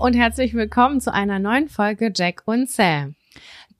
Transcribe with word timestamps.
Und 0.00 0.14
herzlich 0.14 0.54
willkommen 0.54 0.98
zu 1.02 1.12
einer 1.12 1.38
neuen 1.38 1.68
Folge 1.68 2.10
Jack 2.14 2.44
und 2.46 2.70
Sam. 2.70 3.16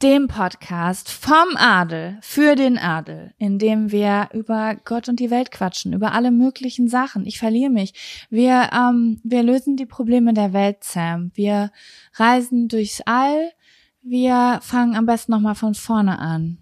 Dem 0.03 0.29
Podcast 0.29 1.11
vom 1.11 1.57
Adel 1.57 2.19
für 2.21 2.57
den 2.57 2.77
Adel, 2.77 3.33
in 3.39 3.59
dem 3.59 3.91
wir 3.91 4.29
über 4.35 4.77
Gott 4.85 5.09
und 5.09 5.19
die 5.19 5.31
Welt 5.31 5.51
quatschen, 5.51 5.95
über 5.95 6.13
alle 6.13 6.31
möglichen 6.31 6.89
Sachen. 6.89 7.25
Ich 7.25 7.39
verliere 7.39 7.71
mich. 7.71 8.27
Wir, 8.29 8.69
ähm, 8.71 9.23
wir 9.25 9.43
lösen 9.43 9.79
die 9.79 9.87
Probleme 9.87 10.35
der 10.35 10.53
Welt, 10.53 10.85
Sam. 10.85 11.31
Wir 11.35 11.73
reisen 12.13 12.69
durchs 12.69 13.01
All. 13.07 13.53
Wir 14.03 14.61
fangen 14.63 14.97
am 14.97 15.07
besten 15.07 15.33
nochmal 15.33 15.55
von 15.55 15.75
vorne 15.75 16.19
an. 16.19 16.59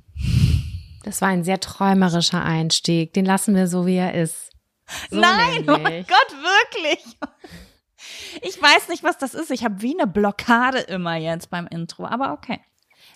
Das 1.03 1.21
war 1.21 1.31
ein 1.31 1.43
sehr 1.43 1.59
träumerischer 1.59 2.45
Einstieg. 2.45 3.13
Den 3.13 3.25
lassen 3.25 3.57
wir 3.57 3.67
so, 3.67 3.87
wie 3.87 3.97
er 3.97 4.15
ist. 4.15 4.53
So 5.11 5.19
Nein, 5.19 5.65
oh 5.67 5.73
mein 5.73 5.83
nämlich. 5.83 6.07
Gott, 6.07 6.37
wirklich. 6.71 7.17
Ich 8.43 8.61
weiß 8.61 8.89
nicht, 8.89 9.03
was 9.03 9.19
das 9.19 9.35
ist. 9.35 9.51
Ich 9.51 9.65
habe 9.65 9.83
wie 9.83 9.99
eine 9.99 10.07
Blockade 10.07 10.79
immer 10.79 11.17
jetzt 11.17 11.51
beim 11.51 11.67
Intro, 11.67 12.07
aber 12.07 12.33
okay. 12.33 12.61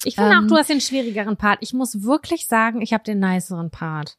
Ich 0.04 0.16
finde 0.16 0.32
Ähm, 0.32 0.44
auch, 0.44 0.48
du 0.48 0.56
hast 0.56 0.70
den 0.70 0.80
schwierigeren 0.80 1.36
Part. 1.36 1.58
Ich 1.60 1.72
muss 1.72 2.02
wirklich 2.02 2.46
sagen, 2.46 2.80
ich 2.80 2.92
habe 2.92 3.04
den 3.04 3.20
niceren 3.20 3.70
Part. 3.70 4.16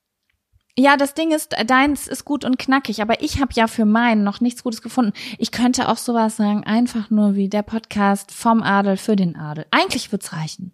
Ja, 0.77 0.97
das 0.97 1.13
Ding 1.13 1.31
ist, 1.31 1.55
deins 1.67 2.07
ist 2.07 2.25
gut 2.25 2.43
und 2.43 2.57
knackig, 2.57 3.01
aber 3.01 3.21
ich 3.21 3.39
habe 3.39 3.51
ja 3.53 3.67
für 3.67 3.85
meinen 3.85 4.23
noch 4.23 4.41
nichts 4.41 4.63
Gutes 4.63 4.81
gefunden. 4.81 5.13
Ich 5.37 5.51
könnte 5.51 5.87
auch 5.87 5.97
sowas 5.97 6.37
sagen, 6.37 6.63
einfach 6.63 7.11
nur 7.11 7.35
wie 7.35 7.47
der 7.47 7.61
Podcast 7.61 8.31
vom 8.31 8.63
Adel 8.63 8.97
für 8.97 9.15
den 9.15 9.35
Adel. 9.35 9.67
Eigentlich 9.69 10.11
wird's 10.11 10.33
reichen. 10.33 10.71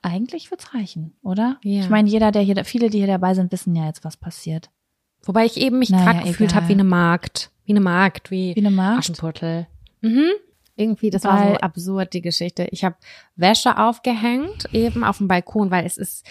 Eigentlich 0.00 0.50
wird's 0.50 0.72
reichen, 0.74 1.14
oder? 1.22 1.58
Ja. 1.62 1.80
Ich 1.80 1.90
meine, 1.90 2.08
jeder, 2.08 2.30
der 2.30 2.42
hier, 2.42 2.64
viele, 2.64 2.88
die 2.88 2.98
hier 2.98 3.06
dabei 3.06 3.34
sind, 3.34 3.52
wissen 3.52 3.74
ja 3.74 3.86
jetzt, 3.86 4.04
was 4.04 4.16
passiert. 4.16 4.70
Wobei 5.24 5.44
ich 5.44 5.58
eben 5.58 5.78
mich 5.78 5.90
Naja, 5.90 6.12
gerade 6.12 6.28
gefühlt 6.28 6.54
habe 6.54 6.68
wie 6.68 6.72
eine 6.72 6.84
Magd. 6.84 7.50
Wie 7.64 7.72
eine 7.72 7.80
Magd, 7.80 8.30
wie, 8.30 8.54
Wie 8.54 8.60
eine 8.60 8.70
Magd? 8.70 9.00
Aschenputtel. 9.00 9.66
Mhm. 10.00 10.30
Irgendwie, 10.76 11.10
das 11.10 11.24
war 11.24 11.40
Weil- 11.40 11.54
so 11.54 11.60
absurd, 11.60 12.12
die 12.14 12.20
Geschichte. 12.22 12.66
Ich 12.70 12.84
habe 12.84 12.96
Wäsche 13.36 13.78
aufgehängt, 13.78 14.68
eben 14.72 15.04
auf 15.04 15.18
dem 15.18 15.28
Balkon, 15.28 15.70
weil 15.70 15.86
es 15.86 15.96
ist, 15.96 16.26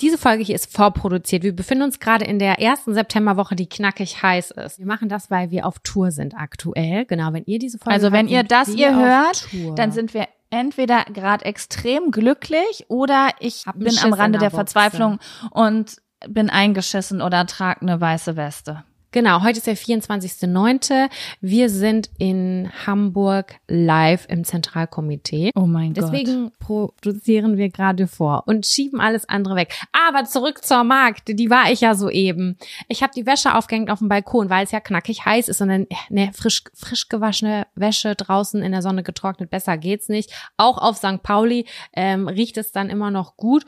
diese 0.00 0.18
Folge 0.18 0.42
hier 0.44 0.54
ist 0.54 0.70
vorproduziert. 0.74 1.42
Wir 1.42 1.56
befinden 1.56 1.84
uns 1.84 1.98
gerade 1.98 2.24
in 2.24 2.38
der 2.38 2.58
ersten 2.60 2.92
Septemberwoche, 2.92 3.56
die 3.56 3.68
knackig 3.68 4.22
heiß 4.22 4.50
ist. 4.50 4.78
Wir 4.78 4.86
machen 4.86 5.08
das, 5.08 5.30
weil 5.30 5.50
wir 5.50 5.64
auf 5.66 5.78
Tour 5.78 6.10
sind 6.10 6.34
aktuell. 6.36 7.06
Genau, 7.06 7.32
wenn 7.32 7.44
ihr 7.46 7.58
diese 7.58 7.78
Folge 7.78 7.94
Also 7.94 8.12
wenn 8.12 8.26
hört, 8.26 8.32
ihr 8.32 8.42
das 8.44 8.68
ihr 8.68 8.94
hört, 8.94 9.48
dann 9.76 9.90
sind 9.92 10.12
wir 10.12 10.28
entweder 10.50 11.04
gerade 11.04 11.44
extrem 11.46 12.10
glücklich 12.10 12.84
oder 12.88 13.30
ich 13.40 13.64
bin 13.74 13.90
Schiss 13.90 14.04
am 14.04 14.12
Rande 14.12 14.38
der 14.38 14.50
der. 14.50 14.58
Verzweiflung 14.58 15.18
und 15.50 15.96
bin 16.28 16.50
eingeschissen 16.50 17.22
oder 17.22 17.46
trage 17.46 17.80
eine 17.82 17.98
weiße 18.00 18.36
Weste. 18.36 18.84
Genau, 19.12 19.42
heute 19.42 19.58
ist 19.58 19.66
der 19.66 19.76
24.09. 19.76 21.10
Wir 21.42 21.68
sind 21.68 22.08
in 22.16 22.72
Hamburg 22.86 23.56
live 23.68 24.24
im 24.30 24.42
Zentralkomitee. 24.42 25.50
Oh 25.54 25.66
mein 25.66 25.92
Gott. 25.92 26.04
Deswegen 26.04 26.50
produzieren 26.58 27.58
wir 27.58 27.68
gerade 27.68 28.06
vor 28.06 28.44
und 28.46 28.64
schieben 28.64 29.02
alles 29.02 29.28
andere 29.28 29.54
weg. 29.54 29.74
Aber 29.92 30.24
zurück 30.24 30.64
zur 30.64 30.82
Markt, 30.84 31.28
die 31.28 31.50
war 31.50 31.70
ich 31.70 31.82
ja 31.82 31.94
soeben. 31.94 32.56
Ich 32.88 33.02
habe 33.02 33.12
die 33.14 33.26
Wäsche 33.26 33.54
aufgehängt 33.54 33.90
auf 33.90 33.98
dem 33.98 34.08
Balkon, 34.08 34.48
weil 34.48 34.64
es 34.64 34.70
ja 34.70 34.80
knackig 34.80 35.26
heiß 35.26 35.48
ist 35.48 35.60
und 35.60 35.68
dann 35.68 35.86
ne, 36.08 36.30
frisch, 36.32 36.64
frisch 36.72 37.10
gewaschene 37.10 37.66
Wäsche 37.74 38.14
draußen 38.14 38.62
in 38.62 38.72
der 38.72 38.80
Sonne 38.80 39.02
getrocknet, 39.02 39.50
besser 39.50 39.76
geht's 39.76 40.08
nicht. 40.08 40.32
Auch 40.56 40.78
auf 40.78 40.96
St. 40.96 41.22
Pauli 41.22 41.66
ähm, 41.92 42.28
riecht 42.28 42.56
es 42.56 42.72
dann 42.72 42.88
immer 42.88 43.10
noch 43.10 43.36
gut 43.36 43.66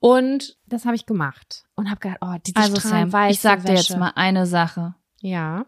und 0.00 0.56
das 0.70 0.84
habe 0.86 0.96
ich 0.96 1.04
gemacht 1.06 1.64
und 1.74 1.90
habe 1.90 2.00
gedacht, 2.00 2.18
oh, 2.22 2.34
diese 2.46 2.56
Also 2.56 2.76
Sam, 2.76 3.12
ich 3.28 3.40
sag 3.40 3.62
dir 3.62 3.72
Wäsche. 3.72 3.92
jetzt 3.92 3.98
mal 3.98 4.12
eine 4.14 4.46
Sache. 4.46 4.94
Ja. 5.20 5.66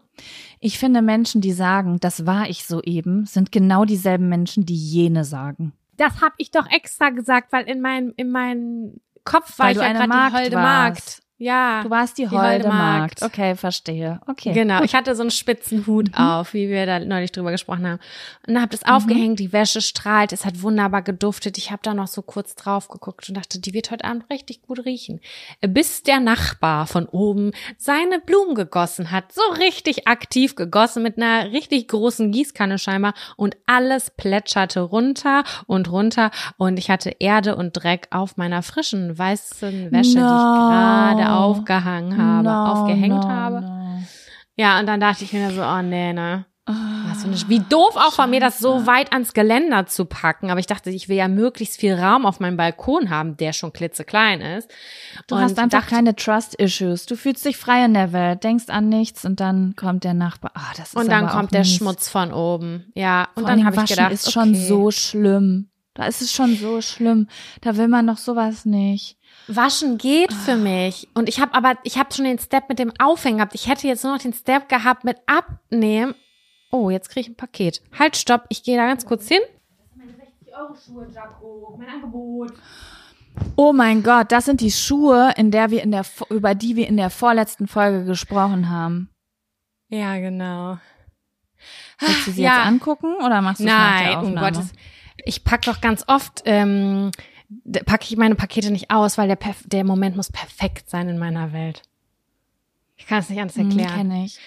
Ich 0.59 0.79
finde 0.79 1.01
Menschen, 1.01 1.41
die 1.41 1.51
sagen, 1.51 1.99
das 1.99 2.25
war 2.25 2.49
ich 2.49 2.65
soeben, 2.65 3.25
sind 3.25 3.51
genau 3.51 3.85
dieselben 3.85 4.27
Menschen, 4.29 4.65
die 4.65 4.75
jene 4.75 5.25
sagen. 5.25 5.73
Das 5.97 6.21
habe 6.21 6.33
ich 6.37 6.49
doch 6.49 6.67
extra 6.71 7.09
gesagt, 7.11 7.53
weil 7.53 7.65
in 7.69 7.79
meinem 7.81 8.13
in 8.17 8.31
meinem 8.31 8.99
Kopf 9.23 9.59
war 9.59 9.67
Weil 9.67 9.73
ich 9.73 9.81
ja 9.81 9.87
eine 9.89 9.99
gerade 10.07 10.31
die 10.31 10.35
holde 10.35 10.55
warst. 10.55 10.63
Magd. 10.95 11.23
Ja. 11.43 11.83
Du 11.83 11.89
warst 11.89 12.17
die 12.17 12.23
Die 12.23 12.29
holde. 12.29 12.67
Magd. 12.67 13.21
Okay, 13.21 13.55
verstehe. 13.55 14.19
Okay. 14.27 14.53
Genau, 14.53 14.77
Gut. 14.77 14.85
ich 14.85 14.95
hatte 14.95 15.15
so 15.15 15.21
einen 15.21 15.31
spitzen 15.31 15.85
Hut 15.87 16.09
Mhm. 16.09 16.23
auf, 16.23 16.53
wie 16.53 16.69
wir 16.69 16.85
da 16.85 16.99
neulich 16.99 17.31
drüber 17.31 17.51
gesprochen 17.51 17.85
haben. 17.87 17.99
Und 18.47 18.57
habe 18.59 18.69
das 18.69 18.83
aufgehängt, 18.85 19.39
die 19.39 19.51
Wäsche 19.53 19.81
strahlt, 19.81 20.31
es 20.33 20.45
hat 20.45 20.61
wunderbar 20.61 21.01
geduftet. 21.01 21.57
Ich 21.57 21.71
habe 21.71 21.81
da 21.83 21.93
noch 21.93 22.07
so 22.07 22.21
kurz 22.21 22.55
drauf 22.55 22.87
geguckt 22.87 23.27
und 23.29 23.35
dachte, 23.35 23.59
die 23.59 23.73
wird 23.73 23.91
heute 23.91 24.05
Abend 24.05 24.29
richtig 24.29 24.61
gut 24.61 24.85
riechen. 24.85 25.19
Bis 25.61 26.03
der 26.03 26.19
Nachbar 26.19 26.87
von 26.87 27.05
oben 27.07 27.51
seine 27.77 28.19
Blumen 28.19 28.55
gegossen 28.55 29.11
hat, 29.11 29.31
so 29.33 29.41
richtig 29.59 30.07
aktiv 30.07 30.55
gegossen 30.55 31.03
mit 31.03 31.17
einer 31.17 31.51
richtig 31.51 31.87
großen 31.89 32.31
Gießkanne 32.31 32.77
scheinbar 32.79 33.13
und 33.37 33.57
alles 33.65 34.11
plätscherte 34.11 34.81
runter 34.81 35.43
und 35.67 35.91
runter 35.91 36.31
und 36.57 36.77
ich 36.79 36.89
hatte 36.89 37.15
Erde 37.19 37.55
und 37.55 37.73
Dreck 37.73 38.07
auf 38.11 38.37
meiner 38.37 38.61
frischen 38.63 39.17
weißen 39.17 39.91
Wäsche, 39.91 40.01
die 40.03 40.07
ich 40.09 40.15
No. 40.15 40.19
gerade 40.21 41.32
aufgehangen 41.33 42.17
habe, 42.21 42.47
No, 42.47 42.65
aufgehängt 42.71 43.23
no, 43.23 43.27
habe. 43.29 43.61
no. 43.61 44.03
Ja, 44.55 44.79
und 44.79 44.85
dann 44.87 44.99
dachte 44.99 45.23
ich 45.23 45.33
mir 45.33 45.49
so, 45.51 45.63
oh 45.63 45.81
nee, 45.81 46.13
ne. 46.13 46.45
Was 46.65 47.23
für 47.23 47.27
eine- 47.27 47.49
Wie 47.49 47.59
doof 47.59 47.95
auch 47.97 48.13
von 48.13 48.29
mir, 48.29 48.39
das 48.39 48.57
so 48.59 48.87
weit 48.87 49.11
ans 49.11 49.33
Geländer 49.33 49.85
zu 49.85 50.05
packen. 50.05 50.49
Aber 50.49 50.61
ich 50.61 50.65
dachte, 50.67 50.89
ich 50.91 51.09
will 51.09 51.17
ja 51.17 51.27
möglichst 51.27 51.77
viel 51.77 51.93
Raum 51.93 52.25
auf 52.25 52.39
meinem 52.39 52.55
Balkon 52.55 53.09
haben, 53.09 53.35
der 53.35 53.51
schon 53.51 53.73
klitzeklein 53.73 54.39
ist. 54.39 54.71
Du 55.27 55.35
Und 55.35 55.41
hast 55.41 55.59
einfach 55.59 55.81
dachte, 55.81 55.93
keine 55.95 56.15
Trust-Issues. 56.15 57.05
Du 57.05 57.17
fühlst 57.17 57.43
dich 57.45 57.57
frei 57.57 57.83
in 57.83 57.93
der 57.93 58.13
Welt, 58.13 58.45
denkst 58.45 58.69
an 58.69 58.87
nichts 58.87 59.25
und 59.25 59.41
dann 59.41 59.75
kommt 59.75 60.05
der 60.05 60.13
Nachbar. 60.13 60.51
Ah, 60.55 60.71
das 60.77 60.89
ist 60.89 60.95
Und 60.95 61.09
dann 61.09 61.27
kommt 61.27 61.51
der 61.51 61.61
mies. 61.61 61.75
Schmutz 61.75 62.07
von 62.07 62.31
oben. 62.31 62.85
Ja, 62.95 63.27
und 63.35 63.41
Vor 63.43 63.49
dann 63.49 63.65
habe 63.65 63.75
ich 63.83 63.89
gedacht, 63.89 64.11
ist 64.13 64.31
schon 64.31 64.51
okay. 64.51 64.65
so 64.67 64.89
schlimm. 64.91 65.69
Da 65.95 66.05
ist 66.05 66.21
es 66.21 66.31
schon 66.31 66.55
so 66.55 66.81
schlimm. 66.81 67.27
Da 67.61 67.75
will 67.75 67.87
man 67.89 68.07
doch 68.07 68.17
sowas 68.17 68.63
nicht. 68.65 69.17
Waschen 69.47 69.97
geht 69.97 70.31
für 70.33 70.55
mich. 70.55 71.07
Und 71.13 71.27
ich 71.29 71.39
habe 71.41 71.53
aber, 71.53 71.73
ich 71.83 71.97
habe 71.97 72.13
schon 72.13 72.25
den 72.25 72.39
Step 72.39 72.69
mit 72.69 72.79
dem 72.79 72.91
Aufhängen 72.99 73.37
gehabt. 73.37 73.55
Ich 73.55 73.67
hätte 73.67 73.87
jetzt 73.87 74.03
nur 74.03 74.13
noch 74.13 74.21
den 74.21 74.33
Step 74.33 74.69
gehabt 74.69 75.03
mit 75.03 75.17
Abnehmen. 75.25 76.15
Oh, 76.71 76.89
jetzt 76.89 77.09
kriege 77.09 77.21
ich 77.21 77.29
ein 77.29 77.35
Paket. 77.37 77.81
Halt, 77.97 78.15
stopp. 78.17 78.45
Ich 78.49 78.63
gehe 78.63 78.77
da 78.77 78.87
ganz 78.87 79.05
kurz 79.05 79.27
hin. 79.27 79.41
Oh 83.55 83.73
mein 83.73 84.03
Gott, 84.03 84.31
das 84.31 84.45
sind 84.45 84.61
die 84.61 84.71
Schuhe, 84.71 85.33
in 85.37 85.49
der 85.51 85.71
wir 85.71 85.81
in 85.83 85.91
der 85.91 86.05
über 86.29 86.53
die 86.55 86.75
wir 86.75 86.87
in 86.87 86.97
der 86.97 87.09
vorletzten 87.09 87.67
Folge 87.67 88.05
gesprochen 88.05 88.69
haben. 88.69 89.09
Ja, 89.89 90.17
genau. 90.19 90.77
Willst 91.99 92.27
du 92.27 92.31
sie 92.31 92.43
Ja. 92.43 92.57
jetzt 92.57 92.67
angucken 92.67 93.15
oder 93.23 93.41
machst 93.41 93.59
du 93.61 93.65
es 93.65 93.69
nach 93.71 93.97
der 93.99 94.07
Nein, 94.07 94.17
um 94.19 94.25
Aufnahme? 94.27 94.51
Gottes. 94.51 94.73
Ich 95.25 95.43
pack 95.43 95.61
doch 95.63 95.81
ganz 95.81 96.03
oft, 96.07 96.41
ähm, 96.45 97.11
packe 97.85 98.05
ich 98.05 98.17
meine 98.17 98.35
Pakete 98.35 98.71
nicht 98.71 98.91
aus, 98.91 99.17
weil 99.17 99.27
der, 99.27 99.39
perf- 99.39 99.67
der 99.67 99.83
Moment 99.83 100.15
muss 100.15 100.31
perfekt 100.31 100.89
sein 100.89 101.09
in 101.09 101.17
meiner 101.17 101.53
Welt. 101.53 101.81
Ich 102.95 103.07
kann 103.07 103.19
es 103.19 103.29
nicht 103.29 103.39
anders 103.41 103.57
Hm, 103.57 103.69
erklären. 103.69 103.93
kenn 104.09 104.11
ich. 104.23 104.39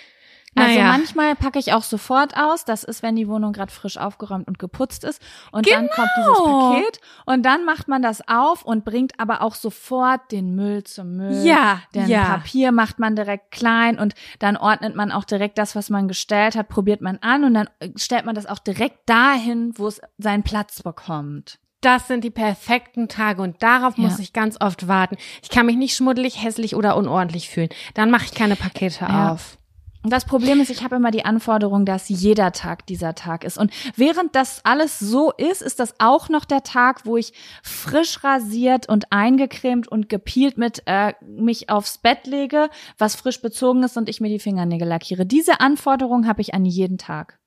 Also 0.59 0.79
Naja. 0.79 0.89
manchmal 0.89 1.37
packe 1.37 1.59
ich 1.59 1.75
auch 1.75 1.83
sofort 1.83 2.35
aus. 2.35 2.65
Das 2.65 2.83
ist, 2.83 3.03
wenn 3.03 3.15
die 3.15 3.29
Wohnung 3.29 3.53
gerade 3.53 3.71
frisch 3.71 3.99
aufgeräumt 3.99 4.49
und 4.49 4.59
geputzt 4.59 5.05
ist. 5.05 5.21
Und 5.53 5.71
dann 5.71 5.87
kommt 5.91 6.09
dieses 6.17 6.33
Genau. 6.43 6.77
Paket 6.81 7.01
und 7.27 7.43
dann 7.45 7.67
macht 7.67 7.89
man 7.89 8.01
das 8.01 8.27
auf 8.27 8.63
und 8.65 8.83
bringt 8.83 9.21
aber 9.21 9.43
auch 9.43 9.55
sofort 9.55 10.33
den 10.33 10.55
Müll 10.55 10.83
zum 10.85 11.17
Müll. 11.17 11.45
Ja, 11.45 11.83
Den 11.95 12.09
ja. 12.09 12.25
Papier 12.25 12.73
macht 12.73 12.99
man 12.99 13.17
direkt 13.17 13.51
klein 13.51 13.99
und 13.99 14.15
dann 14.39 14.57
ordnet 14.57 14.97
man 14.97 15.13
auch 15.13 15.25
direkt 15.25 15.59
das, 15.59 15.77
was 15.77 15.91
man 15.91 16.09
gestellt 16.09 16.57
hat, 16.57 16.69
probiert 16.71 17.03
man 17.03 17.19
an 17.19 17.45
und 17.45 17.53
dann 17.53 17.69
äh, 17.81 17.91
stellt 17.97 18.25
man 18.25 18.35
das 18.35 18.47
auch 18.47 18.59
direkt 18.59 19.11
dahin, 19.11 19.75
wo 19.77 19.87
es 19.89 20.01
seinen 20.17 20.43
Platz 20.43 20.83
bekommt. 20.83 21.59
Das 21.83 22.09
sind 22.09 22.25
die 22.25 22.31
perfekten 22.31 23.09
Tage 23.09 23.43
und 23.43 23.63
darauf 23.63 23.97
Ja. 23.97 24.05
muss 24.05 24.19
ich 24.19 24.33
ganz 24.33 24.61
oft 24.61 24.89
warten. 24.89 25.17
Ich 25.43 25.51
kann 25.51 25.67
mich 25.67 25.77
nicht 25.77 25.95
schmuddelig, 25.95 26.43
hässlich 26.43 26.75
oder 26.75 26.97
unordentlich 26.97 27.49
fühlen. 27.49 27.69
Dann 27.95 28.11
mache 28.11 28.25
ich 28.25 28.35
keine 28.35 28.57
Pakete 28.57 29.05
Ja. 29.05 29.33
auf. 29.33 29.59
Und 30.03 30.13
das 30.13 30.25
Problem 30.25 30.61
ist, 30.61 30.71
ich 30.71 30.85
habe 30.85 30.95
immer 30.97 31.11
die 31.11 31.25
Anforderung, 31.25 31.85
dass 31.85 32.09
jeder 32.09 32.53
Tag 32.53 32.87
dieser 32.87 33.17
Tag 33.17 33.43
ist. 33.43 33.59
Und 33.59 33.73
während 33.97 34.37
das 34.37 34.65
alles 34.65 35.01
so 35.01 35.33
ist, 35.33 35.63
ist 35.63 35.81
das 35.81 35.95
auch 35.99 36.29
noch 36.29 36.45
der 36.45 36.63
Tag, 36.63 37.05
wo 37.07 37.17
ich 37.17 37.33
frisch 37.65 38.23
rasiert 38.23 38.89
und 38.89 39.11
eingecremt 39.13 39.89
und 39.89 40.09
gepielt 40.09 40.59
mit 40.59 40.85
äh, 40.87 41.15
mich 41.27 41.71
aufs 41.71 41.99
Bett 41.99 42.25
lege, 42.29 42.71
was 42.99 43.17
frisch 43.17 43.43
bezogen 43.43 43.83
ist 43.83 43.97
und 43.97 44.09
ich 44.09 44.21
mir 44.21 44.29
die 44.29 44.39
Fingernägel 44.39 44.87
lackiere. 44.87 45.27
Diese 45.27 45.59
Anforderung 45.61 46.29
habe 46.29 46.41
ich 46.41 46.55
an 46.55 46.65
jeden 46.65 46.99
Tag. 46.99 47.41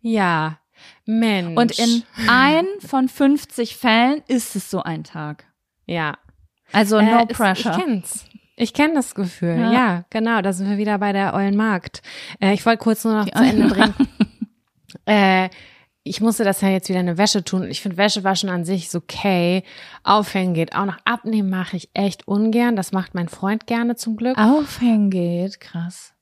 Ja, 0.00 0.58
Mensch. 1.04 1.56
Und 1.58 1.78
in 1.78 2.02
ein 2.28 2.66
von 2.86 3.08
50 3.08 3.76
Fällen 3.76 4.22
ist 4.28 4.56
es 4.56 4.70
so 4.70 4.82
ein 4.82 5.04
Tag. 5.04 5.44
ja. 5.86 6.16
Also 6.72 6.98
Äh, 6.98 7.04
no 7.10 7.26
es- 7.28 7.36
pressure. 7.36 7.72
Ich 7.78 7.82
kenn's. 7.84 8.24
Ich 8.56 8.74
kenne 8.74 8.92
das 8.94 9.14
Gefühl. 9.14 9.56
Ja. 9.58 9.72
Ja. 9.72 10.04
genau. 10.10 10.42
Da 10.42 10.52
sind 10.52 10.68
wir 10.68 10.76
wieder 10.76 10.98
bei 10.98 11.12
der 11.12 11.32
Eulen 11.32 11.56
Markt. 11.56 12.02
Äh, 12.40 12.52
ich 12.52 12.66
wollte 12.66 12.82
kurz 12.82 13.04
nur 13.04 13.14
noch 13.14 13.24
Die 13.24 13.30
zu 13.32 13.42
Ende 13.42 13.68
bringen. 13.68 13.94
äh, 15.06 15.48
ich 16.02 16.20
musste 16.20 16.44
das 16.44 16.60
ja 16.60 16.68
jetzt 16.68 16.88
wieder 16.88 16.98
eine 17.00 17.16
Wäsche 17.18 17.42
tun. 17.44 17.64
Ich 17.70 17.80
finde 17.80 17.96
Wäsche 17.96 18.24
waschen 18.24 18.48
an 18.50 18.64
sich 18.66 18.86
ist 18.86 18.94
okay. 18.94 19.62
Aufhängen 20.04 20.54
geht 20.54 20.74
auch 20.74 20.84
noch. 20.86 20.96
Abnehmen 21.04 21.48
mache 21.50 21.76
ich 21.78 21.88
echt 21.94 22.26
ungern. 22.28 22.76
Das 22.76 22.92
macht 22.92 23.14
mein 23.14 23.28
Freund 23.28 23.66
gerne 23.66 23.96
zum 23.96 24.16
Glück. 24.16 24.36
Aufhängen 24.38 25.10
geht, 25.10 25.60
krass. 25.60 26.12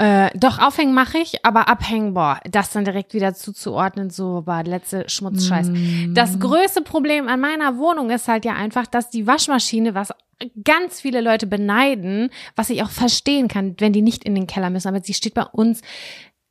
Äh, 0.00 0.30
doch, 0.34 0.58
aufhängen 0.58 0.94
mache 0.94 1.18
ich, 1.18 1.44
aber 1.44 1.68
abhängen, 1.68 2.14
boah, 2.14 2.40
das 2.50 2.70
dann 2.70 2.86
direkt 2.86 3.12
wieder 3.12 3.34
zuzuordnen, 3.34 4.08
so 4.08 4.46
war 4.46 4.64
letzte 4.64 5.06
Schmutzscheiß. 5.06 5.68
Mm. 5.68 6.14
Das 6.14 6.40
größte 6.40 6.80
Problem 6.80 7.28
an 7.28 7.38
meiner 7.38 7.76
Wohnung 7.76 8.08
ist 8.08 8.26
halt 8.26 8.46
ja 8.46 8.54
einfach, 8.54 8.86
dass 8.86 9.10
die 9.10 9.26
Waschmaschine, 9.26 9.94
was 9.94 10.14
ganz 10.64 11.02
viele 11.02 11.20
Leute 11.20 11.46
beneiden, 11.46 12.30
was 12.56 12.70
ich 12.70 12.82
auch 12.82 12.88
verstehen 12.88 13.46
kann, 13.46 13.74
wenn 13.78 13.92
die 13.92 14.00
nicht 14.00 14.24
in 14.24 14.34
den 14.34 14.46
Keller 14.46 14.70
müssen, 14.70 14.88
aber 14.88 15.02
sie 15.02 15.12
steht 15.12 15.34
bei 15.34 15.44
uns 15.44 15.82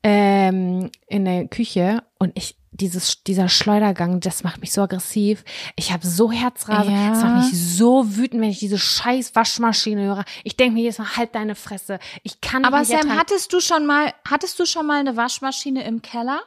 ähm, 0.04 0.92
in 1.08 1.26
der 1.26 1.48
Küche 1.48 2.04
und 2.20 2.34
ich 2.36 2.56
dieses 2.82 3.24
dieser 3.24 3.50
Schleudergang, 3.50 4.20
das 4.20 4.44
macht 4.44 4.62
mich 4.62 4.72
so 4.72 4.82
aggressiv. 4.82 5.44
Ich 5.76 5.92
habe 5.92 6.06
so 6.06 6.32
Herzrasen, 6.32 6.94
Ja. 6.94 7.10
das 7.10 7.24
macht 7.24 7.52
mich 7.52 7.60
so 7.78 8.16
wütend, 8.18 8.42
wenn 8.42 8.50
ich 8.50 8.60
diese 8.60 8.78
scheiß 8.78 9.36
Waschmaschine 9.36 10.02
höre. 10.04 10.26
Ich 10.44 10.58
denke 10.58 10.74
mir 10.76 10.82
jedes 10.82 10.98
Mal, 11.00 11.16
halt 11.18 11.36
deine 11.36 11.56
Fresse. 11.56 12.00
Ich 12.24 12.42
kann 12.42 12.66
Aber 12.66 12.80
nicht 12.80 12.90
Sam, 12.92 13.18
hattest 13.18 13.54
du 13.54 13.60
schon 13.60 13.86
mal, 13.86 14.14
hattest 14.30 14.60
du 14.60 14.66
schon 14.66 14.86
mal 14.88 15.00
eine 15.00 15.16
Waschmaschine 15.18 15.84
im 15.84 16.02
Keller? 16.02 16.42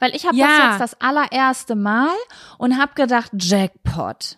Weil 0.00 0.14
ich 0.16 0.26
habe 0.26 0.36
Ja. 0.36 0.46
das 0.46 0.80
jetzt 0.80 0.80
das 0.94 1.00
allererste 1.00 1.76
Mal 1.76 2.10
und 2.58 2.78
habe 2.78 2.94
gedacht, 2.94 3.30
Jackpot. 3.38 4.36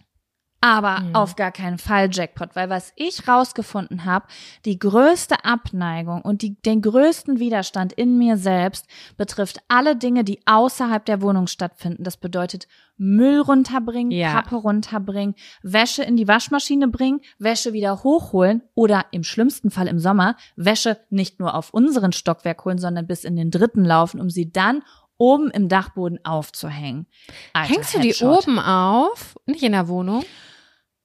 Aber 0.62 1.00
Mhm. 1.00 1.14
auf 1.14 1.36
gar 1.36 1.52
keinen 1.52 1.78
Fall 1.78 2.10
Jackpot, 2.12 2.54
weil 2.54 2.68
was 2.68 2.92
ich 2.96 3.26
rausgefunden 3.26 4.04
habe, 4.04 4.26
die 4.66 4.78
größte 4.78 5.44
Abneigung 5.44 6.20
und 6.20 6.42
die, 6.42 6.60
den 6.60 6.82
größten 6.82 7.38
Widerstand 7.38 7.94
in 7.94 8.18
mir 8.18 8.36
selbst 8.36 8.86
betrifft 9.16 9.58
alle 9.68 9.96
Dinge, 9.96 10.22
die 10.22 10.40
außerhalb 10.44 11.02
der 11.06 11.22
Wohnung 11.22 11.46
stattfinden. 11.46 12.04
Das 12.04 12.18
bedeutet 12.18 12.68
Müll 12.98 13.40
runterbringen, 13.40 14.12
Ja. 14.12 14.32
Pappe 14.34 14.56
runterbringen, 14.56 15.34
Wäsche 15.62 16.02
in 16.02 16.18
die 16.18 16.28
Waschmaschine 16.28 16.88
bringen, 16.88 17.20
Wäsche 17.38 17.72
wieder 17.72 18.02
hochholen 18.02 18.62
oder 18.74 19.06
im 19.12 19.24
schlimmsten 19.24 19.70
Fall 19.70 19.88
im 19.88 19.98
Sommer 19.98 20.36
Wäsche 20.56 20.98
nicht 21.08 21.40
nur 21.40 21.54
auf 21.54 21.72
unseren 21.72 22.12
Stockwerk 22.12 22.62
holen, 22.66 22.76
sondern 22.76 23.06
bis 23.06 23.24
in 23.24 23.36
den 23.36 23.50
dritten 23.50 23.86
laufen, 23.86 24.20
um 24.20 24.28
sie 24.28 24.52
dann 24.52 24.82
oben 25.20 25.50
im 25.50 25.68
Dachboden 25.68 26.24
aufzuhängen. 26.24 27.06
Alter, 27.52 27.74
Hängst 27.74 27.94
du 27.94 28.00
die 28.00 28.08
Headshot. 28.08 28.44
oben 28.48 28.58
auf? 28.58 29.36
Nicht 29.46 29.62
in 29.62 29.72
der 29.72 29.86
Wohnung? 29.86 30.24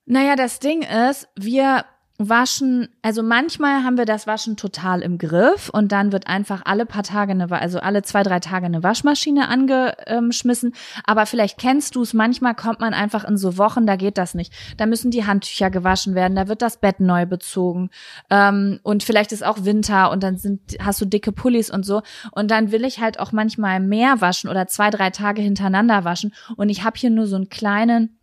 Naja, 0.06 0.36
das 0.36 0.60
Ding 0.60 0.84
ist, 0.84 1.28
wir 1.36 1.86
waschen, 2.18 2.88
also 3.02 3.24
manchmal 3.24 3.84
haben 3.84 3.98
wir 3.98 4.06
das 4.06 4.26
Waschen 4.26 4.56
total 4.56 5.02
im 5.02 5.18
Griff 5.18 5.70
und 5.70 5.92
dann 5.92 6.14
wird 6.14 6.28
einfach 6.28 6.62
alle 6.64 6.86
paar 6.86 7.04
Tage 7.04 7.32
eine, 7.32 7.52
also 7.52 7.80
alle 7.80 8.04
zwei, 8.04 8.24
drei 8.24 8.40
Tage 8.40 8.66
eine 8.66 8.84
Waschmaschine 8.84 9.50
angeschmissen. 9.50 10.74
Aber 11.04 11.26
vielleicht 11.26 11.58
kennst 11.58 11.96
du 11.96 12.04
es, 12.04 12.14
manchmal 12.14 12.56
kommt 12.56 12.80
man 12.80 12.94
einfach 12.94 13.26
in 13.26 13.36
so 13.38 13.58
Wochen, 13.58 13.86
da 13.86 13.98
geht 13.98 14.18
das 14.18 14.34
nicht. 14.34 14.54
Da 14.78 14.86
müssen 14.86 15.12
die 15.12 15.26
Handtücher 15.26 15.70
gewaschen 15.70 16.16
werden, 16.16 16.36
da 16.36 16.48
wird 16.48 16.62
das 16.62 16.78
Bett 16.78 17.02
neu 17.02 17.26
bezogen. 17.26 17.90
Ähm, 18.30 18.80
und 18.84 19.04
vielleicht 19.04 19.34
ist 19.34 19.46
auch 19.46 19.66
Winter 19.66 20.10
und 20.12 20.24
dann 20.24 20.38
sind, 20.38 20.78
hast 20.80 21.02
du 21.02 21.06
dicke 21.06 21.34
Pullis 21.34 21.70
und 21.70 21.86
so. 21.86 22.02
Und 22.32 22.50
dann 22.50 22.72
will 22.72 22.86
ich 22.86 23.02
halt 23.02 23.20
auch 23.20 23.34
manchmal 23.34 23.82
mehr 23.82 24.22
waschen 24.22 24.50
oder 24.50 24.68
zwei, 24.68 24.90
drei 24.90 25.10
Tage 25.10 25.42
hintereinander 25.42 26.06
waschen. 26.06 26.34
Und 26.56 26.70
ich 26.70 26.86
habe 26.86 26.98
hier 26.98 27.10
nur 27.10 27.28
so 27.28 27.36
einen 27.36 27.50
kleinen 27.50 28.18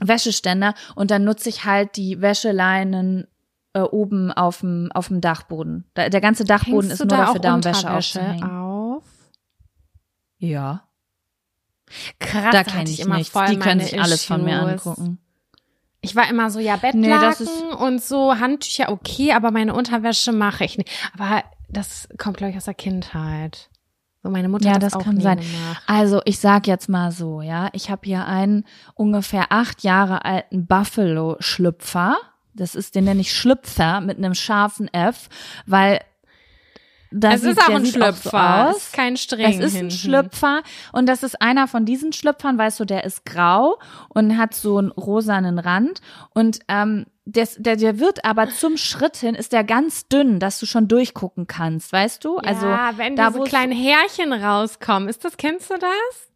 Wäscheständer 0.00 0.74
und 0.94 1.10
dann 1.10 1.24
nutze 1.24 1.48
ich 1.48 1.64
halt 1.64 1.96
die 1.96 2.20
Wäscheleinen 2.20 3.26
äh, 3.72 3.80
oben 3.80 4.30
auf 4.32 4.60
dem 4.60 4.90
auf 4.92 5.08
dem 5.08 5.20
Dachboden. 5.20 5.84
Da, 5.94 6.08
der 6.08 6.20
ganze 6.20 6.44
Dachboden 6.44 6.88
Hängst 6.90 6.92
ist 6.92 6.98
nur 7.00 7.08
da 7.08 7.26
dafür 7.26 7.40
da, 7.40 7.54
um 7.54 7.64
Wäsche 7.64 7.90
aufzuhängen. 7.90 8.42
auf? 8.44 9.04
Ja, 10.38 10.82
Krass, 12.18 12.52
da 12.52 12.64
kenne 12.64 12.90
ich 12.90 13.00
immer 13.00 13.16
nichts. 13.16 13.32
voll 13.32 13.46
Die 13.46 13.58
können 13.58 13.80
sich 13.80 14.00
alles 14.00 14.24
von 14.24 14.44
mir 14.44 14.56
Issues. 14.62 14.86
angucken. 14.86 15.18
Ich 16.00 16.14
war 16.14 16.28
immer 16.28 16.50
so, 16.50 16.60
ja, 16.60 16.76
Bettlaken 16.76 17.46
Nee, 17.46 17.74
und 17.84 18.02
so 18.02 18.38
Handtücher, 18.38 18.90
okay, 18.90 19.32
aber 19.32 19.50
meine 19.50 19.74
Unterwäsche 19.74 20.32
mache 20.32 20.64
ich 20.64 20.78
nicht. 20.78 20.90
Aber 21.14 21.42
das 21.68 22.08
kommt, 22.18 22.36
glaube 22.36 22.50
ich, 22.52 22.56
aus 22.56 22.64
der 22.66 22.74
Kindheit. 22.74 23.70
So, 24.26 24.30
meine 24.32 24.48
Mutter 24.48 24.66
Ja, 24.66 24.74
hat 24.74 24.82
das 24.82 24.92
das 24.92 25.00
auch 25.00 25.04
kann 25.04 25.20
sein. 25.20 25.38
Also 25.86 26.20
ich 26.24 26.40
sag 26.40 26.66
jetzt 26.66 26.88
mal 26.88 27.12
so, 27.12 27.42
ja, 27.42 27.68
ich 27.72 27.90
habe 27.90 28.00
hier 28.04 28.26
einen 28.26 28.64
ungefähr 28.94 29.52
acht 29.52 29.84
Jahre 29.84 30.24
alten 30.24 30.66
Buffalo-Schlüpfer. 30.66 32.16
Das 32.52 32.74
ist 32.74 32.96
den 32.96 33.04
nenne 33.04 33.20
ich 33.20 33.32
Schlüpfer 33.32 34.00
mit 34.00 34.18
einem 34.18 34.34
scharfen 34.34 34.92
F, 34.92 35.28
weil 35.64 36.00
das 37.12 37.34
es 37.36 37.42
sieht, 37.42 37.50
ist 37.52 37.62
auch 37.62 37.74
ein 37.74 37.84
sieht 37.84 38.02
auch 38.02 38.06
Schlüpfer, 38.06 38.68
so 38.72 38.76
ist 38.78 38.92
kein 38.94 39.16
Streng 39.16 39.60
Es 39.60 39.64
ist 39.64 39.74
ein 39.74 39.78
hinten. 39.82 39.90
Schlüpfer 39.92 40.62
und 40.92 41.06
das 41.08 41.22
ist 41.22 41.40
einer 41.40 41.68
von 41.68 41.84
diesen 41.84 42.12
Schlüpfern, 42.12 42.58
weißt 42.58 42.80
du, 42.80 42.84
der 42.84 43.04
ist 43.04 43.24
grau 43.24 43.78
und 44.08 44.36
hat 44.36 44.54
so 44.54 44.78
einen 44.78 44.90
rosanen 44.90 45.60
Rand 45.60 46.00
und 46.34 46.58
ähm, 46.66 47.06
des, 47.26 47.56
der, 47.58 47.76
der 47.76 47.98
wird 47.98 48.24
aber 48.24 48.48
zum 48.50 48.76
Schritt 48.76 49.16
hin 49.16 49.34
ist 49.34 49.52
der 49.52 49.64
ganz 49.64 50.08
dünn, 50.08 50.38
dass 50.38 50.58
du 50.60 50.66
schon 50.66 50.88
durchgucken 50.88 51.46
kannst, 51.46 51.92
weißt 51.92 52.24
du? 52.24 52.38
also 52.38 52.66
ja, 52.66 52.92
wenn 52.96 53.16
da 53.16 53.26
diese 53.28 53.38
wo 53.40 53.42
es- 53.44 53.48
kleinen 53.50 53.72
Härchen 53.72 54.32
rauskommen, 54.32 55.08
ist 55.08 55.24
das, 55.24 55.36
kennst 55.36 55.68
du 55.70 55.74
das? 55.74 56.30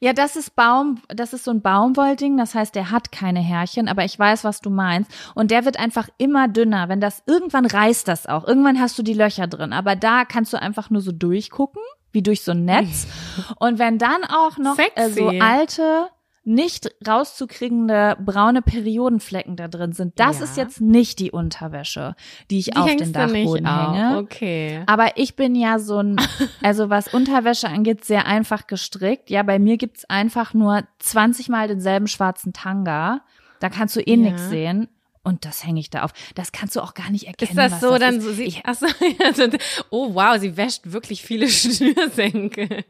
Ja, 0.00 0.12
das 0.12 0.34
ist 0.34 0.56
Baum, 0.56 1.00
das 1.08 1.32
ist 1.32 1.44
so 1.44 1.52
ein 1.52 1.60
Baumwollding, 1.60 2.36
das 2.36 2.54
heißt, 2.56 2.74
der 2.74 2.90
hat 2.90 3.12
keine 3.12 3.38
Härchen, 3.40 3.86
aber 3.88 4.04
ich 4.04 4.18
weiß, 4.18 4.42
was 4.42 4.60
du 4.60 4.68
meinst. 4.70 5.08
Und 5.36 5.52
der 5.52 5.64
wird 5.64 5.78
einfach 5.78 6.08
immer 6.18 6.48
dünner. 6.48 6.88
Wenn 6.88 7.00
das, 7.00 7.22
irgendwann 7.26 7.66
reißt 7.66 8.08
das 8.08 8.26
auch. 8.26 8.44
Irgendwann 8.48 8.80
hast 8.80 8.98
du 8.98 9.04
die 9.04 9.14
Löcher 9.14 9.46
drin, 9.46 9.72
aber 9.72 9.94
da 9.94 10.24
kannst 10.24 10.52
du 10.54 10.60
einfach 10.60 10.90
nur 10.90 11.02
so 11.02 11.12
durchgucken. 11.12 11.82
wie 12.10 12.22
durch 12.22 12.42
so 12.42 12.50
ein 12.50 12.64
Netz. 12.64 13.06
Und 13.60 13.78
wenn 13.78 13.98
dann 13.98 14.24
auch 14.24 14.56
noch 14.58 14.76
äh, 14.78 15.08
so 15.10 15.28
alte, 15.40 16.08
nicht 16.44 16.90
rauszukriegende 17.06 18.16
braune 18.24 18.62
Periodenflecken 18.62 19.56
da 19.56 19.68
drin 19.68 19.92
sind, 19.92 20.18
das 20.18 20.38
Ja. 20.38 20.44
ist 20.44 20.56
jetzt 20.56 20.80
nicht 20.80 21.18
die 21.20 21.30
Unterwäsche, 21.30 22.14
die 22.50 22.58
ich 22.58 22.64
Die 22.66 22.76
auf 22.76 22.94
den 22.96 23.12
Dachboden 23.12 23.66
auf. 23.66 23.94
hänge. 23.96 24.18
Okay. 24.18 24.82
Aber 24.86 25.16
ich 25.16 25.36
bin 25.36 25.54
ja 25.54 25.78
so 25.78 25.98
ein, 25.98 26.16
also 26.62 26.90
was 26.90 27.12
Unterwäsche 27.14 27.68
angeht, 27.68 28.04
sehr 28.04 28.26
einfach 28.26 28.66
gestrickt. 28.66 29.30
Ja, 29.30 29.42
bei 29.42 29.58
mir 29.58 29.76
gibt's 29.76 30.04
einfach 30.08 30.52
nur 30.54 30.82
20 30.98 31.48
Mal 31.48 31.68
denselben 31.68 32.08
schwarzen 32.08 32.52
Tanga. 32.52 33.20
Da 33.60 33.68
kannst 33.68 33.94
du 33.96 34.00
eh 34.00 34.10
Ja. 34.10 34.16
nix 34.16 34.48
sehen. 34.48 34.88
Und 35.24 35.44
das 35.44 35.64
hänge 35.64 35.78
ich 35.78 35.88
da 35.88 36.02
auf. 36.02 36.10
Das 36.34 36.50
kannst 36.50 36.74
du 36.74 36.80
auch 36.80 36.94
gar 36.94 37.08
nicht 37.10 37.28
erkennen. 37.28 37.50
Ist 37.50 37.56
das 37.56 37.80
so 37.80 37.90
das 37.90 38.00
dann 38.00 38.16
ist. 38.16 38.24
so? 38.24 38.32
Sie, 38.32 38.42
Ich, 38.42 38.62
ach 38.64 38.74
so, 38.74 38.86
ja, 39.20 39.32
so, 39.32 39.44
oh 39.90 40.14
wow, 40.14 40.36
sie 40.40 40.56
wäscht 40.56 40.90
wirklich 40.90 41.22
viele 41.22 41.48
Schnürsenkel. 41.48 42.84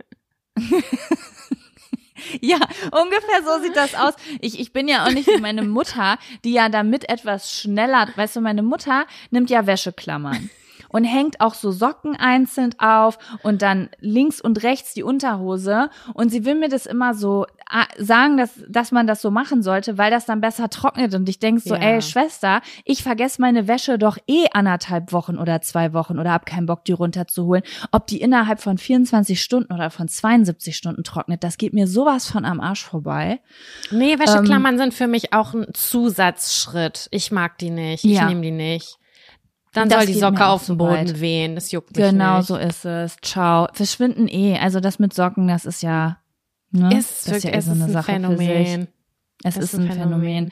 ja, 2.40 2.58
ungefähr 2.90 3.42
so 3.44 3.62
sieht 3.62 3.76
das 3.76 3.94
aus. 3.94 4.14
Ich, 4.40 4.58
ich 4.58 4.72
bin 4.72 4.88
ja 4.88 5.04
auch 5.04 5.10
nicht 5.10 5.28
wie 5.28 5.40
meine 5.40 5.62
Mutter, 5.62 6.18
die 6.44 6.52
ja 6.52 6.68
damit 6.68 7.08
etwas 7.08 7.52
schneller, 7.52 8.08
weißt 8.16 8.36
du, 8.36 8.40
meine 8.40 8.62
Mutter 8.62 9.06
nimmt 9.30 9.50
ja 9.50 9.66
Wäscheklammern. 9.66 10.50
Und 10.92 11.04
hängt 11.04 11.40
auch 11.40 11.54
so 11.54 11.70
Socken 11.72 12.14
einzeln 12.16 12.74
auf 12.78 13.18
und 13.42 13.62
dann 13.62 13.88
links 14.00 14.40
und 14.40 14.62
rechts 14.62 14.94
die 14.94 15.02
Unterhose. 15.02 15.90
Und 16.14 16.30
sie 16.30 16.44
will 16.44 16.54
mir 16.54 16.68
das 16.68 16.86
immer 16.86 17.14
so 17.14 17.46
sagen, 17.98 18.36
dass, 18.36 18.50
dass 18.68 18.92
man 18.92 19.06
das 19.06 19.22
so 19.22 19.30
machen 19.30 19.62
sollte, 19.62 19.96
weil 19.96 20.10
das 20.10 20.26
dann 20.26 20.40
besser 20.42 20.68
trocknet. 20.68 21.14
Und 21.14 21.26
ich 21.28 21.38
denk 21.38 21.60
so, 21.60 21.74
Ja. 21.74 21.80
ey, 21.80 22.02
Schwester, 22.02 22.60
ich 22.84 23.02
vergesse 23.02 23.40
meine 23.40 23.66
Wäsche 23.66 23.98
doch 23.98 24.18
eh 24.26 24.44
anderthalb 24.52 25.12
Wochen 25.12 25.38
oder 25.38 25.62
zwei 25.62 25.92
Wochen 25.94 26.18
oder 26.18 26.32
hab 26.32 26.44
keinen 26.44 26.66
Bock, 26.66 26.84
die 26.84 26.92
runterzuholen. 26.92 27.62
Ob 27.90 28.06
die 28.06 28.20
innerhalb 28.20 28.60
von 28.60 28.76
24 28.76 29.42
Stunden 29.42 29.72
oder 29.72 29.88
von 29.90 30.06
72 30.08 30.76
Stunden 30.76 31.02
trocknet, 31.02 31.42
das 31.42 31.56
geht 31.56 31.72
mir 31.72 31.86
sowas 31.86 32.30
von 32.30 32.44
am 32.44 32.60
Arsch 32.60 32.84
vorbei. 32.84 33.40
Nee, 33.90 34.18
Wäscheklammern 34.18 34.76
sind 34.76 34.92
für 34.92 35.06
mich 35.06 35.32
auch 35.32 35.54
ein 35.54 35.66
Zusatzschritt. 35.72 37.08
Ich 37.10 37.30
mag 37.32 37.56
die 37.58 37.70
nicht. 37.70 38.04
Ich 38.04 38.12
Ja. 38.12 38.26
nehme 38.26 38.42
die 38.42 38.50
nicht. 38.50 38.98
Dann 39.74 39.88
Das 39.88 39.98
soll 40.04 40.06
die 40.12 40.18
Socke 40.20 40.46
auf 40.46 40.62
dem 40.62 40.66
so 40.66 40.76
Boden 40.76 40.92
weit. 41.08 41.20
wehen. 41.20 41.54
Das 41.54 41.72
juckt 41.72 41.96
mich 41.96 42.04
Genau 42.06 42.38
nicht. 42.38 42.46
so 42.46 42.56
ist 42.56 42.84
es. 42.84 43.16
Ciao. 43.22 43.68
Verschwinden 43.72 44.28
eh. 44.28 44.58
Also 44.58 44.80
das 44.80 44.98
mit 44.98 45.14
Socken, 45.14 45.48
das 45.48 45.64
ist 45.64 45.82
ja, 45.82 46.18
ne? 46.72 46.96
Ist 46.98 47.26
das 47.26 47.34
wirklich, 47.42 47.54
eh 47.54 47.56
es 47.56 47.66
ist 47.66 47.80
ein 47.80 47.90
Sache 47.90 48.12
für 48.20 48.36
sich. 48.36 48.38
Phänomen. 48.48 48.88
Es 49.44 49.56
Es 49.56 49.64
ist 49.64 49.74
ein 49.80 49.90
Phänomen. 49.90 50.50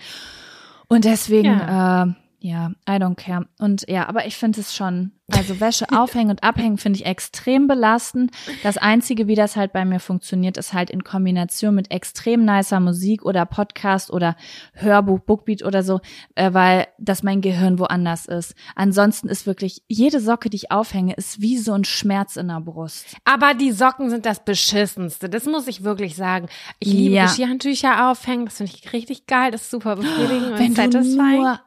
Und 0.89 1.05
deswegen, 1.05 1.45
Ja. 1.47 2.05
äh, 2.05 2.07
ja, 2.43 2.71
I 2.89 2.93
don't 2.93 3.17
care. 3.17 3.47
Und 3.59 3.85
ja, 3.89 4.09
aber 4.09 4.27
ich 4.27 4.37
finde 4.37 4.61
es 4.61 4.75
schon, 4.75 5.13
also 5.31 5.61
Wäsche 5.61 5.87
aufhängen 5.93 6.31
und 6.31 6.43
abhängen 6.43 6.79
finde 6.79 6.99
ich 6.99 7.07
extrem 7.07 7.67
belastend. 7.69 8.31
Das 8.63 8.79
Einzige, 8.79 9.27
wie 9.27 9.35
das 9.35 9.57
halt 9.57 9.73
bei 9.75 9.85
mir 9.85 10.01
funktioniert, 10.01 10.57
ist 10.57 10.73
halt 10.73 10.89
in 10.91 11.05
Kombination 11.05 11.75
mit 11.75 11.91
extrem 11.91 12.45
nicer 12.47 12.81
Musik 12.81 13.25
oder 13.27 13.45
Podcast 13.45 14.11
oder 14.11 14.37
Hörbuch, 14.73 15.21
Bookbeat 15.21 15.63
oder 15.63 15.83
so, 15.83 16.01
äh, 16.35 16.53
weil 16.55 16.87
das 16.99 17.23
mein 17.23 17.43
Gehirn 17.43 17.79
woanders 17.79 18.25
ist. 18.25 18.55
Ansonsten 18.75 19.29
ist 19.29 19.47
wirklich, 19.47 19.83
jede 19.87 20.19
Socke, 20.21 20.49
die 20.49 20.57
ich 20.57 20.71
aufhänge, 20.71 21.13
ist 21.15 21.43
wie 21.43 21.59
so 21.59 21.75
ein 21.75 21.85
Schmerz 21.85 22.37
in 22.37 22.49
der 22.49 22.61
Brust. 22.61 23.05
Aber 23.25 23.53
die 23.53 23.73
Socken 23.73 24.09
sind 24.09 24.25
das 24.25 24.45
Beschissenste. 24.45 25.29
Das 25.29 25.45
muss 25.45 25.69
ich 25.69 25.85
wirklich 25.85 26.17
sagen. 26.17 26.49
Ich 26.79 26.91
liebe 26.93 27.15
Ja. 27.17 27.27
Geschirrhandtücher 27.27 28.11
aufhängen. 28.11 28.47
Das 28.47 28.57
finde 28.57 28.73
ich 28.75 28.93
richtig 28.95 29.27
geil. 29.27 29.51
Das 29.51 29.63
ist 29.63 29.71
super 29.71 29.97
befriedigend 29.97 30.59
wenn 30.59 30.71
und 30.71 30.79
du 30.79 31.03
satisfying. 31.03 31.43
nur, 31.43 31.61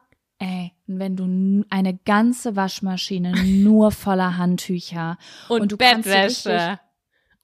ey, 0.44 0.72
wenn 0.86 1.16
du 1.16 1.64
eine 1.70 1.94
ganze 2.04 2.54
Waschmaschine 2.56 3.32
nur 3.34 3.90
voller 3.92 4.36
Handtücher 4.36 5.16
und, 5.48 5.72
du 5.72 5.76
kannst 5.76 6.08
so 6.08 6.14
Bettwäsche. 6.14 6.78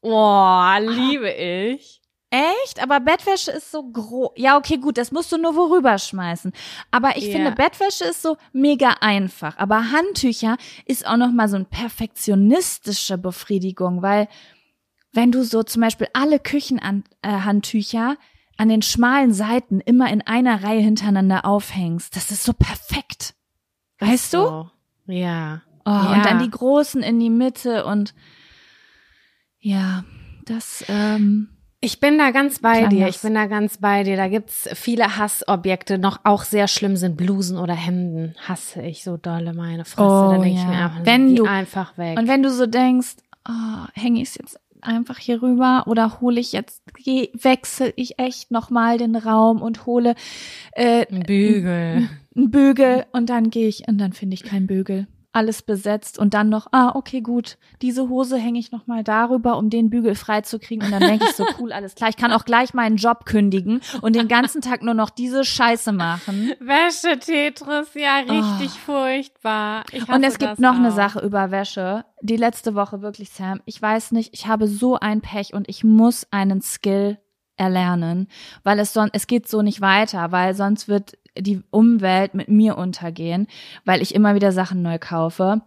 Boah, 0.03 0.79
liebe 0.81 1.31
ich. 1.31 2.01
Echt? 2.31 2.81
Aber 2.81 3.01
Bettwäsche 3.01 3.51
ist 3.51 3.73
so 3.73 3.83
groß. 3.83 4.31
Ja, 4.37 4.57
okay, 4.57 4.77
gut, 4.77 4.99
das 4.99 5.11
musst 5.11 5.33
du 5.33 5.37
nur 5.39 5.57
worüber 5.57 5.99
schmeißen. 5.99 6.53
Aber 6.91 7.17
ich 7.17 7.25
Ja. 7.27 7.33
finde, 7.33 7.51
Bettwäsche 7.53 8.05
ist 8.05 8.23
so 8.23 8.37
mega 8.53 8.91
einfach. 9.01 9.57
Aber 9.59 9.91
Handtücher 9.91 10.57
ist 10.87 11.07
auch 11.07 11.17
noch 11.17 11.33
mal 11.33 11.49
so 11.49 11.57
eine 11.57 11.65
perfektionistische 11.65 13.19
Befriedigung, 13.19 14.03
weil 14.03 14.29
wenn 15.13 15.33
du 15.33 15.43
so 15.43 15.65
zum 15.65 15.83
Beispiel 15.83 16.07
alle 16.13 16.39
Küchenhandtücher 16.39 18.17
an 18.61 18.69
den 18.69 18.83
schmalen 18.83 19.33
Seiten 19.33 19.81
immer 19.81 20.13
in 20.13 20.21
einer 20.21 20.63
Reihe 20.63 20.81
hintereinander 20.81 21.47
aufhängst, 21.47 22.15
das 22.15 22.31
ist 22.31 22.43
so 22.45 22.53
perfekt. 22.53 23.35
Weißt 24.01 24.35
du? 24.35 24.39
So. 24.39 24.71
Ja. 25.07 25.63
Oh, 25.87 25.91
Ja. 25.91 26.13
Und 26.15 26.25
dann 26.27 26.39
die 26.43 26.51
großen 26.51 27.03
in 27.03 27.19
die 27.19 27.31
Mitte 27.31 27.85
und 27.87 28.15
ja, 29.61 30.05
das, 30.45 30.85
ähm, 30.89 31.49
Ich 31.81 31.99
bin 32.01 32.19
da 32.19 32.31
ganz 32.31 32.59
bei 32.59 32.87
dir. 32.89 33.09
Ich 33.09 33.21
bin 33.23 33.33
da 33.35 33.47
ganz 33.47 33.79
bei 33.79 34.03
dir. 34.05 34.17
Da 34.19 34.29
gibt's 34.29 34.69
viele 34.75 35.17
Hassobjekte. 35.17 35.97
Noch 35.97 36.21
auch 36.25 36.45
sehr 36.45 36.69
schlimm 36.69 36.97
sind 36.97 37.17
Blusen 37.17 37.57
oder 37.57 37.73
Hemden. 37.75 38.35
Hasse 38.47 38.83
ich 38.83 39.03
so 39.03 39.17
dolle 39.17 39.55
meine 39.55 39.87
Fresse. 39.87 40.07
Oh, 40.07 40.31
da 40.33 40.39
denke 40.39 40.49
ich 40.59 40.63
ja. 40.63 40.67
mir 40.69 40.77
einfach, 40.77 40.99
Wenn 41.07 41.27
Wenn 41.29 41.37
du- 41.37 41.45
einfach 41.47 41.97
weg. 41.97 42.19
Und 42.19 42.29
wenn 42.29 42.43
du 42.43 42.51
so 42.51 42.67
denkst, 42.67 43.17
oh, 43.49 43.87
hänge 43.95 44.21
ich 44.21 44.29
es 44.29 44.35
jetzt 44.35 44.61
einfach 44.83 45.19
hier 45.19 45.43
rüber 45.43 45.85
oder 45.87 46.21
hole 46.21 46.41
ich 46.41 46.53
jetzt, 46.53 46.83
geh, 47.05 47.29
wechsle 47.35 47.93
ich 47.97 48.19
echt 48.19 48.51
nochmal 48.51 48.99
den 48.99 49.17
Raum 49.17 49.63
und 49.63 49.87
hole 49.87 50.15
äh, 50.73 51.07
Ein 51.11 51.23
Bügel. 51.23 52.09
einen 52.37 52.51
Bügel 52.51 53.05
und 53.13 53.31
dann 53.31 53.51
gehe 53.51 53.69
ich 53.69 53.89
und 53.89 53.99
dann 53.99 54.13
finde 54.13 54.35
ich 54.35 54.43
keinen 54.43 54.67
Bügel. 54.67 55.07
Alles 55.33 55.63
besetzt 55.63 56.19
und 56.19 56.35
dann 56.35 56.49
noch, 56.49 56.67
ah, 56.73 56.93
okay, 56.97 57.21
gut, 57.21 57.57
diese 57.83 58.09
Hose 58.09 58.37
hänge 58.37 58.59
ich 58.59 58.73
nochmal 58.73 59.05
darüber, 59.05 59.59
um 59.59 59.71
den 59.71 59.89
Bügel 59.89 60.17
freizukriegen. 60.17 60.85
Und 60.87 60.91
dann 60.91 61.03
denke 61.09 61.25
ich 61.25 61.37
so, 61.37 61.45
cool, 61.61 61.73
alles 61.73 61.95
klar. 61.95 62.11
Ich 62.11 62.17
kann 62.17 62.33
auch 62.33 62.45
gleich 62.45 62.75
meinen 62.75 62.97
Job 62.97 63.27
kündigen 63.27 63.81
und 64.03 64.17
den 64.17 64.27
ganzen 64.27 64.61
Tag 64.61 64.83
nur 64.83 64.95
noch 64.95 65.11
diese 65.11 65.45
Scheiße 65.45 65.93
machen. 65.93 66.53
Wäsche-Tetris, 66.59 67.95
ja, 67.95 68.19
richtig 68.19 68.71
furchtbar. 68.81 69.85
Ich 69.93 70.03
Oh. 70.09 70.15
Und 70.15 70.25
hasse 70.25 70.27
es 70.27 70.39
gibt 70.39 70.59
noch 70.59 70.75
eine 70.75 70.89
auch. 70.89 70.97
Sache 70.97 71.21
über 71.21 71.51
Wäsche. 71.51 72.05
Die 72.23 72.37
letzte 72.37 72.75
Woche 72.75 73.01
wirklich, 73.03 73.31
Sam. 73.31 73.61
Ich 73.65 73.81
weiß 73.81 74.13
nicht, 74.13 74.35
ich 74.35 74.47
habe 74.47 74.67
so 74.67 74.99
ein 74.99 75.21
Pech 75.21 75.55
und 75.55 75.69
ich 75.69 75.85
muss 75.85 76.27
einen 76.31 76.61
Skill 76.63 77.19
erlernen, 77.57 78.29
weil 78.65 78.79
es 78.79 78.93
sonst, 78.93 79.15
es 79.15 79.27
geht 79.27 79.49
so 79.49 79.63
nicht 79.63 79.81
weiter, 79.81 80.33
weil 80.33 80.55
sonst 80.55 80.89
wird 80.89 81.19
die 81.39 81.63
Umwelt 81.71 82.35
mit 82.35 82.49
mir 82.49 82.77
untergehen, 82.77 83.47
weil 83.85 84.03
ich 84.03 84.15
immer 84.15 84.35
wieder 84.35 84.53
Sachen 84.53 84.83
neu 84.83 84.99
kaufe. 84.99 85.63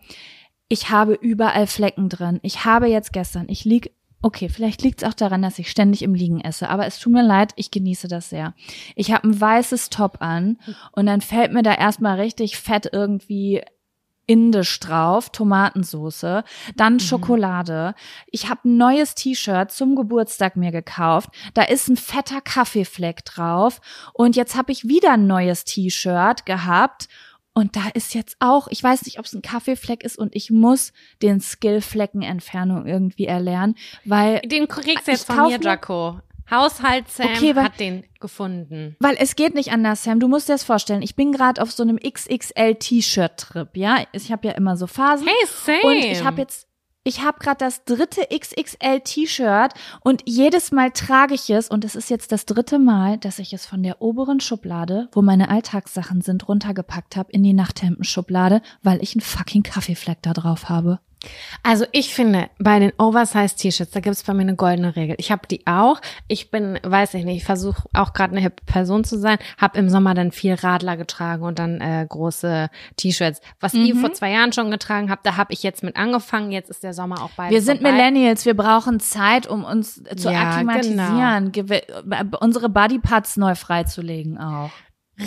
Ich 0.70 0.90
habe 0.90 1.14
überall 1.14 1.68
Flecken 1.68 2.10
drin. 2.10 2.40
Ich 2.42 2.66
habe 2.66 2.88
jetzt 2.88 3.14
gestern, 3.14 3.46
ich 3.48 3.66
lieg, 3.66 3.92
okay, 4.22 4.50
vielleicht 4.50 4.82
liegt 4.82 5.04
es 5.04 5.08
auch 5.08 5.14
daran, 5.14 5.42
dass 5.42 5.60
ich 5.60 5.70
ständig 5.70 6.02
im 6.02 6.16
Liegen 6.16 6.42
esse, 6.42 6.70
aber 6.70 6.86
es 6.86 6.98
tut 7.00 7.14
mir 7.14 7.24
leid, 7.24 7.52
ich 7.58 7.72
genieße 7.72 8.08
das 8.08 8.30
sehr. 8.30 8.54
Ich 8.96 9.12
habe 9.12 9.28
ein 9.28 9.40
weißes 9.40 9.90
Top 9.90 10.18
an 10.22 10.58
und 10.94 11.06
dann 11.06 11.22
fällt 11.22 11.52
mir 11.52 11.62
da 11.62 11.74
erstmal 11.74 12.20
richtig 12.20 12.58
fett 12.58 12.90
irgendwie 12.92 13.62
Indisch 14.26 14.80
drauf, 14.80 15.30
Tomatensoße, 15.32 16.44
dann 16.76 17.00
Schokolade. 17.00 17.94
Ich 18.28 18.50
habe 18.50 18.62
ein 18.68 18.78
neues 18.78 19.16
T-Shirt 19.16 19.72
zum 19.72 19.96
Geburtstag 19.96 20.56
mir 20.56 20.72
gekauft. 20.72 21.30
Da 21.54 21.64
ist 21.64 21.90
ein 21.90 21.98
fetter 21.98 22.42
Kaffeefleck 22.42 23.26
drauf. 23.26 23.82
Und 24.14 24.36
jetzt 24.36 24.56
habe 24.56 24.72
ich 24.72 24.88
wieder 24.88 25.14
ein 25.14 25.28
neues 25.28 25.66
T-Shirt 25.66 26.46
gehabt. 26.46 27.08
Und 27.56 27.76
da 27.76 27.84
ist 27.94 28.16
jetzt 28.16 28.36
auch, 28.40 28.68
ich 28.70 28.82
weiß 28.82 29.04
nicht, 29.06 29.20
ob 29.20 29.26
es 29.26 29.34
ein 29.34 29.44
Kaffeefleck 29.44 30.04
ist 30.04 30.18
und 30.18 30.36
ich 30.36 30.50
muss 30.50 30.92
den 31.22 31.40
Skill 31.40 31.82
Fleckenentfernung 31.82 32.88
irgendwie 32.88 33.26
erlernen, 33.28 33.76
weil 34.06 34.40
Den 34.40 34.68
kriegst 34.68 35.08
du 35.08 35.12
jetzt 35.12 35.26
von 35.32 35.48
mir- 35.48 35.60
Jaco. 35.62 36.20
Haushalt 36.54 37.10
Sam 37.10 37.28
Okay, 37.36 37.56
weil- 37.56 37.64
hat 37.64 37.80
den 37.80 38.04
gefunden. 38.20 38.96
Weil 39.00 39.16
es 39.20 39.36
geht 39.36 39.54
nicht 39.56 39.72
anders, 39.72 40.04
Sam. 40.04 40.20
Du 40.20 40.28
musst 40.28 40.48
dir 40.48 40.54
das 40.54 40.64
vorstellen. 40.64 41.02
Ich 41.02 41.16
bin 41.16 41.32
gerade 41.32 41.62
auf 41.62 41.72
so 41.72 41.84
einem 41.84 41.98
XXL-T-Shirt-Trip, 41.98 43.70
ja. 43.76 43.98
Ich 44.12 44.32
habe 44.32 44.48
ja 44.48 44.54
immer 44.54 44.78
so 44.78 44.88
Phasen. 44.88 45.28
Hey, 45.28 45.48
Sam. 45.48 45.76
Und 45.90 45.98
ich 45.98 46.24
habe 46.24 46.42
jetzt, 46.42 46.68
ich 47.04 47.22
habe 47.22 47.40
gerade 47.40 47.58
das 47.58 47.84
dritte 47.84 48.28
XXL-T-Shirt 48.34 49.74
und 50.02 50.22
jedes 50.26 50.72
Mal 50.72 50.92
trage 50.92 51.34
ich 51.34 51.50
es 51.50 51.68
und 51.70 51.84
es 51.84 51.96
ist 51.96 52.10
jetzt 52.10 52.32
das 52.32 52.46
dritte 52.46 52.80
Mal, 52.80 53.18
dass 53.18 53.40
ich 53.40 53.52
es 53.54 53.66
von 53.66 53.84
der 53.84 54.02
oberen 54.02 54.40
Schublade, 54.40 55.10
wo 55.12 55.22
meine 55.22 55.50
Alltagssachen 55.50 56.22
sind, 56.22 56.48
runtergepackt 56.48 57.16
habe 57.18 57.32
in 57.32 57.44
die 57.44 57.54
Nachthemdenschublade, 57.54 58.62
weil 58.82 59.02
ich 59.04 59.16
einen 59.16 59.22
fucking 59.22 59.64
Kaffeefleck 59.64 60.20
da 60.22 60.34
drauf 60.34 60.70
habe. 60.70 61.00
Also 61.64 61.86
ich 61.92 62.14
finde, 62.14 62.50
bei 62.60 62.80
den 62.80 62.92
Oversize-T-Shirts, 62.98 63.92
da 63.92 64.00
gibt 64.02 64.16
es 64.16 64.24
bei 64.24 64.34
mir 64.34 64.42
eine 64.42 64.56
goldene 64.56 64.96
Regel. 64.96 65.16
Ich 65.20 65.32
habe 65.32 65.48
die 65.48 65.66
auch. 65.66 66.02
Ich 66.28 66.52
bin, 66.52 66.78
weiß 66.84 67.14
ich 67.14 67.24
nicht, 67.26 67.38
ich 67.38 67.46
versuche 67.46 67.84
auch 67.94 68.14
gerade 68.14 68.32
eine 68.34 68.42
hippe 68.42 68.64
Person 68.66 69.04
zu 69.04 69.18
sein. 69.18 69.38
Habe 69.58 69.80
im 69.80 69.90
Sommer 69.90 70.14
dann 70.14 70.32
viel 70.32 70.54
Radler 70.56 70.98
getragen 70.98 71.44
und 71.44 71.60
dann 71.60 71.80
äh, 71.82 72.06
große 72.08 72.70
T-Shirts. 72.98 73.40
Was 73.60 73.74
ihr 73.74 73.96
vor 73.96 74.12
zwei 74.14 74.32
Jahren 74.32 74.52
schon 74.54 74.72
getragen 74.72 75.10
habt, 75.10 75.26
da 75.26 75.38
habe 75.38 75.54
ich 75.54 75.64
jetzt 75.64 75.84
mit 75.84 75.96
angefangen. 75.96 76.52
Jetzt 76.52 76.70
ist 76.70 76.84
der 76.84 76.94
Sommer 76.94 77.24
auch 77.24 77.32
bald 77.32 77.52
Wir 77.52 77.62
sind 77.62 77.82
vorbei. 77.82 77.92
Millennials, 77.94 78.46
wir 78.46 78.56
brauchen 78.56 79.00
Zeit, 79.00 79.48
um 79.48 79.64
uns 79.64 80.04
zu 80.18 80.30
Ja, 80.32 80.50
akklimatisieren, 80.52 81.52
gewi- 81.52 82.36
unsere 82.42 82.70
Bodyparts 82.70 83.38
neu 83.38 83.56
freizulegen 83.56 84.38
auch. 84.38 84.72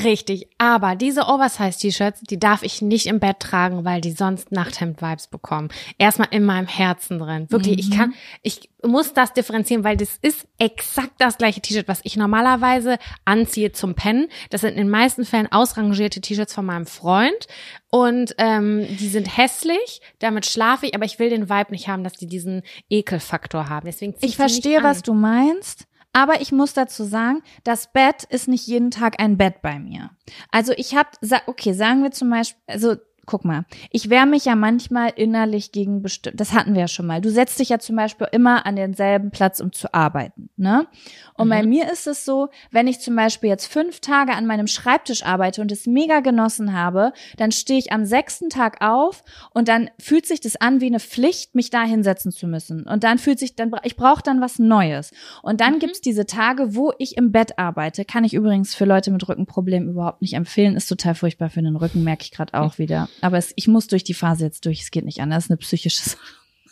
Richtig, 0.05 0.49
aber 0.59 0.97
diese 0.97 1.23
Oversize-T-Shirts, 1.27 2.23
die 2.23 2.39
darf 2.39 2.63
ich 2.63 2.83
nicht 2.83 3.07
im 3.07 3.21
Bett 3.21 3.41
tragen, 3.41 3.85
weil 3.85 4.01
die 4.01 4.13
sonst 4.13 4.53
Nachthemd-Vibes 4.53 5.29
bekommen. 5.29 5.69
Erstmal 5.99 6.29
in 6.31 6.45
meinem 6.45 6.67
Herzen 6.67 7.19
drin. 7.19 7.47
Wirklich, 7.51 7.79
ich 7.79 7.91
kann, 7.91 8.15
ich 8.43 8.69
muss 8.85 9.13
das 9.13 9.33
differenzieren, 9.33 9.85
weil 9.85 9.97
das 9.97 10.19
ist 10.23 10.47
exakt 10.59 11.15
das 11.19 11.39
gleiche 11.39 11.61
T-Shirt, 11.61 11.89
was 11.89 12.01
ich 12.05 12.17
normalerweise 12.17 12.99
anziehe 13.25 13.73
zum 13.73 13.95
Pennen. 13.95 14.29
Das 14.51 14.63
sind 14.63 14.71
in 14.71 14.77
den 14.77 14.91
meisten 14.91 15.25
Fällen 15.25 15.51
ausrangierte 15.51 16.21
T-Shirts 16.21 16.55
von 16.55 16.67
meinem 16.67 16.87
Freund 16.87 17.47
und 17.91 18.35
ähm, 18.39 18.87
die 18.99 19.09
sind 19.09 19.37
hässlich. 19.37 20.01
Damit 20.19 20.47
schlafe 20.47 20.87
ich, 20.87 20.95
aber 20.95 21.05
ich 21.05 21.19
will 21.19 21.31
den 21.31 21.49
Vibe 21.49 21.71
nicht 21.71 21.89
haben, 21.89 22.05
dass 22.05 22.15
die 22.15 22.27
diesen 22.27 22.63
Ekelfaktor 22.91 23.69
haben. 23.69 23.87
Deswegen 23.87 24.15
Ich 24.21 24.37
verstehe, 24.37 24.83
was 24.83 25.03
du 25.03 25.15
meinst. 25.15 25.87
Aber 26.17 26.41
ich 26.41 26.51
muss 26.51 26.73
dazu 26.73 27.05
sagen, 27.05 27.43
das 27.63 27.93
Bett 27.93 28.25
ist 28.25 28.49
nicht 28.49 28.67
jeden 28.67 28.91
Tag 28.91 29.21
ein 29.21 29.37
Bett 29.37 29.61
bei 29.61 29.79
mir. 29.79 30.13
Also 30.51 30.73
ich 30.79 30.97
habe, 30.97 31.11
okay, 31.45 31.75
sagen 31.75 32.03
wir 32.03 32.11
zum 32.11 32.31
Beispiel, 32.31 32.59
also 32.67 32.97
guck 33.27 33.45
mal, 33.45 33.67
ich 33.91 34.09
wehre 34.11 34.27
mich 34.27 34.45
ja 34.45 34.55
manchmal 34.55 35.13
innerlich 35.17 35.73
gegen 35.73 36.03
bestimmt, 36.03 36.41
das 36.41 36.53
hatten 36.53 36.75
wir 36.75 36.83
ja 36.83 36.89
schon 36.89 37.07
mal. 37.07 37.21
Du 37.21 37.31
setzt 37.31 37.59
dich 37.59 37.69
ja 37.69 37.79
zum 37.79 37.97
Beispiel 37.97 38.29
immer 38.33 38.65
an 38.67 38.77
denselben 38.77 39.31
Platz, 39.31 39.61
um 39.61 39.73
zu 39.73 39.93
arbeiten, 39.93 40.49
ne? 40.57 40.87
Und 41.35 41.49
mhm. 41.49 41.51
bei 41.51 41.63
mir 41.67 41.93
ist 41.93 42.07
es 42.07 42.25
so, 42.25 42.49
wenn 42.71 42.87
ich 42.87 43.01
zum 43.01 43.15
Beispiel 43.17 43.51
jetzt 43.51 43.67
fünf 43.67 44.01
Tage 44.01 44.33
an 44.33 44.47
meinem 44.47 44.67
Schreibtisch 44.67 45.25
arbeite 45.25 45.61
und 45.61 45.71
es 45.71 45.87
mega 45.87 46.21
genossen 46.21 46.73
habe, 46.73 47.13
dann 47.37 47.53
stehe 47.53 47.79
ich 47.79 47.93
am 47.93 48.05
sechsten 48.05 48.49
Tag 48.49 48.81
auf 48.81 49.23
und 49.53 49.69
dann 49.69 49.91
fühlt 49.99 50.27
sich 50.27 50.41
das 50.41 50.57
an 50.57 50.81
wie 50.81 50.87
eine 50.87 51.01
Pflicht, 51.01 51.55
mich 51.55 51.71
da 51.71 51.83
hinsetzen 51.83 52.33
zu 52.33 52.47
müssen. 52.47 52.85
Und 52.85 53.05
dann 53.05 53.19
fühlt 53.19 53.39
sich 53.39 53.55
dann, 53.55 53.73
ich 53.83 53.97
brauche 53.97 54.23
dann 54.23 54.41
was 54.41 54.59
Neues. 54.59 55.13
Und 55.43 55.61
dann 55.61 55.75
mhm. 55.75 55.79
gibt's 55.81 56.01
diese 56.01 56.27
Tage, 56.27 56.75
wo 56.75 56.93
ich 56.99 57.17
im 57.17 57.33
Bett 57.33 57.59
arbeite. 57.59 58.05
Kann 58.05 58.25
ich 58.25 58.35
übrigens 58.35 58.75
für 58.75 58.85
Leute 58.85 59.11
mit 59.11 59.29
Rückenproblemen 59.29 59.91
überhaupt 59.91 60.23
nicht 60.23 60.35
empfehlen. 60.35 60.77
Ist 60.77 60.89
total 60.89 61.15
furchtbar 61.15 61.51
für 61.51 61.63
den 61.63 61.77
Rücken, 61.77 62.05
merke 62.05 62.23
ich 62.23 62.31
gerade 62.31 62.55
auch 62.55 62.79
wieder. 62.79 63.09
Aber 63.21 63.39
es, 63.39 63.53
ich 63.57 63.69
muss 63.69 63.87
durch 63.87 64.05
die 64.05 64.15
Phase 64.15 64.45
jetzt 64.45 64.65
durch. 64.67 64.83
Es 64.83 64.91
geht 64.91 65.05
nicht 65.05 65.21
anders. 65.21 65.37
Das 65.37 65.45
ist 65.45 65.51
eine 65.51 65.59
psychische 65.59 66.03
Sache. 66.11 66.19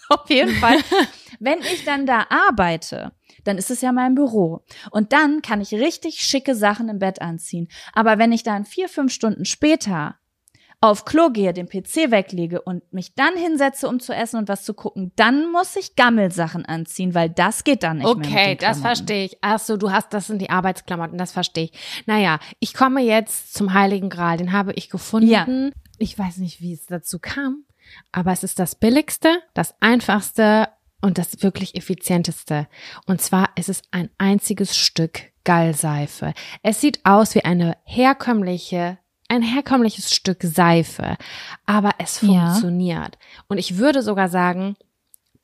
Auf 0.08 0.28
jeden 0.28 0.54
Fall. 0.56 0.78
Wenn 1.40 1.58
ich 1.60 1.84
dann 1.84 2.06
da 2.06 2.26
arbeite, 2.28 3.12
dann 3.44 3.58
ist 3.58 3.70
es 3.70 3.80
ja 3.80 3.92
mein 3.92 4.14
Büro. 4.14 4.64
Und 4.90 5.12
dann 5.12 5.42
kann 5.42 5.60
ich 5.60 5.72
richtig 5.74 6.20
schicke 6.20 6.54
Sachen 6.54 6.88
im 6.88 6.98
Bett 6.98 7.20
anziehen. 7.20 7.68
Aber 7.92 8.18
wenn 8.18 8.32
ich 8.32 8.42
dann 8.42 8.64
vier, 8.64 8.88
fünf 8.88 9.12
Stunden 9.12 9.44
später 9.44 10.16
auf 10.80 11.06
Klo 11.06 11.30
gehe, 11.30 11.54
den 11.54 11.66
PC 11.66 12.10
weglege 12.10 12.60
und 12.60 12.92
mich 12.92 13.14
dann 13.14 13.36
hinsetze, 13.36 13.88
um 13.88 14.00
zu 14.00 14.14
essen 14.14 14.36
und 14.36 14.48
was 14.48 14.64
zu 14.64 14.74
gucken, 14.74 15.12
dann 15.16 15.50
muss 15.50 15.76
ich 15.76 15.96
Gammelsachen 15.96 16.66
anziehen, 16.66 17.14
weil 17.14 17.30
das 17.30 17.64
geht 17.64 17.82
dann 17.82 17.98
nicht 17.98 18.06
okay, 18.06 18.30
mehr. 18.30 18.42
Okay, 18.42 18.56
das 18.60 18.80
verstehe 18.80 19.24
ich. 19.24 19.38
Ach 19.40 19.58
so, 19.58 19.78
du 19.78 19.90
hast, 19.90 20.12
das 20.12 20.26
sind 20.26 20.42
die 20.42 20.50
Arbeitsklamotten, 20.50 21.16
das 21.16 21.32
verstehe 21.32 21.64
ich. 21.64 21.72
Naja, 22.04 22.38
ich 22.60 22.74
komme 22.74 23.00
jetzt 23.00 23.54
zum 23.54 23.72
Heiligen 23.72 24.10
Gral, 24.10 24.36
den 24.36 24.52
habe 24.52 24.74
ich 24.74 24.90
gefunden. 24.90 25.28
Ja. 25.28 25.46
Ich 26.04 26.18
weiß 26.18 26.37
nicht, 26.37 26.61
wie 26.61 26.75
es 26.75 26.84
dazu 26.84 27.18
kam, 27.18 27.64
aber 28.12 28.30
es 28.30 28.44
ist 28.44 28.58
das 28.58 28.75
billigste, 28.75 29.38
das 29.54 29.75
einfachste 29.80 30.68
und 31.00 31.16
das 31.16 31.42
wirklich 31.42 31.76
effizienteste. 31.76 32.68
Und 33.06 33.23
zwar 33.23 33.49
ist 33.56 33.70
es 33.70 33.80
ein 33.90 34.11
einziges 34.18 34.76
Stück 34.76 35.32
Gallseife. 35.44 36.34
Es 36.62 36.82
sieht 36.82 37.00
aus 37.06 37.34
wie 37.34 37.46
eine 37.46 37.78
herkömmliche 37.84 38.99
ein 39.28 39.40
herkömmliches 39.40 40.14
Stück 40.14 40.42
Seife, 40.42 41.16
aber 41.64 41.92
es 41.96 42.18
funktioniert. 42.18 43.14
Ja. 43.14 43.44
Und 43.49 43.56
ich 43.56 43.78
würde 43.78 44.02
sogar 44.02 44.28
sagen, 44.28 44.76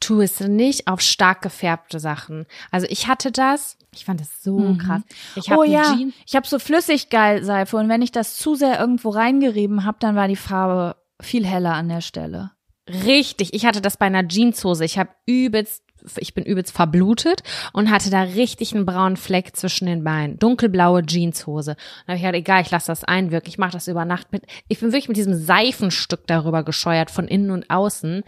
tu 0.00 0.21
es 0.21 0.40
nicht 0.40 0.88
auf 0.88 1.00
stark 1.00 1.42
gefärbte 1.42 2.00
Sachen. 2.00 2.47
Also 2.71 2.87
ich 2.90 3.07
hatte 3.07 3.30
das, 3.30 3.76
ich 3.95 4.04
fand 4.04 4.21
es 4.21 4.42
so 4.42 4.59
mhm. 4.59 4.78
krass. 4.78 5.02
Ich 5.37 5.52
oh 5.52 5.62
ja, 5.62 5.95
Jeans 5.95 6.14
ich 6.26 6.35
habe 6.35 6.47
so 6.47 6.59
Flüssiggeilseife 6.59 7.76
und 7.76 7.88
wenn 7.88 8.02
ich 8.02 8.12
das 8.12 8.37
zu 8.37 8.54
sehr 8.54 8.80
irgendwo 8.80 9.11
reingerieben 9.11 9.85
habe, 9.85 9.99
dann 10.00 10.16
war 10.16 10.28
die 10.28 10.37
Farbe 10.37 10.97
viel 11.21 11.47
heller 11.47 11.75
an 11.75 11.88
der 11.88 12.00
Stelle. 12.00 12.52
Richtig, 12.88 13.54
ich 13.54 13.66
hatte 13.66 13.80
das 13.80 13.97
bei 13.97 14.07
einer 14.07 14.26
Jeanshose. 14.26 14.85
Ich 14.85 14.99
habe 14.99 15.11
übelst 15.26 15.85
ich 16.16 16.35
bin 16.35 16.45
übelst 16.45 16.73
verblutet 16.73 17.42
und 17.73 17.90
hatte 17.90 18.11
da 18.11 18.23
richtig 18.23 18.75
einen 18.75 18.87
braunen 18.87 19.16
Fleck 19.16 19.57
zwischen 19.57 19.87
den 19.87 20.04
Beinen. 20.04 20.38
Dunkelblaue 20.38 21.04
Jeanshose. 21.04 21.73
Und 21.73 21.78
da 22.07 22.12
habe 22.12 22.16
ich 22.16 22.23
gedacht, 22.23 22.37
egal, 22.37 22.62
ich 22.62 22.71
lasse 22.71 22.87
das 22.87 23.04
einwirken. 23.04 23.49
Ich 23.49 23.59
mache 23.59 23.73
das 23.73 23.88
über 23.88 24.04
Nacht 24.04 24.33
mit. 24.33 24.45
Ich 24.69 24.80
bin 24.80 24.92
wirklich 24.92 25.09
mit 25.09 25.16
diesem 25.16 25.35
Seifenstück 25.35 26.26
darüber 26.26 26.62
gescheuert, 26.62 27.11
von 27.11 27.28
innen 27.28 27.50
und 27.50 27.71
außen. 27.71 28.23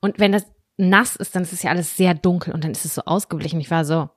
Und 0.00 0.18
wenn 0.18 0.32
das 0.32 0.46
nass 0.78 1.16
ist, 1.16 1.36
dann 1.36 1.42
ist 1.42 1.52
es 1.52 1.62
ja 1.62 1.70
alles 1.70 1.96
sehr 1.96 2.14
dunkel 2.14 2.54
und 2.54 2.64
dann 2.64 2.70
ist 2.70 2.84
es 2.84 2.94
so 2.94 3.02
ausgeblichen. 3.02 3.60
Ich 3.60 3.70
war 3.70 3.84
so, 3.84 4.08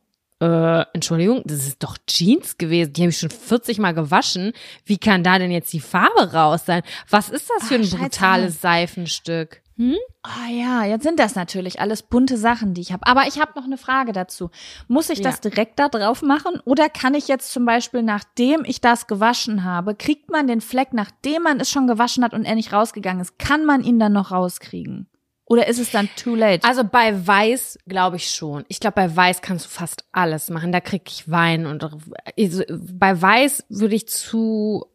äh, 0.42 0.86
Entschuldigung, 0.94 1.42
das 1.46 1.68
ist 1.68 1.84
doch 1.84 1.98
Jeans 2.08 2.58
gewesen. 2.58 2.94
Die 2.94 3.02
habe 3.02 3.10
ich 3.10 3.18
schon 3.18 3.30
40 3.30 3.80
Mal 3.80 3.94
gewaschen. 3.94 4.54
Wie 4.86 4.98
kann 4.98 5.24
da 5.24 5.38
denn 5.38 5.52
jetzt 5.52 5.74
die 5.74 5.80
Farbe 5.80 6.34
raus 6.34 6.66
sein? 6.66 6.82
Was 7.10 7.30
ist 7.30 7.50
das 7.50 7.68
für 7.68 7.76
ein 7.76 7.90
Ach, 7.94 8.00
brutales 8.00 8.62
Seifenstück? 8.62 9.62
Hm? 9.78 9.98
Ah 10.24 10.30
oh 10.48 10.54
ja, 10.54 10.86
jetzt 10.86 11.04
sind 11.04 11.20
das 11.20 11.36
natürlich 11.36 11.80
alles 11.80 12.04
bunte 12.04 12.38
Sachen, 12.38 12.74
die 12.74 12.82
ich 12.82 12.92
habe. 12.92 13.08
Aber 13.08 13.28
ich 13.28 13.40
habe 13.40 13.54
noch 13.56 13.66
eine 13.66 13.78
Frage 13.78 14.12
dazu. 14.12 14.50
Muss 14.88 15.10
ich 15.10 15.20
ja. 15.20 15.24
das 15.24 15.42
direkt 15.42 15.80
da 15.80 15.90
drauf 15.90 16.22
machen 16.22 16.60
oder 16.66 16.90
kann 16.90 17.14
ich 17.14 17.28
jetzt 17.28 17.52
zum 17.52 17.66
Beispiel, 17.66 18.04
nachdem 18.04 18.64
ich 18.66 18.82
das 18.82 19.08
gewaschen 19.08 19.64
habe, 19.64 19.96
kriegt 19.96 20.30
man 20.30 20.48
den 20.48 20.62
Fleck, 20.62 20.90
nachdem 20.94 21.44
man 21.44 21.60
es 21.60 21.70
schon 21.70 21.88
gewaschen 21.88 22.24
hat 22.24 22.34
und 22.34 22.46
er 22.46 22.56
nicht 22.56 22.74
rausgegangen 22.74 23.22
ist, 23.22 23.40
kann 23.40 23.66
man 23.66 23.84
ihn 23.84 23.98
dann 23.98 24.14
noch 24.14 24.32
rauskriegen? 24.32 25.08
Oder 25.52 25.68
ist 25.68 25.80
es 25.80 25.92
dann 25.92 26.08
too 26.16 26.34
late? 26.34 26.66
Also 26.66 26.86
bei 26.86 27.28
Weiß 27.28 27.78
glaube 27.86 28.16
ich 28.16 28.30
schon. 28.30 28.64
Ich 28.70 28.80
glaube, 28.80 28.96
bei 28.96 29.14
Weiß 29.14 29.42
kannst 29.42 29.66
du 29.66 29.70
fast 29.70 30.06
alles 30.14 30.50
machen. 30.50 30.72
Da 30.72 30.80
krieg 30.80 31.02
ich 31.08 31.30
Wein 31.30 31.66
und 31.66 31.84
also 31.84 32.64
bei 32.70 33.22
Weiß 33.22 33.66
würde 33.68 33.96
ich 33.96 34.08
zu 34.08 34.86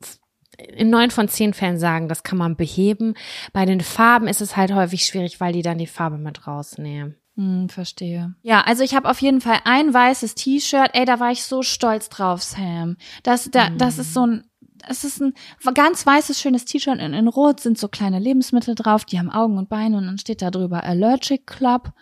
in 0.56 0.88
neun 0.88 1.10
von 1.10 1.28
zehn 1.28 1.52
Fällen 1.52 1.78
sagen, 1.78 2.08
das 2.08 2.22
kann 2.22 2.38
man 2.38 2.56
beheben. 2.56 3.12
Bei 3.52 3.66
den 3.66 3.82
Farben 3.82 4.28
ist 4.28 4.40
es 4.40 4.56
halt 4.56 4.72
häufig 4.72 5.04
schwierig, 5.04 5.40
weil 5.40 5.52
die 5.52 5.60
dann 5.60 5.76
die 5.76 5.86
Farbe 5.86 6.16
mit 6.16 6.46
rausnehmen. 6.46 7.16
Hm, 7.34 7.68
verstehe. 7.68 8.34
Ja, 8.40 8.62
also 8.62 8.82
ich 8.82 8.94
habe 8.94 9.10
auf 9.10 9.20
jeden 9.20 9.42
Fall 9.42 9.58
ein 9.64 9.92
weißes 9.92 10.36
T-Shirt. 10.36 10.88
Ey, 10.94 11.04
da 11.04 11.20
war 11.20 11.32
ich 11.32 11.44
so 11.44 11.62
stolz 11.62 12.08
drauf, 12.08 12.42
Sam. 12.42 12.96
Das, 13.24 13.50
da, 13.50 13.68
mm. 13.68 13.76
das 13.76 13.98
ist 13.98 14.14
so 14.14 14.26
ein, 14.26 14.44
es 14.88 15.04
ist 15.04 15.20
ein 15.20 15.34
ganz 15.74 16.06
weißes, 16.06 16.40
schönes 16.40 16.64
T-Shirt. 16.64 16.98
In, 16.98 17.12
in 17.12 17.28
Rot 17.28 17.60
sind 17.60 17.78
so 17.78 17.88
kleine 17.88 18.18
Lebensmittel 18.18 18.74
drauf, 18.74 19.04
die 19.04 19.18
haben 19.18 19.30
Augen 19.30 19.58
und 19.58 19.68
Beine 19.68 19.96
und 19.98 20.06
dann 20.06 20.18
steht 20.18 20.42
da 20.42 20.50
drüber 20.50 20.84
Allergic 20.84 21.46
Club. 21.46 21.92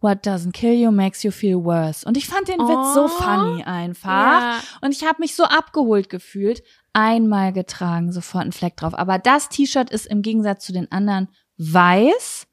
What 0.00 0.24
doesn't 0.24 0.52
kill 0.52 0.74
you 0.74 0.92
makes 0.92 1.24
you 1.24 1.32
feel 1.32 1.56
worse. 1.64 2.06
Und 2.06 2.16
ich 2.16 2.28
fand 2.28 2.46
den 2.46 2.60
oh, 2.60 2.68
Witz 2.68 2.94
so 2.94 3.04
oh. 3.06 3.08
funny 3.08 3.64
einfach. 3.64 4.08
Ja. 4.08 4.60
Und 4.80 4.92
ich 4.92 5.04
habe 5.04 5.16
mich 5.18 5.34
so 5.34 5.42
abgeholt 5.42 6.08
gefühlt. 6.08 6.62
Einmal 6.92 7.52
getragen, 7.52 8.12
sofort 8.12 8.44
ein 8.44 8.52
Fleck 8.52 8.76
drauf. 8.76 8.94
Aber 8.94 9.18
das 9.18 9.48
T-Shirt 9.48 9.90
ist 9.90 10.06
im 10.06 10.22
Gegensatz 10.22 10.64
zu 10.64 10.72
den 10.72 10.90
anderen 10.92 11.28
weiß. 11.58 12.46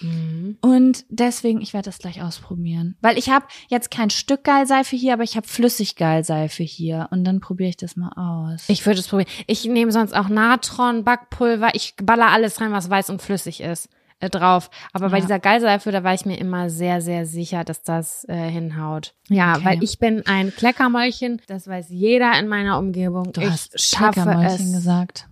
Mhm. 0.00 0.58
Und 0.60 1.04
deswegen, 1.08 1.60
ich 1.60 1.72
werde 1.72 1.86
das 1.86 1.98
gleich 1.98 2.22
ausprobieren. 2.22 2.96
Weil 3.00 3.18
ich 3.18 3.30
habe 3.30 3.46
jetzt 3.68 3.90
kein 3.90 4.10
Stück 4.10 4.44
Geilseife 4.44 4.96
hier, 4.96 5.14
aber 5.14 5.22
ich 5.22 5.36
habe 5.36 5.46
Flüssiggeilseife 5.46 6.62
hier. 6.62 7.08
Und 7.10 7.24
dann 7.24 7.40
probiere 7.40 7.70
ich 7.70 7.76
das 7.76 7.96
mal 7.96 8.12
aus. 8.16 8.64
Ich 8.68 8.84
würde 8.84 9.00
es 9.00 9.08
probieren. 9.08 9.30
Ich 9.46 9.64
nehme 9.64 9.92
sonst 9.92 10.14
auch 10.14 10.28
Natron, 10.28 11.04
Backpulver. 11.04 11.74
Ich 11.74 11.94
baller 12.02 12.28
alles 12.28 12.60
rein, 12.60 12.72
was 12.72 12.90
weiß 12.90 13.10
und 13.10 13.22
flüssig 13.22 13.60
ist 13.60 13.88
äh, 14.20 14.30
drauf. 14.30 14.70
Aber 14.92 15.06
ja. 15.06 15.10
bei 15.10 15.20
dieser 15.20 15.38
Gallseife, 15.38 15.90
da 15.92 16.02
war 16.04 16.14
ich 16.14 16.24
mir 16.24 16.38
immer 16.38 16.70
sehr, 16.70 17.00
sehr 17.00 17.26
sicher, 17.26 17.64
dass 17.64 17.82
das 17.82 18.24
äh, 18.28 18.48
hinhaut. 18.50 19.14
Ja, 19.28 19.56
okay. 19.56 19.64
weil 19.64 19.84
ich 19.84 19.98
bin 19.98 20.24
ein 20.26 20.54
Kleckermäulchen. 20.54 21.42
Das 21.46 21.68
weiß 21.68 21.88
jeder 21.90 22.38
in 22.38 22.48
meiner 22.48 22.78
Umgebung. 22.78 23.32
Du 23.32 23.40
ich 23.40 23.50
hast 23.50 23.96
Kleckermäulchen 23.96 24.72
gesagt. 24.72 25.28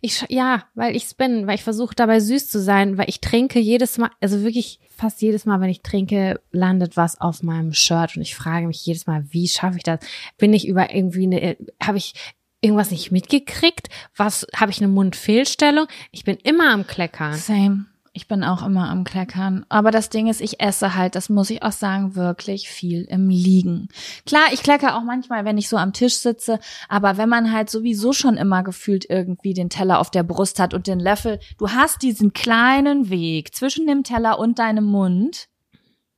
Ich 0.00 0.24
ja, 0.28 0.64
weil 0.74 0.96
ich's 0.96 1.14
bin, 1.14 1.46
weil 1.46 1.56
ich 1.56 1.64
versuche 1.64 1.94
dabei 1.94 2.20
süß 2.20 2.48
zu 2.48 2.60
sein, 2.60 2.98
weil 2.98 3.08
ich 3.08 3.20
trinke 3.20 3.58
jedes 3.58 3.98
Mal, 3.98 4.10
also 4.20 4.42
wirklich 4.42 4.80
fast 4.96 5.22
jedes 5.22 5.44
Mal, 5.46 5.60
wenn 5.60 5.70
ich 5.70 5.82
trinke, 5.82 6.40
landet 6.52 6.96
was 6.96 7.20
auf 7.20 7.42
meinem 7.42 7.72
Shirt 7.72 8.16
und 8.16 8.22
ich 8.22 8.34
frage 8.34 8.66
mich 8.66 8.84
jedes 8.86 9.06
Mal, 9.06 9.24
wie 9.30 9.48
schaffe 9.48 9.76
ich 9.78 9.82
das? 9.82 10.00
Bin 10.38 10.52
ich 10.52 10.66
über 10.66 10.94
irgendwie 10.94 11.24
eine, 11.24 11.56
habe 11.82 11.98
ich 11.98 12.14
irgendwas 12.60 12.90
nicht 12.90 13.12
mitgekriegt? 13.12 13.88
Was 14.16 14.46
habe 14.54 14.70
ich 14.70 14.78
eine 14.78 14.88
Mundfehlstellung? 14.88 15.86
Ich 16.12 16.24
bin 16.24 16.36
immer 16.42 16.72
am 16.72 16.86
Kleckern. 16.86 17.34
Same. 17.34 17.86
Ich 18.16 18.28
bin 18.28 18.44
auch 18.44 18.64
immer 18.64 18.88
am 18.90 19.02
Kleckern. 19.02 19.66
Aber 19.68 19.90
das 19.90 20.08
Ding 20.08 20.28
ist, 20.28 20.40
ich 20.40 20.60
esse 20.60 20.94
halt, 20.94 21.16
das 21.16 21.28
muss 21.28 21.50
ich 21.50 21.64
auch 21.64 21.72
sagen, 21.72 22.14
wirklich 22.14 22.68
viel 22.68 23.02
im 23.10 23.28
Liegen. 23.28 23.88
Klar, 24.24 24.44
ich 24.52 24.62
klecker 24.62 24.96
auch 24.96 25.02
manchmal, 25.02 25.44
wenn 25.44 25.58
ich 25.58 25.68
so 25.68 25.76
am 25.76 25.92
Tisch 25.92 26.18
sitze, 26.18 26.60
aber 26.88 27.16
wenn 27.16 27.28
man 27.28 27.50
halt 27.50 27.70
sowieso 27.70 28.12
schon 28.12 28.36
immer 28.36 28.62
gefühlt 28.62 29.04
irgendwie 29.10 29.52
den 29.52 29.68
Teller 29.68 29.98
auf 29.98 30.12
der 30.12 30.22
Brust 30.22 30.60
hat 30.60 30.74
und 30.74 30.86
den 30.86 31.00
Löffel, 31.00 31.40
du 31.58 31.70
hast 31.70 32.02
diesen 32.02 32.32
kleinen 32.32 33.10
Weg 33.10 33.52
zwischen 33.52 33.88
dem 33.88 34.04
Teller 34.04 34.38
und 34.38 34.60
deinem 34.60 34.84
Mund, 34.84 35.48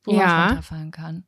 wo 0.05 0.13
ja. 0.13 0.27
man 0.27 0.49
runterfallen 0.49 0.91
kann. 0.91 1.25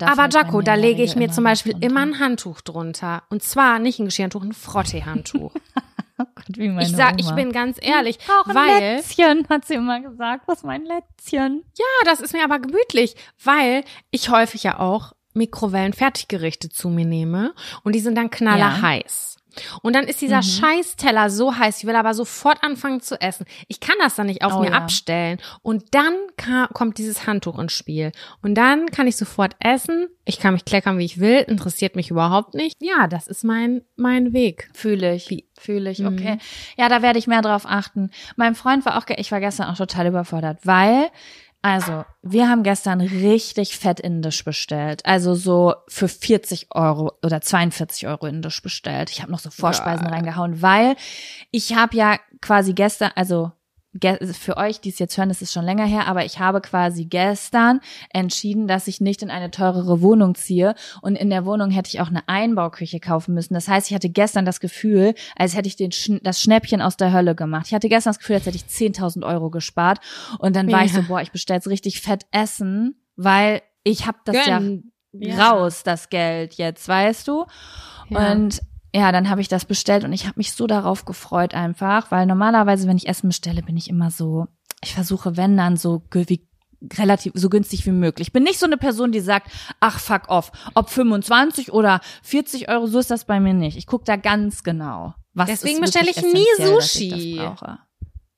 Aber 0.00 0.28
Jaco, 0.28 0.60
da 0.60 0.74
lege 0.74 1.02
ich 1.02 1.16
mir 1.16 1.30
zum 1.30 1.44
Beispiel 1.44 1.76
immer 1.80 2.00
ein 2.00 2.18
Handtuch 2.18 2.60
drunter. 2.60 3.22
Und 3.30 3.42
zwar 3.42 3.78
nicht 3.78 3.98
ein 4.00 4.04
Geschirrtuch, 4.04 4.42
ein 4.42 4.52
Frottee-Handtuch. 4.52 5.54
Oh 6.18 6.26
Gott, 6.34 6.46
wie 6.56 6.68
meine 6.68 6.86
ich 6.86 6.94
sag, 6.94 7.14
Oma. 7.14 7.18
ich 7.18 7.30
bin 7.32 7.50
ganz 7.50 7.76
ehrlich, 7.80 8.18
ich 8.20 8.30
ein 8.30 8.54
weil 8.54 8.96
Lätzchen, 8.96 9.48
hat 9.48 9.64
sie 9.64 9.74
immer 9.74 10.00
gesagt, 10.00 10.46
was 10.46 10.62
mein 10.62 10.84
Lätzchen. 10.84 11.64
Ja, 11.76 11.84
das 12.04 12.20
ist 12.20 12.32
mir 12.32 12.44
aber 12.44 12.60
gemütlich, 12.60 13.16
weil 13.42 13.82
ich 14.12 14.30
häufig 14.30 14.62
ja 14.62 14.78
auch 14.78 15.12
Mikrowellen 15.32 15.92
Fertiggerichte 15.92 16.68
zu 16.68 16.88
mir 16.88 17.04
nehme 17.04 17.52
und 17.82 17.96
die 17.96 18.00
sind 18.00 18.16
dann 18.16 18.30
knallerheiß. 18.30 19.36
Ja. 19.38 19.43
Und 19.82 19.94
dann 19.94 20.04
ist 20.04 20.20
dieser 20.20 20.38
Mhm. 20.38 20.42
Scheißteller 20.42 21.30
so 21.30 21.56
heiß, 21.56 21.78
ich 21.78 21.86
will 21.86 21.96
aber 21.96 22.14
sofort 22.14 22.62
anfangen 22.62 23.00
zu 23.00 23.20
essen. 23.20 23.46
Ich 23.68 23.80
kann 23.80 23.96
das 24.00 24.14
dann 24.14 24.26
nicht 24.26 24.42
auf 24.44 24.54
Oh 24.56 24.60
mir 24.60 24.70
ja. 24.70 24.76
abstellen. 24.76 25.38
Und 25.62 25.94
dann 25.94 26.14
kommt 26.72 26.98
dieses 26.98 27.26
Handtuch 27.26 27.58
ins 27.58 27.72
Spiel. 27.72 28.12
Und 28.42 28.54
dann 28.54 28.86
kann 28.90 29.06
ich 29.06 29.16
sofort 29.16 29.56
essen. 29.60 30.08
Ich 30.24 30.38
kann 30.40 30.54
mich 30.54 30.64
kleckern, 30.64 30.98
wie 30.98 31.04
ich 31.04 31.20
will. 31.20 31.40
Interessiert 31.46 31.96
mich 31.96 32.10
überhaupt 32.10 32.54
nicht. 32.54 32.74
Ja, 32.80 33.06
das 33.06 33.26
ist 33.26 33.44
mein, 33.44 33.82
mein 33.96 34.32
Weg. 34.32 34.70
Fühle 34.74 35.14
ich. 35.14 35.44
Fühle 35.58 35.90
ich, 35.90 36.00
Mhm. 36.00 36.06
okay. 36.08 36.38
Ja, 36.76 36.88
da 36.88 37.02
werde 37.02 37.18
ich 37.18 37.26
mehr 37.26 37.42
drauf 37.42 37.64
achten. 37.66 38.10
Mein 38.36 38.54
Freund 38.54 38.84
war 38.84 38.98
auch, 38.98 39.04
ich 39.16 39.30
war 39.32 39.40
gestern 39.40 39.68
auch 39.68 39.76
total 39.76 40.06
überfordert, 40.08 40.58
weil, 40.64 41.10
also, 41.64 42.04
wir 42.20 42.50
haben 42.50 42.62
gestern 42.62 43.00
richtig 43.00 43.78
fett 43.78 43.98
indisch 43.98 44.44
bestellt. 44.44 45.00
Also 45.06 45.34
so 45.34 45.74
für 45.88 46.08
40 46.08 46.66
Euro 46.72 47.12
oder 47.24 47.40
42 47.40 48.06
Euro 48.06 48.26
indisch 48.26 48.60
bestellt. 48.60 49.08
Ich 49.08 49.22
habe 49.22 49.32
noch 49.32 49.38
so 49.38 49.48
Vorspeisen 49.48 50.04
Geil. 50.04 50.12
reingehauen, 50.12 50.60
weil 50.60 50.94
ich 51.52 51.74
habe 51.74 51.96
ja 51.96 52.18
quasi 52.42 52.74
gestern, 52.74 53.12
also 53.14 53.50
für 54.32 54.56
euch, 54.56 54.80
die 54.80 54.88
es 54.88 54.98
jetzt 54.98 55.16
hören, 55.16 55.28
das 55.28 55.40
ist 55.42 55.52
schon 55.52 55.64
länger 55.64 55.84
her, 55.86 56.06
aber 56.08 56.24
ich 56.24 56.38
habe 56.40 56.60
quasi 56.60 57.04
gestern 57.04 57.80
entschieden, 58.10 58.66
dass 58.66 58.88
ich 58.88 59.00
nicht 59.00 59.22
in 59.22 59.30
eine 59.30 59.50
teurere 59.50 60.00
Wohnung 60.02 60.34
ziehe 60.34 60.74
und 61.02 61.16
in 61.16 61.30
der 61.30 61.46
Wohnung 61.46 61.70
hätte 61.70 61.88
ich 61.88 62.00
auch 62.00 62.08
eine 62.08 62.26
Einbauküche 62.28 62.98
kaufen 63.00 63.34
müssen. 63.34 63.54
Das 63.54 63.68
heißt, 63.68 63.88
ich 63.90 63.94
hatte 63.94 64.08
gestern 64.10 64.44
das 64.44 64.60
Gefühl, 64.60 65.14
als 65.36 65.54
hätte 65.56 65.68
ich 65.68 65.76
den 65.76 65.92
Schn 65.92 66.20
das 66.22 66.40
Schnäppchen 66.40 66.82
aus 66.82 66.96
der 66.96 67.12
Hölle 67.12 67.34
gemacht. 67.34 67.66
Ich 67.68 67.74
hatte 67.74 67.88
gestern 67.88 68.10
das 68.10 68.18
Gefühl, 68.18 68.36
als 68.36 68.46
hätte 68.46 68.56
ich 68.56 68.64
10.000 68.64 69.24
Euro 69.24 69.50
gespart 69.50 70.00
und 70.38 70.56
dann 70.56 70.70
war 70.72 70.84
ich 70.84 70.92
Ja. 70.92 71.02
so, 71.02 71.08
boah, 71.08 71.20
ich 71.22 71.30
bestelle 71.32 71.58
jetzt 71.58 71.68
richtig 71.68 72.00
fett 72.00 72.26
Essen, 72.32 72.96
weil 73.16 73.62
ich 73.84 74.06
habe 74.06 74.18
das 74.24 74.34
Gönn. 74.44 74.92
ja, 75.12 75.36
Ja. 75.36 75.50
raus, 75.52 75.82
das 75.84 76.08
Geld 76.08 76.54
jetzt, 76.54 76.88
weißt 76.88 77.28
du? 77.28 77.44
Ja. 78.08 78.32
Und 78.32 78.60
ja, 78.94 79.10
dann 79.10 79.28
habe 79.28 79.40
ich 79.40 79.48
das 79.48 79.64
bestellt 79.64 80.04
und 80.04 80.12
ich 80.12 80.24
habe 80.26 80.34
mich 80.36 80.52
so 80.52 80.68
darauf 80.68 81.04
gefreut 81.04 81.52
einfach, 81.52 82.12
weil 82.12 82.26
normalerweise, 82.26 82.86
wenn 82.86 82.96
ich 82.96 83.08
Essen 83.08 83.28
bestelle, 83.28 83.60
bin 83.62 83.76
ich 83.76 83.90
immer 83.90 84.12
so, 84.12 84.46
ich 84.84 84.94
versuche, 84.94 85.36
wenn 85.36 85.56
dann 85.56 85.76
so 85.76 86.02
wie 86.12 86.46
relativ 86.92 87.32
so 87.34 87.48
günstig 87.48 87.84
wie 87.86 87.90
möglich. 87.92 88.28
Ich 88.28 88.32
bin 88.32 88.44
nicht 88.44 88.60
so 88.60 88.66
eine 88.66 88.76
Person, 88.76 89.10
die 89.10 89.18
sagt, 89.20 89.50
ach 89.80 89.98
fuck 89.98 90.28
off, 90.28 90.52
ob 90.74 90.90
25 90.90 91.72
oder 91.72 92.00
40 92.22 92.68
Euro, 92.68 92.86
so 92.86 93.00
ist 93.00 93.10
das 93.10 93.24
bei 93.24 93.40
mir 93.40 93.54
nicht. 93.54 93.76
Ich 93.76 93.88
gucke 93.88 94.04
da 94.04 94.14
ganz 94.14 94.62
genau. 94.62 95.14
Was 95.32 95.48
Deswegen 95.48 95.80
bestelle 95.80 96.10
ich 96.10 96.22
nie 96.22 96.46
dass 96.58 96.94
ich 96.94 97.10
Sushi. 97.10 97.50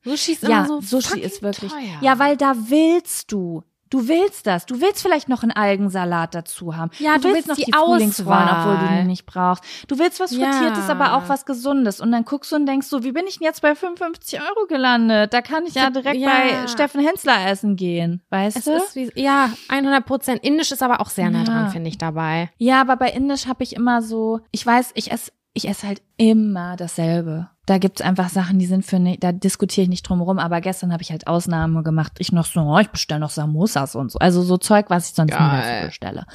Sushi 0.04 0.32
ist 0.32 0.42
Ja, 0.44 0.64
immer 0.64 0.80
so 0.80 1.00
Sushi 1.00 1.20
ist 1.20 1.42
wirklich. 1.42 1.70
teuer. 1.70 1.98
Ja, 2.00 2.18
weil 2.18 2.38
da 2.38 2.54
willst 2.56 3.30
du. 3.30 3.62
Du 3.90 4.08
willst 4.08 4.46
das. 4.46 4.66
Du 4.66 4.80
willst 4.80 5.02
vielleicht 5.02 5.28
noch 5.28 5.42
einen 5.42 5.52
Algensalat 5.52 6.34
dazu 6.34 6.76
haben. 6.76 6.90
Ja, 6.98 7.18
du 7.18 7.32
willst 7.32 7.48
noch 7.48 7.56
die 7.56 7.64
die 7.66 7.72
Frühlingsrollen, 7.72 8.48
obwohl 8.48 8.78
du 8.78 8.86
die 8.96 9.04
nicht 9.04 9.26
brauchst. 9.26 9.62
Du 9.88 9.98
willst 9.98 10.18
was 10.20 10.32
Ja. 10.32 10.50
Frittiertes, 10.50 10.88
aber 10.90 11.14
auch 11.16 11.28
was 11.28 11.46
Gesundes. 11.46 12.00
Und 12.00 12.10
dann 12.12 12.24
guckst 12.24 12.50
du 12.52 12.56
und 12.56 12.66
denkst 12.66 12.86
so, 12.88 13.04
wie 13.04 13.12
bin 13.12 13.26
ich 13.26 13.38
denn 13.38 13.44
jetzt 13.46 13.62
bei 13.62 13.74
55 13.74 14.40
Euro 14.40 14.66
gelandet? 14.68 15.32
Da 15.32 15.40
kann 15.42 15.64
ich 15.66 15.74
ja 15.74 15.90
direkt 15.90 16.16
Ja. 16.20 16.28
bei 16.30 16.66
Steffen 16.68 17.00
Hensler 17.00 17.46
essen 17.48 17.76
gehen. 17.76 18.22
Weißt 18.30 18.56
es 18.56 18.64
du? 18.64 18.72
ist 18.72 18.96
wie, 18.96 19.10
ja, 19.14 19.50
100 19.68 20.04
Prozent. 20.04 20.42
Indisch 20.44 20.72
ist 20.72 20.82
aber 20.82 21.00
auch 21.00 21.10
sehr 21.10 21.30
nah 21.30 21.38
Ja. 21.40 21.44
dran, 21.44 21.70
finde 21.70 21.88
ich 21.88 21.98
dabei. 21.98 22.50
Ja, 22.58 22.80
aber 22.80 22.96
bei 22.96 23.10
Indisch 23.10 23.46
habe 23.46 23.62
ich 23.62 23.74
immer 23.76 24.02
so, 24.02 24.40
ich 24.50 24.66
weiß, 24.66 24.92
ich 24.94 25.12
esse 25.12 25.30
ich 25.56 25.66
esse 25.68 25.86
halt 25.86 26.02
immer 26.18 26.76
dasselbe. 26.76 27.48
Da 27.64 27.78
gibt's 27.78 28.02
einfach 28.02 28.28
Sachen, 28.28 28.58
die 28.58 28.66
sind 28.66 28.84
für 28.84 28.98
ne, 28.98 29.16
da 29.18 29.32
diskutiere 29.32 29.84
ich 29.84 29.88
nicht 29.88 30.02
drum 30.02 30.20
rum, 30.20 30.38
aber 30.38 30.60
gestern 30.60 30.92
habe 30.92 31.02
ich 31.02 31.10
halt 31.10 31.26
Ausnahme 31.26 31.82
gemacht. 31.82 32.12
Ich 32.18 32.30
noch 32.30 32.44
so, 32.44 32.60
oh, 32.60 32.78
ich 32.78 32.90
bestelle 32.90 33.20
noch 33.20 33.30
Samosas 33.30 33.96
und 33.96 34.12
so. 34.12 34.18
Also 34.18 34.42
so 34.42 34.58
Zeug, 34.58 34.90
was 34.90 35.08
ich 35.08 35.14
sonst 35.14 35.32
nie 35.32 35.38
Geil. 35.38 35.62
dafür 35.62 35.86
bestelle. 35.86 36.26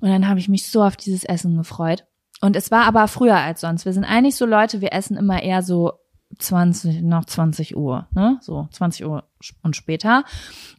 Und 0.00 0.08
dann 0.08 0.28
habe 0.28 0.38
ich 0.38 0.48
mich 0.48 0.70
so 0.70 0.84
auf 0.84 0.96
dieses 0.96 1.24
Essen 1.24 1.56
gefreut. 1.56 2.04
Und 2.40 2.54
es 2.54 2.70
war 2.70 2.84
aber 2.84 3.08
früher 3.08 3.36
als 3.36 3.60
sonst. 3.60 3.84
Wir 3.84 3.92
sind 3.92 4.04
eigentlich 4.04 4.36
so 4.36 4.46
Leute, 4.46 4.80
wir 4.80 4.92
essen 4.92 5.16
immer 5.16 5.42
eher 5.42 5.62
so 5.62 5.94
20, 6.38 7.02
noch 7.02 7.24
20 7.24 7.76
Uhr, 7.76 8.06
ne? 8.14 8.38
So 8.40 8.68
20 8.70 9.04
Uhr 9.04 9.27
und 9.62 9.76
später. 9.76 10.24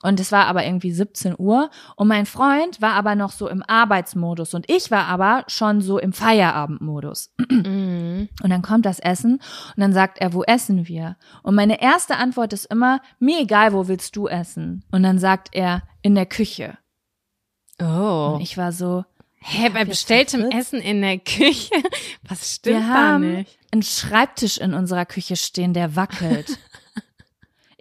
Und 0.01 0.19
es 0.19 0.31
war 0.31 0.47
aber 0.47 0.65
irgendwie 0.65 0.91
17 0.91 1.35
Uhr. 1.37 1.69
Und 1.95 2.07
mein 2.07 2.25
Freund 2.25 2.81
war 2.81 2.93
aber 2.93 3.15
noch 3.15 3.31
so 3.31 3.47
im 3.47 3.63
Arbeitsmodus. 3.63 4.53
Und 4.53 4.69
ich 4.69 4.91
war 4.91 5.05
aber 5.05 5.43
schon 5.47 5.81
so 5.81 5.99
im 5.99 6.13
Feierabendmodus. 6.13 7.33
Mhm. 7.49 8.29
Und 8.41 8.49
dann 8.49 8.61
kommt 8.61 8.85
das 8.85 8.99
Essen 8.99 9.33
und 9.33 9.79
dann 9.81 9.93
sagt 9.93 10.19
er, 10.19 10.33
wo 10.33 10.43
essen 10.43 10.87
wir? 10.87 11.17
Und 11.43 11.55
meine 11.55 11.81
erste 11.81 12.17
Antwort 12.17 12.53
ist 12.53 12.65
immer, 12.65 13.01
mir 13.19 13.41
egal, 13.41 13.73
wo 13.73 13.87
willst 13.87 14.15
du 14.15 14.27
essen? 14.27 14.83
Und 14.91 15.03
dann 15.03 15.19
sagt 15.19 15.49
er, 15.51 15.83
in 16.01 16.15
der 16.15 16.25
Küche. 16.25 16.77
Oh. 17.81 18.33
Und 18.35 18.41
ich 18.41 18.57
war 18.57 18.71
so, 18.71 19.05
Hä, 19.41 19.69
bei 19.69 19.85
bestelltem? 19.85 20.49
Essen 20.51 20.81
in 20.81 21.01
der 21.01 21.17
Küche? 21.17 21.73
Was 22.27 22.55
stimmt 22.55 22.75
wir 22.75 22.81
da 22.81 22.93
haben 22.93 23.35
nicht? 23.35 23.57
einen 23.71 23.83
Schreibtisch 23.83 24.57
in 24.57 24.73
unserer 24.73 25.05
Küche 25.05 25.35
stehen, 25.37 25.73
der 25.73 25.95
wackelt. 25.95 26.59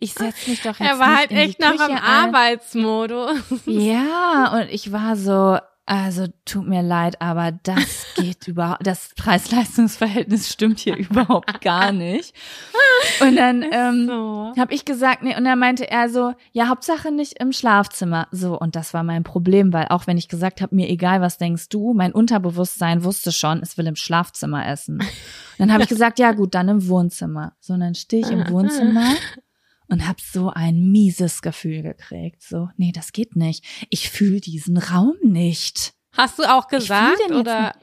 Ich 0.00 0.14
setze 0.14 0.50
mich 0.50 0.62
doch 0.62 0.78
jetzt 0.78 0.88
Er 0.88 0.98
war 0.98 1.16
halt 1.16 1.30
echt 1.32 1.60
noch 1.60 1.78
ein. 1.80 1.98
Arbeitsmodus. 1.98 3.38
Ja, 3.66 4.52
und 4.54 4.68
ich 4.70 4.92
war 4.92 5.16
so, 5.16 5.58
also 5.86 6.26
tut 6.44 6.68
mir 6.68 6.82
leid, 6.82 7.20
aber 7.20 7.50
das 7.50 8.06
geht 8.14 8.46
überhaupt, 8.46 8.86
das 8.86 9.10
Preis-Leistungs-Verhältnis 9.16 10.50
stimmt 10.52 10.78
hier 10.80 10.96
überhaupt 10.96 11.60
gar 11.62 11.92
nicht. 11.92 12.34
Und 13.20 13.36
dann 13.36 13.64
ähm, 13.72 14.06
So. 14.06 14.52
habe 14.58 14.72
ich 14.74 14.84
gesagt, 14.84 15.22
nee, 15.22 15.36
und 15.36 15.44
dann 15.44 15.58
meinte 15.58 15.90
er 15.90 16.08
so, 16.10 16.34
ja, 16.52 16.68
Hauptsache 16.68 17.10
nicht 17.10 17.40
im 17.40 17.52
Schlafzimmer. 17.52 18.28
So, 18.30 18.58
und 18.58 18.76
das 18.76 18.92
war 18.94 19.02
mein 19.02 19.24
Problem, 19.24 19.72
weil 19.72 19.86
auch 19.88 20.06
wenn 20.06 20.18
ich 20.18 20.28
gesagt 20.28 20.60
habe, 20.60 20.74
mir 20.76 20.88
egal, 20.88 21.20
was 21.20 21.38
denkst 21.38 21.70
du, 21.70 21.94
mein 21.94 22.12
Unterbewusstsein 22.12 23.02
wusste 23.02 23.32
schon, 23.32 23.60
es 23.62 23.78
will 23.78 23.86
im 23.86 23.96
Schlafzimmer 23.96 24.66
essen. 24.66 24.98
Und 25.00 25.08
dann 25.58 25.72
habe 25.72 25.82
ich 25.82 25.88
gesagt, 25.88 26.18
ja 26.18 26.32
gut, 26.32 26.54
dann 26.54 26.68
im 26.68 26.86
Wohnzimmer. 26.88 27.54
So, 27.60 27.72
und 27.74 27.80
dann 27.80 27.94
stehe 27.94 28.22
ich 28.24 28.30
im 28.30 28.48
Wohnzimmer 28.50 29.14
und 29.88 30.06
habe 30.06 30.18
so 30.22 30.50
ein 30.50 30.90
mieses 30.90 31.42
Gefühl 31.42 31.82
gekriegt. 31.82 32.42
So, 32.42 32.68
nee, 32.76 32.92
das 32.92 33.12
geht 33.12 33.36
nicht. 33.36 33.64
Ich 33.90 34.10
fühle 34.10 34.40
diesen 34.40 34.76
Raum 34.76 35.14
nicht. 35.22 35.94
Hast 36.16 36.38
du 36.38 36.44
auch 36.44 36.68
gesagt 36.68 37.30
oder 37.30 37.74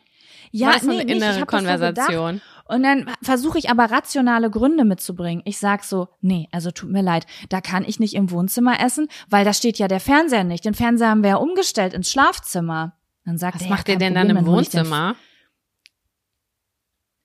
Ja, 0.52 0.68
war 0.68 0.74
das 0.74 0.84
nee, 0.84 0.94
eine 0.94 1.06
nicht. 1.06 1.10
Ich 1.10 1.15
innere 1.18 1.34
gedacht. 1.34 1.48
Konversation? 1.48 2.41
Und 2.68 2.82
dann 2.84 3.12
versuche 3.22 3.60
ich 3.60 3.70
aber 3.70 3.91
rationale 3.91 4.50
Gründe 4.50 4.86
mitzubringen. 4.86 5.44
Ich 5.46 5.60
sag 5.60 5.84
so, 5.84 6.08
nee, 6.22 6.48
also 6.52 6.72
tut 6.72 6.89
mir 6.89 7.04
leid, 7.04 7.28
da 7.50 7.62
kann 7.62 7.84
ich 7.86 8.00
nicht 8.00 8.15
im 8.15 8.32
Wohnzimmer 8.32 8.80
essen, 8.80 9.08
weil 9.30 9.46
da 9.46 9.54
steht 9.54 9.78
ja 9.78 9.88
der 9.88 10.00
Fernseher 10.00 10.44
nicht. 10.44 10.65
Den 10.65 10.74
Fernseher 10.74 11.10
haben 11.10 11.22
wir 11.22 11.30
ja 11.32 11.36
umgestellt 11.36 11.94
ins 11.94 12.10
Schlafzimmer. 12.12 12.98
Dann 13.24 13.38
sagt 13.38 13.56
Was 13.58 13.62
er, 13.63 13.70
macht 13.70 13.88
ja, 13.88 13.94
ihr 13.96 14.00
denn 14.00 14.15
dann 14.15 14.28
Problem, 14.30 14.46
im 14.56 14.60
ich 14.62 14.70
den- 14.70 14.80
Wohnzimmer? 14.82 15.15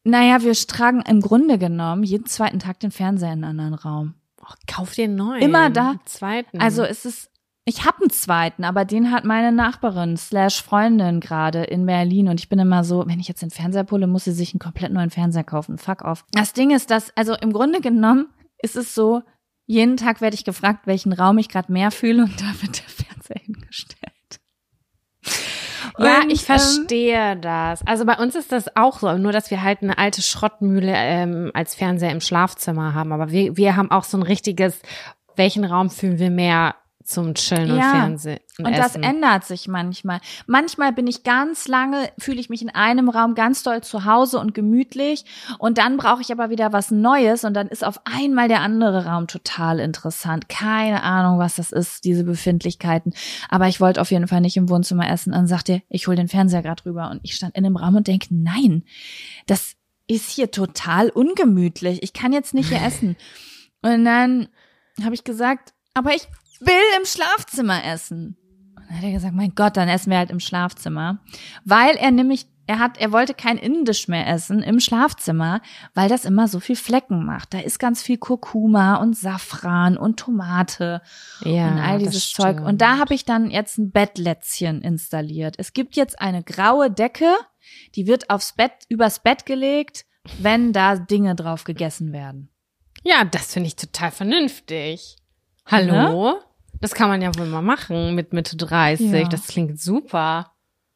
Naja, 0.05 0.43
wir 0.43 0.53
tragen 0.55 1.03
im 1.03 1.21
Grunde 1.21 1.59
genommen 1.59 2.03
jeden 2.05 2.27
zweiten 2.27 2.59
Tag 2.59 2.81
den 2.81 2.91
Fernseher 2.91 3.33
in 3.33 3.45
einen 3.45 3.61
anderen 3.61 3.75
Raum. 3.75 4.15
Oh, 4.51 4.55
kauf 4.67 4.95
dir 4.95 5.05
einen 5.05 5.17
neuen. 5.17 5.43
Immer 5.43 5.71
da. 5.71 5.97
Zweiten. 6.05 6.61
Also 6.61 6.83
es 6.83 7.05
ist, 7.05 7.31
ich 7.65 7.85
habe 7.85 8.01
einen 8.01 8.11
zweiten, 8.11 8.65
aber 8.65 8.85
den 8.85 9.11
hat 9.13 9.25
meine 9.25 9.53
Nachbarin 9.53 10.17
slash 10.17 10.63
Freundin 10.63 11.21
gerade 11.21 11.63
in 11.63 11.87
Berlin 11.87 12.29
und 12.29 12.41
ich 12.41 12.49
bin 12.49 12.59
immer 12.59 12.83
so, 12.85 13.05
wenn 13.07 13.21
ich 13.21 13.29
jetzt 13.29 13.43
den 13.43 13.51
Fernseher 13.51 13.85
pulle, 13.85 14.07
muss 14.07 14.25
sie 14.25 14.33
sich 14.33 14.53
einen 14.53 14.61
komplett 14.61 14.93
neuen 14.93 15.11
Fernseher 15.11 15.45
kaufen. 15.45 15.79
Fuck 15.79 16.03
off. 16.03 16.25
Das 16.33 16.53
Ding 16.53 16.71
ist, 16.71 16.91
dass, 16.91 17.17
also 17.17 17.35
im 17.35 17.53
Grunde 17.53 17.81
genommen 17.81 18.29
ist 18.59 18.77
es 18.77 18.95
so, 18.95 19.23
jeden 19.67 19.97
Tag 19.97 20.21
werde 20.21 20.35
ich 20.35 20.45
gefragt, 20.45 20.87
welchen 20.87 21.13
Raum 21.13 21.39
ich 21.39 21.49
gerade 21.49 21.73
mehr 21.73 21.91
fühle 21.91 22.25
und 22.25 22.41
da 22.41 22.47
wird 22.61 22.79
der 22.79 22.89
Fernseher. 22.89 23.10
Ja, 26.03 26.23
Und, 26.23 26.33
ich 26.33 26.41
ähm, 26.41 26.59
verstehe 26.59 27.37
das. 27.37 27.87
Also 27.87 28.05
bei 28.05 28.17
uns 28.17 28.35
ist 28.35 28.53
das 28.53 28.75
auch 28.77 28.99
so, 29.01 29.17
nur 29.19 29.33
dass 29.33 29.51
wir 29.51 29.63
halt 29.63 29.83
eine 29.83 29.99
alte 29.99 30.23
Schrottmühle 30.23 30.93
ähm, 30.95 31.51
als 31.55 31.75
Fernseher 31.75 32.13
im 32.13 32.21
Schlafzimmer 32.21 32.95
haben. 32.95 33.13
Aber 33.13 33.31
wir, 33.31 33.57
wir 33.57 33.77
haben 33.77 33.91
auch 33.91 34.05
so 34.05 34.17
ein 34.17 34.23
richtiges, 34.23 34.81
welchen 35.37 35.65
Raum 35.65 35.91
fühlen 35.91 36.19
wir 36.19 36.31
mehr 36.31 36.75
zum 37.11 37.35
Chillen 37.35 37.71
und 37.73 37.79
Ja, 37.79 37.91
Fernsehen 37.91 38.41
und, 38.59 38.67
Und 38.67 38.79
das 38.79 38.95
ändert 38.97 39.45
sich 39.45 39.69
manchmal. 39.69 40.21
Manchmal 40.47 40.93
bin 40.93 41.07
ich 41.07 41.23
ganz 41.23 41.69
lange, 41.69 42.11
fühle 42.19 42.41
ich 42.41 42.51
mich 42.51 42.63
in 42.63 42.71
einem 42.71 43.09
Raum 43.09 43.35
ganz 43.35 43.63
doll 43.63 43.83
zu 43.83 44.05
Hause 44.05 44.39
und 44.39 44.55
gemütlich. 44.55 45.25
Und 45.59 45.79
dann 45.79 45.97
brauche 45.97 46.21
ich 46.21 46.33
aber 46.33 46.51
wieder 46.51 46.73
was 46.73 46.91
Neues. 46.91 47.45
Und 47.45 47.55
dann 47.55 47.69
ist 47.69 47.85
auf 47.85 48.01
einmal 48.05 48.49
der 48.49 48.61
andere 48.61 49.07
Raum 49.07 49.27
total 49.27 49.81
interessant. 49.81 50.49
Keine 50.49 51.03
Ahnung, 51.03 51.39
was 51.39 51.57
das 51.57 51.73
ist, 51.73 52.05
diese 52.05 52.25
Befindlichkeiten. 52.25 53.13
Aber 53.49 53.69
ich 53.69 53.81
wollte 53.81 54.01
auf 54.01 54.11
jeden 54.11 54.29
Fall 54.29 54.41
nicht 54.41 54.57
im 54.57 54.69
Wohnzimmer 54.69 55.09
essen. 55.11 55.33
Dann 55.33 55.47
sagt 55.47 55.69
er, 55.69 55.83
ich 55.89 56.07
hole 56.07 56.17
den 56.17 56.29
Fernseher 56.29 56.63
gerade 56.63 56.85
rüber. 56.85 57.11
Und 57.11 57.21
ich 57.23 57.35
stand 57.35 57.57
in 57.57 57.65
dem 57.65 57.77
Raum 57.77 57.97
und 57.97 58.07
denke, 58.07 58.29
nein, 58.31 58.85
das 59.47 59.77
ist 60.07 60.31
hier 60.31 60.51
total 60.51 61.09
ungemütlich. 61.09 62.03
Ich 62.03 62.13
kann 62.13 62.33
jetzt 62.33 62.53
nicht 62.55 62.69
hier 62.69 62.83
essen. 62.83 63.17
Und 63.83 64.05
dann 64.05 64.49
habe 65.03 65.15
ich 65.15 65.25
gesagt, 65.25 65.73
aber 65.95 66.15
ich 66.15 66.29
will 66.61 66.99
im 66.99 67.07
Schlafzimmer 67.07 67.85
essen. 67.85 68.37
Und 68.77 68.85
dann 68.89 68.97
hat 68.97 69.05
er 69.05 69.13
gesagt, 69.13 69.35
mein 69.35 69.55
Gott, 69.55 69.77
dann 69.77 69.89
essen 69.89 70.11
wir 70.11 70.19
halt 70.19 70.31
im 70.31 70.41
Schlafzimmer. 70.41 71.21
Weil 71.65 71.97
er 71.97 72.11
nämlich, 72.11 72.47
er 72.67 72.79
hat, 72.79 72.99
er 72.99 73.13
wollte 73.13 73.35
kein 73.35 73.57
Indisch 73.57 74.09
mehr 74.09 74.27
essen 74.27 74.63
im 74.63 74.81
Schlafzimmer, 74.81 75.61
weil 75.95 76.09
das 76.09 76.25
immer 76.25 76.49
so 76.49 76.61
viel 76.61 76.77
Flecken 76.77 77.25
macht. 77.25 77.55
Da 77.55 77.61
ist 77.61 77.79
ganz 77.79 78.03
viel 78.03 78.19
Kurkuma 78.19 78.97
und 78.97 79.17
Safran 79.17 79.97
und 79.97 80.19
Tomate 80.19 81.03
ja, 81.45 81.69
und 81.69 81.79
all 81.79 81.99
dieses 81.99 82.31
Zeug. 82.31 82.61
Und 82.61 82.81
da 82.81 82.99
habe 82.99 83.15
ich 83.15 83.25
dann 83.25 83.51
jetzt 83.51 83.79
ein 83.79 83.91
Bettlätzchen 83.91 84.83
installiert. 84.83 85.57
Es 85.59 85.73
gibt 85.73 85.97
jetzt 85.97 86.21
eine 86.21 86.43
graue 86.43 86.91
Decke, 86.91 87.35
die 87.95 88.07
wird 88.07 88.31
aufs 88.31 88.53
Bett, 88.55 88.73
übers 88.89 89.21
Bett 89.21 89.47
gelegt, 89.47 90.05
wenn 90.39 90.73
da 90.73 90.97
Dinge 90.97 91.35
drauf 91.35 91.65
gegessen 91.65 92.13
werden. 92.13 92.51
Ja, 93.03 93.25
das 93.25 93.55
finde 93.55 93.69
ich 93.69 93.77
total 93.77 94.11
vernünftig. 94.11 95.17
Hallo? 95.67 96.41
Das 96.81 96.95
kann 96.95 97.09
man 97.09 97.21
ja 97.23 97.31
wohl 97.37 97.47
mal 97.47 97.63
machen 97.63 98.15
mit 98.15 98.33
Mitte 98.33 98.57
30. 98.57 99.11
Ja. 99.11 99.29
Das 99.29 99.47
klingt 99.49 99.81
super. 99.81 100.53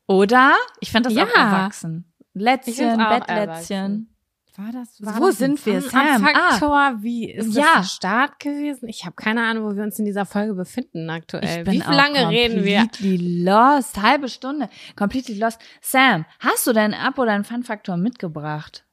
Oder? 0.06 0.52
Ich 0.80 0.90
finde 0.90 1.08
das 1.10 1.16
Ja. 1.18 1.24
auch 1.24 1.34
erwachsen. 1.36 2.12
Lätzchen, 2.34 2.96
Bettlätzchen. 2.98 4.10
War 4.56 4.70
das, 4.70 5.00
Wo 5.00 5.32
sind 5.32 5.64
wir, 5.66 5.80
Sam? 5.82 6.22
Faktor, 6.24 6.98
wie 7.02 7.28
ist 7.28 7.56
Ja. 7.56 7.64
das 7.78 7.92
Start 7.92 8.38
gewesen? 8.38 8.88
Ich 8.88 9.04
habe 9.04 9.16
keine 9.16 9.42
Ahnung, 9.44 9.64
wo 9.64 9.76
wir 9.76 9.82
uns 9.82 9.98
in 9.98 10.04
dieser 10.04 10.24
Folge 10.26 10.54
befinden 10.54 11.10
aktuell. 11.10 11.66
Wie 11.66 11.78
lange 11.78 12.28
reden 12.28 12.62
wir? 12.64 12.82
Completely 12.82 13.42
lost. 13.42 14.00
Halbe 14.00 14.28
Stunde. 14.28 14.68
Completely 14.94 15.38
lost. 15.38 15.58
Sam, 15.80 16.24
hast 16.38 16.66
du 16.68 16.72
deinen 16.72 16.94
Ab- 16.94 17.18
oder 17.18 17.32
einen 17.32 17.42
Fun-Faktor 17.42 17.96
mitgebracht? 17.96 18.84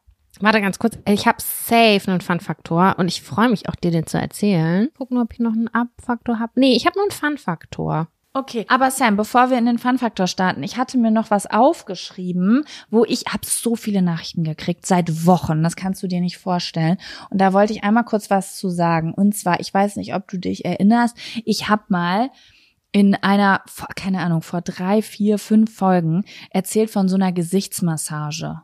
Warte 0.41 0.61
ganz 0.61 0.79
kurz. 0.79 0.97
Ich 1.07 1.27
habe 1.27 1.37
safe 1.39 2.01
einen 2.07 2.21
Fun-Faktor 2.21 2.95
und 2.97 3.07
ich 3.07 3.21
freue 3.21 3.49
mich 3.49 3.69
auch, 3.69 3.75
dir 3.75 3.91
den 3.91 4.07
zu 4.07 4.17
erzählen. 4.17 4.89
Gucken, 4.97 5.19
ob 5.19 5.33
ich 5.33 5.39
noch 5.39 5.53
einen 5.53 5.67
Ab-Faktor 5.67 6.39
habe. 6.39 6.51
Nee, 6.55 6.75
ich 6.75 6.85
habe 6.85 6.97
nur 6.97 7.05
einen 7.05 7.11
Fun-Faktor. 7.11 8.07
Okay, 8.33 8.65
aber 8.69 8.91
Sam, 8.91 9.17
bevor 9.17 9.49
wir 9.49 9.57
in 9.57 9.65
den 9.65 9.77
Fun-Faktor 9.77 10.25
starten, 10.25 10.63
ich 10.63 10.77
hatte 10.77 10.97
mir 10.97 11.11
noch 11.11 11.31
was 11.31 11.47
aufgeschrieben, 11.47 12.63
wo 12.89 13.03
ich 13.03 13.25
habe 13.27 13.45
so 13.45 13.75
viele 13.75 14.01
Nachrichten 14.01 14.45
gekriegt 14.45 14.85
seit 14.85 15.25
Wochen. 15.25 15.63
Das 15.63 15.75
kannst 15.75 16.01
du 16.01 16.07
dir 16.07 16.21
nicht 16.21 16.37
vorstellen. 16.37 16.97
Und 17.29 17.41
da 17.41 17.51
wollte 17.51 17.73
ich 17.73 17.83
einmal 17.83 18.05
kurz 18.05 18.29
was 18.29 18.55
zu 18.55 18.69
sagen. 18.69 19.13
Und 19.13 19.35
zwar, 19.35 19.59
ich 19.59 19.73
weiß 19.73 19.97
nicht, 19.97 20.15
ob 20.15 20.29
du 20.29 20.37
dich 20.37 20.63
erinnerst, 20.63 21.17
ich 21.43 21.67
habe 21.67 21.83
mal 21.89 22.29
in 22.93 23.15
einer, 23.15 23.61
keine 23.95 24.19
Ahnung, 24.19 24.41
vor 24.41 24.61
drei, 24.61 25.01
vier, 25.01 25.37
fünf 25.37 25.75
Folgen 25.75 26.23
erzählt 26.51 26.89
von 26.89 27.09
so 27.09 27.15
einer 27.15 27.33
Gesichtsmassage. 27.33 28.61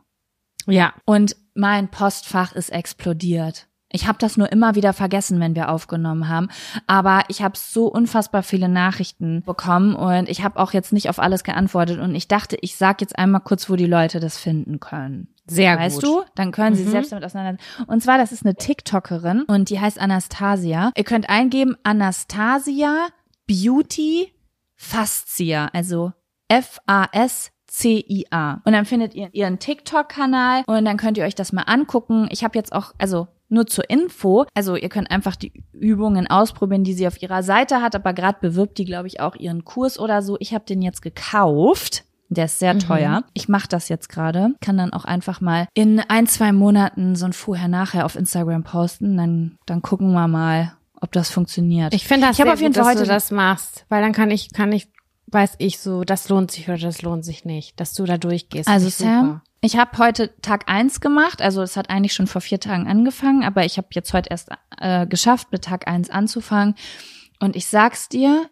Ja. 0.68 0.92
Und 1.04 1.36
mein 1.54 1.88
Postfach 1.88 2.52
ist 2.52 2.70
explodiert. 2.70 3.66
Ich 3.90 4.06
habe 4.06 4.18
das 4.18 4.36
nur 4.36 4.52
immer 4.52 4.74
wieder 4.74 4.92
vergessen, 4.92 5.40
wenn 5.40 5.56
wir 5.56 5.70
aufgenommen 5.70 6.28
haben. 6.28 6.48
Aber 6.86 7.22
ich 7.28 7.42
habe 7.42 7.56
so 7.56 7.86
unfassbar 7.86 8.42
viele 8.42 8.68
Nachrichten 8.68 9.42
bekommen 9.44 9.94
und 9.94 10.28
ich 10.28 10.44
habe 10.44 10.58
auch 10.60 10.74
jetzt 10.74 10.92
nicht 10.92 11.08
auf 11.08 11.18
alles 11.18 11.42
geantwortet. 11.42 11.98
Und 11.98 12.14
ich 12.14 12.28
dachte, 12.28 12.58
ich 12.60 12.76
sag 12.76 13.00
jetzt 13.00 13.18
einmal 13.18 13.40
kurz, 13.40 13.70
wo 13.70 13.76
die 13.76 13.86
Leute 13.86 14.20
das 14.20 14.36
finden 14.36 14.78
können. 14.78 15.28
Sehr 15.46 15.78
weißt 15.78 16.02
gut. 16.02 16.04
du? 16.04 16.22
Dann 16.34 16.52
können 16.52 16.76
sie 16.76 16.84
Mhm. 16.84 16.90
selbst 16.90 17.12
damit 17.12 17.24
auseinandersetzen. 17.24 17.84
Und 17.86 18.02
zwar, 18.02 18.18
das 18.18 18.30
ist 18.30 18.44
eine 18.44 18.54
TikTokerin 18.56 19.44
und 19.44 19.70
die 19.70 19.80
heißt 19.80 19.98
Anastasia. 19.98 20.92
Ihr 20.94 21.04
könnt 21.04 21.30
eingeben 21.30 21.74
Anastasia 21.82 23.06
Beauty 23.46 24.34
Fascia, 24.76 25.70
also 25.72 26.12
F-A-S-C-I-A. 27.68 28.60
Und 28.64 28.72
dann 28.72 28.84
findet 28.84 29.14
ihr 29.14 29.28
ihren 29.32 29.58
TikTok-Kanal 29.58 30.62
und 30.66 30.84
dann 30.84 30.96
könnt 30.96 31.18
ihr 31.18 31.24
euch 31.24 31.34
das 31.34 31.52
mal 31.52 31.62
angucken. 31.62 32.28
Ich 32.30 32.44
habe 32.44 32.56
jetzt 32.58 32.72
auch, 32.72 32.92
also 32.98 33.28
nur 33.50 33.66
zur 33.66 33.88
Info, 33.88 34.44
also 34.54 34.76
ihr 34.76 34.88
könnt 34.90 35.10
einfach 35.10 35.34
die 35.36 35.52
Übungen 35.72 36.26
ausprobieren, 36.26 36.84
die 36.84 36.92
sie 36.92 37.06
auf 37.06 37.22
ihrer 37.22 37.42
Seite 37.42 37.80
hat, 37.80 37.94
aber 37.94 38.12
gerade 38.12 38.38
bewirbt 38.40 38.76
die, 38.78 38.84
glaube 38.84 39.06
ich, 39.08 39.20
auch 39.20 39.34
ihren 39.36 39.64
Kurs 39.64 39.98
oder 39.98 40.20
so. 40.22 40.36
Ich 40.40 40.52
habe 40.52 40.64
den 40.66 40.82
jetzt 40.82 41.00
gekauft. 41.02 42.04
Der 42.30 42.44
ist 42.44 42.58
sehr 42.58 42.74
Mhm. 42.74 42.80
teuer. 42.80 43.24
Ich 43.32 43.48
mache 43.48 43.68
das 43.68 43.88
jetzt 43.88 44.10
gerade. 44.10 44.50
Kann 44.60 44.76
dann 44.76 44.92
auch 44.92 45.06
einfach 45.06 45.40
mal 45.40 45.66
in 45.72 45.98
ein, 45.98 46.26
zwei 46.26 46.52
Monaten 46.52 47.16
so 47.16 47.24
ein 47.24 47.32
Vorher-Nachher 47.32 48.04
auf 48.04 48.16
Instagram 48.16 48.64
posten. 48.64 49.16
Dann, 49.16 49.56
dann 49.64 49.80
gucken 49.80 50.12
wir 50.12 50.28
mal, 50.28 50.74
ob 51.00 51.10
das 51.12 51.30
funktioniert. 51.30 51.94
Ich 51.94 52.06
finde 52.06 52.26
das 52.26 52.38
Ich 52.38 52.44
sehr 52.44 52.52
auf 52.52 52.60
jeden 52.60 52.74
gut, 52.74 52.82
Fall 52.84 52.92
dass 52.92 53.00
heute- 53.00 53.08
du 53.08 53.14
das 53.14 53.30
machst, 53.30 53.86
weil 53.88 54.02
dann 54.02 54.12
kann 54.12 54.30
ich, 54.30 54.52
kann 54.52 54.72
ich, 54.72 54.88
weiß 55.30 55.54
ich 55.58 55.78
so, 55.78 56.04
das 56.04 56.28
lohnt 56.28 56.50
sich 56.50 56.68
oder 56.68 56.78
das 56.78 57.02
lohnt 57.02 57.24
sich 57.24 57.44
nicht, 57.44 57.78
dass 57.80 57.94
du 57.94 58.04
da 58.04 58.18
durchgehst. 58.18 58.68
Also 58.68 58.88
Sam, 58.88 59.26
super. 59.26 59.42
ich 59.60 59.76
habe 59.76 59.98
heute 59.98 60.30
Tag 60.40 60.68
eins 60.68 61.00
gemacht, 61.00 61.42
also 61.42 61.62
es 61.62 61.76
hat 61.76 61.90
eigentlich 61.90 62.14
schon 62.14 62.26
vor 62.26 62.40
vier 62.40 62.60
Tagen 62.60 62.86
angefangen, 62.86 63.44
aber 63.44 63.64
ich 63.64 63.76
habe 63.76 63.88
jetzt 63.92 64.12
heute 64.12 64.30
erst 64.30 64.50
äh, 64.78 65.06
geschafft, 65.06 65.48
mit 65.52 65.64
Tag 65.64 65.88
eins 65.88 66.10
anzufangen. 66.10 66.74
Und 67.40 67.56
ich 67.56 67.66
sag's 67.66 68.08
dir, 68.08 68.48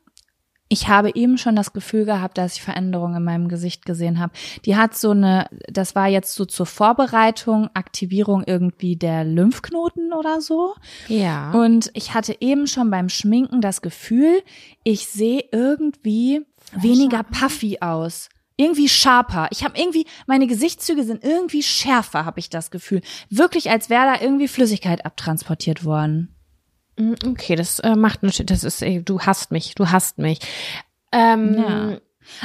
ich 0.69 0.89
habe 0.89 1.15
eben 1.15 1.39
schon 1.39 1.55
das 1.55 1.73
Gefühl 1.73 2.05
gehabt, 2.05 2.39
dass 2.39 2.57
ich 2.57 2.63
Veränderungen 2.63 3.17
in 3.17 3.25
meinem 3.25 3.49
Gesicht 3.49 3.87
gesehen 3.87 4.19
habe. 4.19 4.33
Die 4.65 4.77
hat 4.77 4.97
so 4.97 5.13
eine, 5.13 5.47
das 5.69 5.95
war 5.95 6.09
jetzt 6.09 6.35
so 6.35 6.45
zur 6.45 6.67
Vorbereitung, 6.67 7.71
Aktivierung 7.75 8.43
irgendwie 8.45 8.97
der 8.97 9.25
Lymphknoten 9.25 10.13
oder 10.13 10.41
so. 10.41 10.75
Ja. 11.07 11.53
Und 11.53 11.91
ich 11.95 12.15
hatte 12.15 12.37
eben 12.41 12.67
schon 12.67 12.91
beim 12.91 13.09
Schminken 13.09 13.61
das 13.61 13.81
Gefühl, 13.81 14.43
ich 14.83 15.07
sehe 15.07 15.45
irgendwie 15.53 16.45
weniger 16.73 17.23
puffy 17.23 17.79
aus. 17.81 18.29
Irgendwie 18.59 18.89
sharper. 18.89 19.49
Ich 19.51 19.65
habe 19.65 19.79
irgendwie, 19.79 20.07
meine 20.27 20.47
Gesichtszüge 20.47 21.05
sind 21.05 21.23
irgendwie 21.23 21.63
schärfer, 21.63 22.25
habe 22.25 22.41
ich 22.41 22.49
das 22.49 22.71
Gefühl. 22.71 23.03
Wirklich, 23.29 23.69
als 23.71 23.91
wäre 23.91 24.15
da 24.15 24.21
irgendwie 24.23 24.49
Flüssigkeit 24.49 25.05
abtransportiert 25.05 25.85
worden. 25.85 26.35
Mm, 26.99 27.13
Okay, 27.27 27.55
das 27.55 27.81
äh, 27.81 27.95
macht 27.97 28.23
natürlich, 28.23 28.47
das 28.47 28.65
ist, 28.65 28.81
ey, 28.83 29.03
du 29.03 29.21
hasst 29.21 29.51
mich, 29.51 29.75
du 29.75 29.91
hasst 29.91 30.17
mich. 30.19 30.39
Ähm, 31.13 31.55
Ja. 31.59 31.99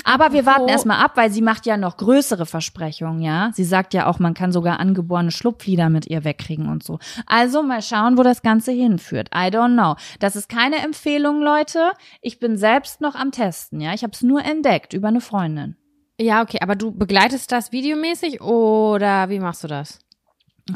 Aber 0.04 0.34
wir 0.34 0.46
warten 0.46 0.67
erstmal 0.67 1.04
ab, 1.04 1.12
weil 1.15 1.32
sie 1.32 1.41
macht 1.41 1.65
ja 1.65 1.78
noch 1.78 1.98
größere 1.98 2.46
Versprechungen, 2.46 3.22
ja. 3.22 3.52
Sie 3.54 3.63
sagt 3.63 3.94
ja 3.94 4.08
auch, 4.08 4.20
man 4.20 4.34
kann 4.34 4.52
sogar 4.52 4.80
angeborene 4.80 5.32
Schlupflider 5.32 5.89
mit 5.89 6.08
ihr 6.08 6.24
wegkriegen 6.24 6.70
und 6.70 6.84
so. 6.84 7.00
Also 7.26 7.63
mal 7.63 7.82
schauen, 7.82 8.17
wo 8.17 8.24
das 8.24 8.41
Ganze 8.41 8.72
hinführt. 8.72 9.30
I 9.34 9.48
don't 9.50 9.74
know. 9.74 9.96
Das 10.20 10.36
ist 10.36 10.50
keine 10.50 10.78
Empfehlung, 10.78 11.41
Leute. 11.41 11.91
Ich 12.22 12.39
bin 12.39 12.58
selbst 12.58 13.02
noch 13.02 13.15
am 13.15 13.32
Testen, 13.32 13.82
ja. 13.82 13.94
Ich 13.94 14.04
habe 14.04 14.13
es 14.13 14.22
nur 14.22 14.44
entdeckt 14.44 14.94
über 14.94 15.08
eine 15.08 15.22
Freundin. 15.22 15.76
Ja, 16.20 16.41
okay, 16.44 16.60
aber 16.62 16.76
du 16.76 16.91
begleitest 16.91 17.52
das 17.52 17.72
videomäßig 17.72 18.41
oder 18.41 19.30
wie 19.30 19.39
machst 19.39 19.63
du 19.63 19.67
das? 19.67 20.00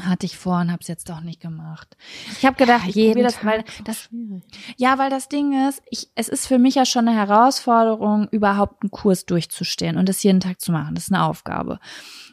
Hatte 0.03 0.25
ich 0.25 0.37
vor 0.37 0.59
und 0.59 0.71
habe 0.71 0.81
es 0.81 0.87
jetzt 0.87 1.09
doch 1.09 1.21
nicht 1.21 1.41
gemacht. 1.41 1.95
Ich 2.31 2.45
habe 2.45 2.55
gedacht, 2.55 2.87
ich 2.87 2.95
probiere 2.95 3.23
das, 3.23 3.43
weil 3.45 3.63
das 3.83 4.03
schwierig. 4.03 4.43
Ja, 4.77 4.97
weil 4.97 5.09
das 5.09 5.29
Ding 5.29 5.67
ist, 5.67 5.81
ich, 5.89 6.09
es 6.15 6.29
ist 6.29 6.47
für 6.47 6.57
mich 6.57 6.75
ja 6.75 6.85
schon 6.85 7.07
eine 7.07 7.17
Herausforderung, 7.17 8.27
überhaupt 8.29 8.83
einen 8.83 8.91
Kurs 8.91 9.25
durchzustehen 9.25 9.97
und 9.97 10.09
das 10.09 10.23
jeden 10.23 10.39
Tag 10.39 10.61
zu 10.61 10.71
machen. 10.71 10.95
Das 10.95 11.05
ist 11.05 11.13
eine 11.13 11.23
Aufgabe. 11.23 11.79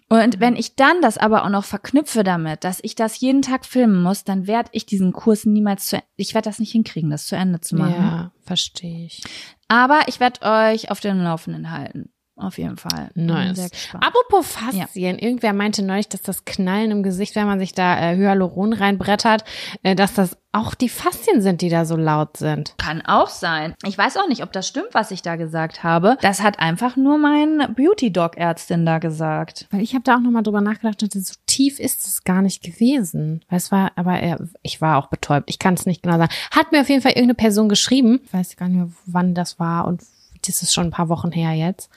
Und 0.08 0.40
wenn 0.40 0.56
ich 0.56 0.76
dann 0.76 1.00
das 1.00 1.16
aber 1.16 1.42
auch 1.44 1.48
noch 1.48 1.64
verknüpfe 1.64 2.22
damit, 2.22 2.64
dass 2.64 2.80
ich 2.82 2.94
das 2.94 3.18
jeden 3.20 3.40
Tag 3.40 3.64
filmen 3.64 4.02
muss, 4.02 4.24
dann 4.24 4.46
werde 4.46 4.68
ich 4.72 4.84
diesen 4.84 5.14
Kurs 5.14 5.46
niemals 5.46 5.86
zu, 5.86 6.02
ich 6.16 6.34
werde 6.34 6.50
das 6.50 6.58
nicht 6.58 6.72
hinkriegen, 6.72 7.08
das 7.08 7.24
zu 7.24 7.34
Ende 7.34 7.62
zu 7.62 7.76
machen. 7.76 7.94
Ja, 7.94 8.32
verstehe 8.44 9.06
ich. 9.06 9.22
Aber 9.68 10.00
ich 10.08 10.20
werde 10.20 10.42
euch 10.42 10.90
auf 10.90 11.00
den 11.00 11.22
Laufenden 11.22 11.70
halten. 11.70 12.12
Auf 12.42 12.58
jeden 12.58 12.76
Fall. 12.76 13.10
Bin 13.14 13.26
Nice. 13.26 13.70
Apropos 13.94 14.46
Faszien, 14.46 15.18
irgendwer 15.18 15.52
meinte 15.52 15.82
neulich, 15.82 16.08
dass 16.08 16.22
das 16.22 16.44
Knallen 16.44 16.90
im 16.90 17.02
Gesicht, 17.04 17.36
wenn 17.36 17.46
man 17.46 17.60
sich 17.60 17.72
da 17.72 17.98
äh, 18.00 18.16
Hyaluron 18.16 18.72
reinbrettert, 18.72 19.44
äh, 19.84 19.94
dass 19.94 20.14
das 20.14 20.36
auch 20.50 20.74
die 20.74 20.88
Faszien 20.88 21.40
sind, 21.40 21.62
die 21.62 21.68
da 21.68 21.84
so 21.84 21.96
laut 21.96 22.36
sind. 22.36 22.74
Kann 22.76 23.00
auch 23.02 23.28
sein. 23.28 23.74
Ich 23.86 23.96
weiß 23.96 24.18
auch 24.18 24.28
nicht, 24.28 24.42
ob 24.42 24.52
das 24.52 24.66
stimmt, 24.66 24.88
was 24.92 25.10
ich 25.12 25.22
da 25.22 25.36
gesagt 25.36 25.82
habe. 25.82 26.18
Das 26.20 26.42
hat 26.42 26.58
einfach 26.58 26.96
nur 26.96 27.16
mein 27.16 27.72
Beauty-Doc-Ärztin 27.74 28.84
da 28.84 28.98
gesagt. 28.98 29.66
Weil 29.70 29.80
ich 29.80 29.94
habe 29.94 30.02
da 30.04 30.16
auch 30.16 30.20
nochmal 30.20 30.42
drüber 30.42 30.60
nachgedacht 30.60 31.02
und 31.02 31.12
so 31.12 31.34
tief 31.46 31.78
ist 31.78 32.06
es 32.06 32.24
gar 32.24 32.42
nicht 32.42 32.62
gewesen. 32.62 33.44
Weil 33.48 33.58
es 33.58 33.72
war, 33.72 33.92
aber 33.94 34.18
er, 34.18 34.40
ich 34.62 34.80
war 34.80 34.98
auch 34.98 35.06
betäubt. 35.06 35.48
Ich 35.48 35.58
kann 35.58 35.74
es 35.74 35.86
nicht 35.86 36.02
genau 36.02 36.18
sagen. 36.18 36.32
Hat 36.50 36.72
mir 36.72 36.80
auf 36.80 36.88
jeden 36.88 37.02
Fall 37.02 37.12
irgendeine 37.12 37.34
Person 37.34 37.68
geschrieben. 37.68 38.20
Ich 38.24 38.34
weiß 38.34 38.56
gar 38.56 38.68
nicht 38.68 38.76
mehr, 38.76 38.90
wann 39.06 39.34
das 39.34 39.58
war 39.58 39.86
und 39.86 40.02
das 40.46 40.62
ist 40.62 40.74
schon 40.74 40.86
ein 40.88 40.92
paar 40.92 41.08
Wochen 41.08 41.32
her 41.32 41.52
jetzt. 41.52 41.88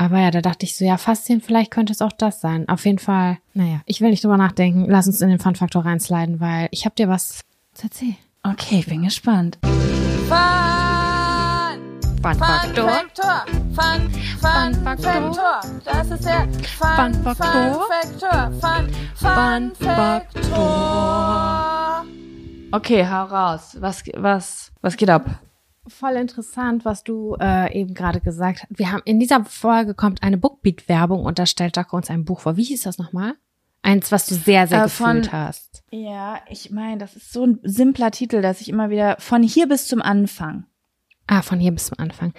Aber 0.00 0.18
ja, 0.18 0.30
da 0.30 0.40
dachte 0.40 0.64
ich 0.64 0.74
so, 0.78 0.84
ja, 0.86 0.96
Faszien, 0.96 1.42
vielleicht 1.42 1.70
könnte 1.70 1.92
es 1.92 2.00
auch 2.00 2.12
das 2.12 2.40
sein. 2.40 2.66
Auf 2.70 2.86
jeden 2.86 2.98
Fall, 2.98 3.36
naja, 3.52 3.82
ich 3.84 4.00
will 4.00 4.08
nicht 4.08 4.24
drüber 4.24 4.38
nachdenken. 4.38 4.86
Lass 4.88 5.06
uns 5.06 5.20
in 5.20 5.28
den 5.28 5.38
Fun-Faktor 5.38 5.84
reinsliden, 5.84 6.40
weil 6.40 6.68
ich 6.70 6.86
habe 6.86 6.94
dir 6.94 7.10
was 7.10 7.42
zu 7.74 7.84
erzählen. 7.84 8.16
Okay, 8.42 8.78
ich 8.78 8.86
bin 8.86 9.02
gespannt. 9.02 9.58
Fun-Faktor. 12.22 12.90
Fun, 13.14 13.50
Fun, 13.74 14.10
Fun 14.40 14.74
Faktor. 14.82 15.12
Faktor. 15.12 15.60
Das 15.84 16.10
ist 16.10 16.24
der 16.24 16.48
Fun, 16.78 17.12
Fun 17.12 17.12
Faktor. 17.22 17.86
Faktor. 17.90 18.52
Fun, 18.52 18.88
Fun, 19.16 19.72
Fun 19.76 19.86
Faktor. 20.34 20.96
Okay, 22.72 23.06
hau 23.06 23.24
raus. 23.24 23.76
Was, 23.78 24.02
was, 24.16 24.72
was 24.80 24.96
geht 24.96 25.10
ab? 25.10 25.26
Voll 25.90 26.12
interessant, 26.16 26.84
was 26.84 27.04
du 27.04 27.36
äh, 27.40 27.78
eben 27.78 27.94
gerade 27.94 28.20
gesagt 28.20 28.62
hast. 28.62 28.78
Wir 28.78 28.90
haben 28.92 29.02
in 29.04 29.20
dieser 29.20 29.44
Folge 29.44 29.94
kommt 29.94 30.22
eine 30.22 30.38
Bookbeat-Werbung 30.38 31.24
und 31.24 31.38
da 31.38 31.46
stellt 31.46 31.76
Jaco 31.76 31.96
uns 31.96 32.08
ein 32.10 32.24
Buch 32.24 32.40
vor. 32.40 32.56
Wie 32.56 32.62
hieß 32.64 32.82
das 32.82 32.98
nochmal? 32.98 33.34
Eins, 33.82 34.12
was 34.12 34.26
du 34.26 34.34
sehr, 34.34 34.66
sehr 34.66 34.84
Äh, 34.84 34.88
von- 34.88 35.16
gefühlt 35.16 35.32
hast. 35.32 35.82
Ja, 35.90 36.38
ich 36.48 36.70
meine, 36.70 36.98
das 36.98 37.16
ist 37.16 37.32
so 37.32 37.44
ein 37.46 37.58
simpler 37.62 38.10
Titel, 38.10 38.42
dass 38.42 38.60
ich 38.60 38.68
immer 38.68 38.90
wieder 38.90 39.16
von 39.18 39.42
hier 39.42 39.68
bis 39.68 39.86
zum 39.88 40.02
Anfang. 40.02 40.66
Ah, 41.32 41.42
von 41.42 41.60
hier 41.60 41.70
bis 41.70 41.86
zum 41.86 41.98
Anfang. 42.00 42.32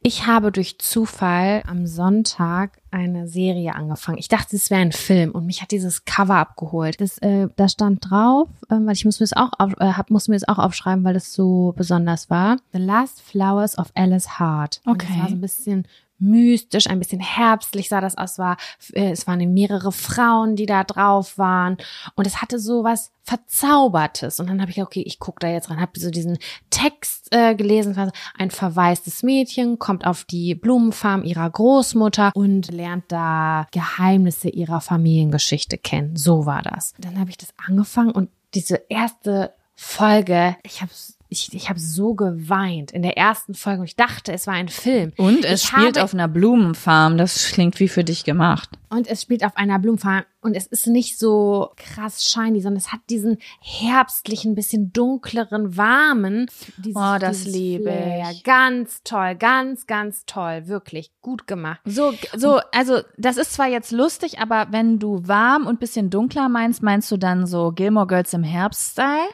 Ich 0.00 0.28
habe 0.28 0.52
durch 0.52 0.78
Zufall 0.78 1.64
am 1.66 1.88
Sonntag 1.88 2.78
eine 2.92 3.26
Serie 3.26 3.74
angefangen. 3.74 4.18
Ich 4.18 4.28
dachte, 4.28 4.54
es 4.54 4.70
wäre 4.70 4.80
ein 4.80 4.92
Film 4.92 5.32
und 5.32 5.44
mich 5.44 5.60
hat 5.60 5.72
dieses 5.72 6.04
Cover 6.04 6.36
abgeholt. 6.36 7.00
Das, 7.00 7.18
äh, 7.18 7.48
da 7.56 7.68
stand 7.68 8.08
drauf, 8.08 8.48
ähm, 8.70 8.86
weil 8.86 8.92
ich 8.94 9.04
muss 9.04 9.18
mir 9.18 9.24
das 9.26 9.36
auch 9.36 9.50
auf, 9.58 9.72
äh, 9.80 9.92
hab, 9.92 10.10
muss 10.10 10.28
mir 10.28 10.36
das 10.36 10.46
auch 10.46 10.58
aufschreiben, 10.58 11.02
weil 11.02 11.16
es 11.16 11.32
so 11.34 11.74
besonders 11.76 12.30
war. 12.30 12.58
The 12.72 12.78
Last 12.78 13.20
Flowers 13.22 13.76
of 13.76 13.90
Alice 13.96 14.38
Hart. 14.38 14.82
Und 14.86 15.02
Das 15.02 15.10
Okay. 15.10 15.20
war 15.20 15.28
so 15.30 15.34
ein 15.34 15.40
bisschen 15.40 15.88
mystisch, 16.18 16.88
ein 16.88 16.98
bisschen 16.98 17.20
herbstlich 17.20 17.88
sah 17.88 18.00
das 18.00 18.16
aus. 18.16 18.38
War, 18.38 18.56
äh, 18.92 19.10
es 19.10 19.26
waren 19.26 19.38
mehrere 19.52 19.92
Frauen, 19.92 20.56
die 20.56 20.66
da 20.66 20.84
drauf 20.84 21.38
waren. 21.38 21.76
Und 22.14 22.26
es 22.26 22.42
hatte 22.42 22.58
so 22.58 22.84
was 22.84 23.12
Verzaubertes. 23.22 24.40
Und 24.40 24.48
dann 24.48 24.60
habe 24.60 24.70
ich, 24.70 24.82
okay, 24.82 25.02
ich 25.06 25.18
gucke 25.18 25.40
da 25.40 25.48
jetzt 25.48 25.70
rein, 25.70 25.80
habe 25.80 25.98
so 25.98 26.10
diesen 26.10 26.38
Text 26.70 27.28
äh, 27.30 27.54
gelesen. 27.54 28.10
Ein 28.36 28.50
verwaistes 28.50 29.22
Mädchen 29.22 29.78
kommt 29.78 30.06
auf 30.06 30.24
die 30.24 30.54
Blumenfarm 30.54 31.24
ihrer 31.24 31.48
Großmutter 31.50 32.32
und 32.34 32.70
lernt 32.70 33.04
da 33.08 33.66
Geheimnisse 33.70 34.48
ihrer 34.48 34.80
Familiengeschichte 34.80 35.78
kennen. 35.78 36.16
So 36.16 36.46
war 36.46 36.62
das. 36.62 36.94
Dann 36.98 37.18
habe 37.18 37.30
ich 37.30 37.36
das 37.36 37.50
angefangen 37.66 38.10
und 38.10 38.30
diese 38.54 38.80
erste 38.88 39.52
Folge, 39.74 40.56
ich 40.62 40.80
habe 40.80 40.90
ich, 41.30 41.52
ich 41.52 41.68
habe 41.68 41.78
so 41.78 42.14
geweint 42.14 42.90
in 42.92 43.02
der 43.02 43.16
ersten 43.18 43.54
Folge 43.54 43.80
und 43.80 43.86
ich 43.86 43.96
dachte, 43.96 44.32
es 44.32 44.46
war 44.46 44.54
ein 44.54 44.68
Film. 44.68 45.12
Und 45.18 45.44
es 45.44 45.62
ich 45.62 45.68
spielt 45.68 45.96
habe, 45.96 46.04
auf 46.04 46.14
einer 46.14 46.28
Blumenfarm. 46.28 47.18
Das 47.18 47.48
klingt 47.52 47.78
wie 47.80 47.88
für 47.88 48.02
dich 48.04 48.24
gemacht. 48.24 48.70
und 48.88 49.06
es 49.06 49.20
spielt 49.22 49.44
auf 49.44 49.56
einer 49.56 49.78
Blumenfarm 49.78 50.24
und 50.40 50.54
es 50.54 50.66
ist 50.66 50.86
nicht 50.86 51.18
so 51.18 51.70
krass 51.76 52.24
shiny, 52.24 52.60
sondern 52.62 52.78
es 52.78 52.92
hat 52.92 53.00
diesen 53.10 53.36
herbstlichen, 53.60 54.54
bisschen 54.54 54.92
dunkleren, 54.92 55.76
warmen. 55.76 56.46
Dieses, 56.78 56.96
Oh, 56.96 57.18
das 57.18 57.44
liebe 57.44 57.84
Flair. 57.84 58.30
ich. 58.32 58.44
Ganz 58.44 59.02
toll, 59.04 59.34
ganz, 59.36 59.86
ganz 59.86 60.24
toll, 60.26 60.66
wirklich 60.66 61.12
gut 61.20 61.46
gemacht. 61.46 61.80
So, 61.84 62.12
so, 62.36 62.60
also 62.72 63.00
das 63.16 63.36
ist 63.36 63.52
zwar 63.52 63.68
jetzt 63.68 63.92
lustig, 63.92 64.38
aber 64.40 64.68
wenn 64.70 64.98
du 64.98 65.26
warm 65.26 65.66
und 65.66 65.80
bisschen 65.80 66.10
dunkler 66.10 66.48
meinst, 66.48 66.82
meinst 66.82 67.10
du 67.10 67.16
dann 67.16 67.46
so 67.46 67.72
Gilmore 67.72 68.06
Girls 68.06 68.32
im 68.32 68.42
Herbst-Style? 68.44 69.28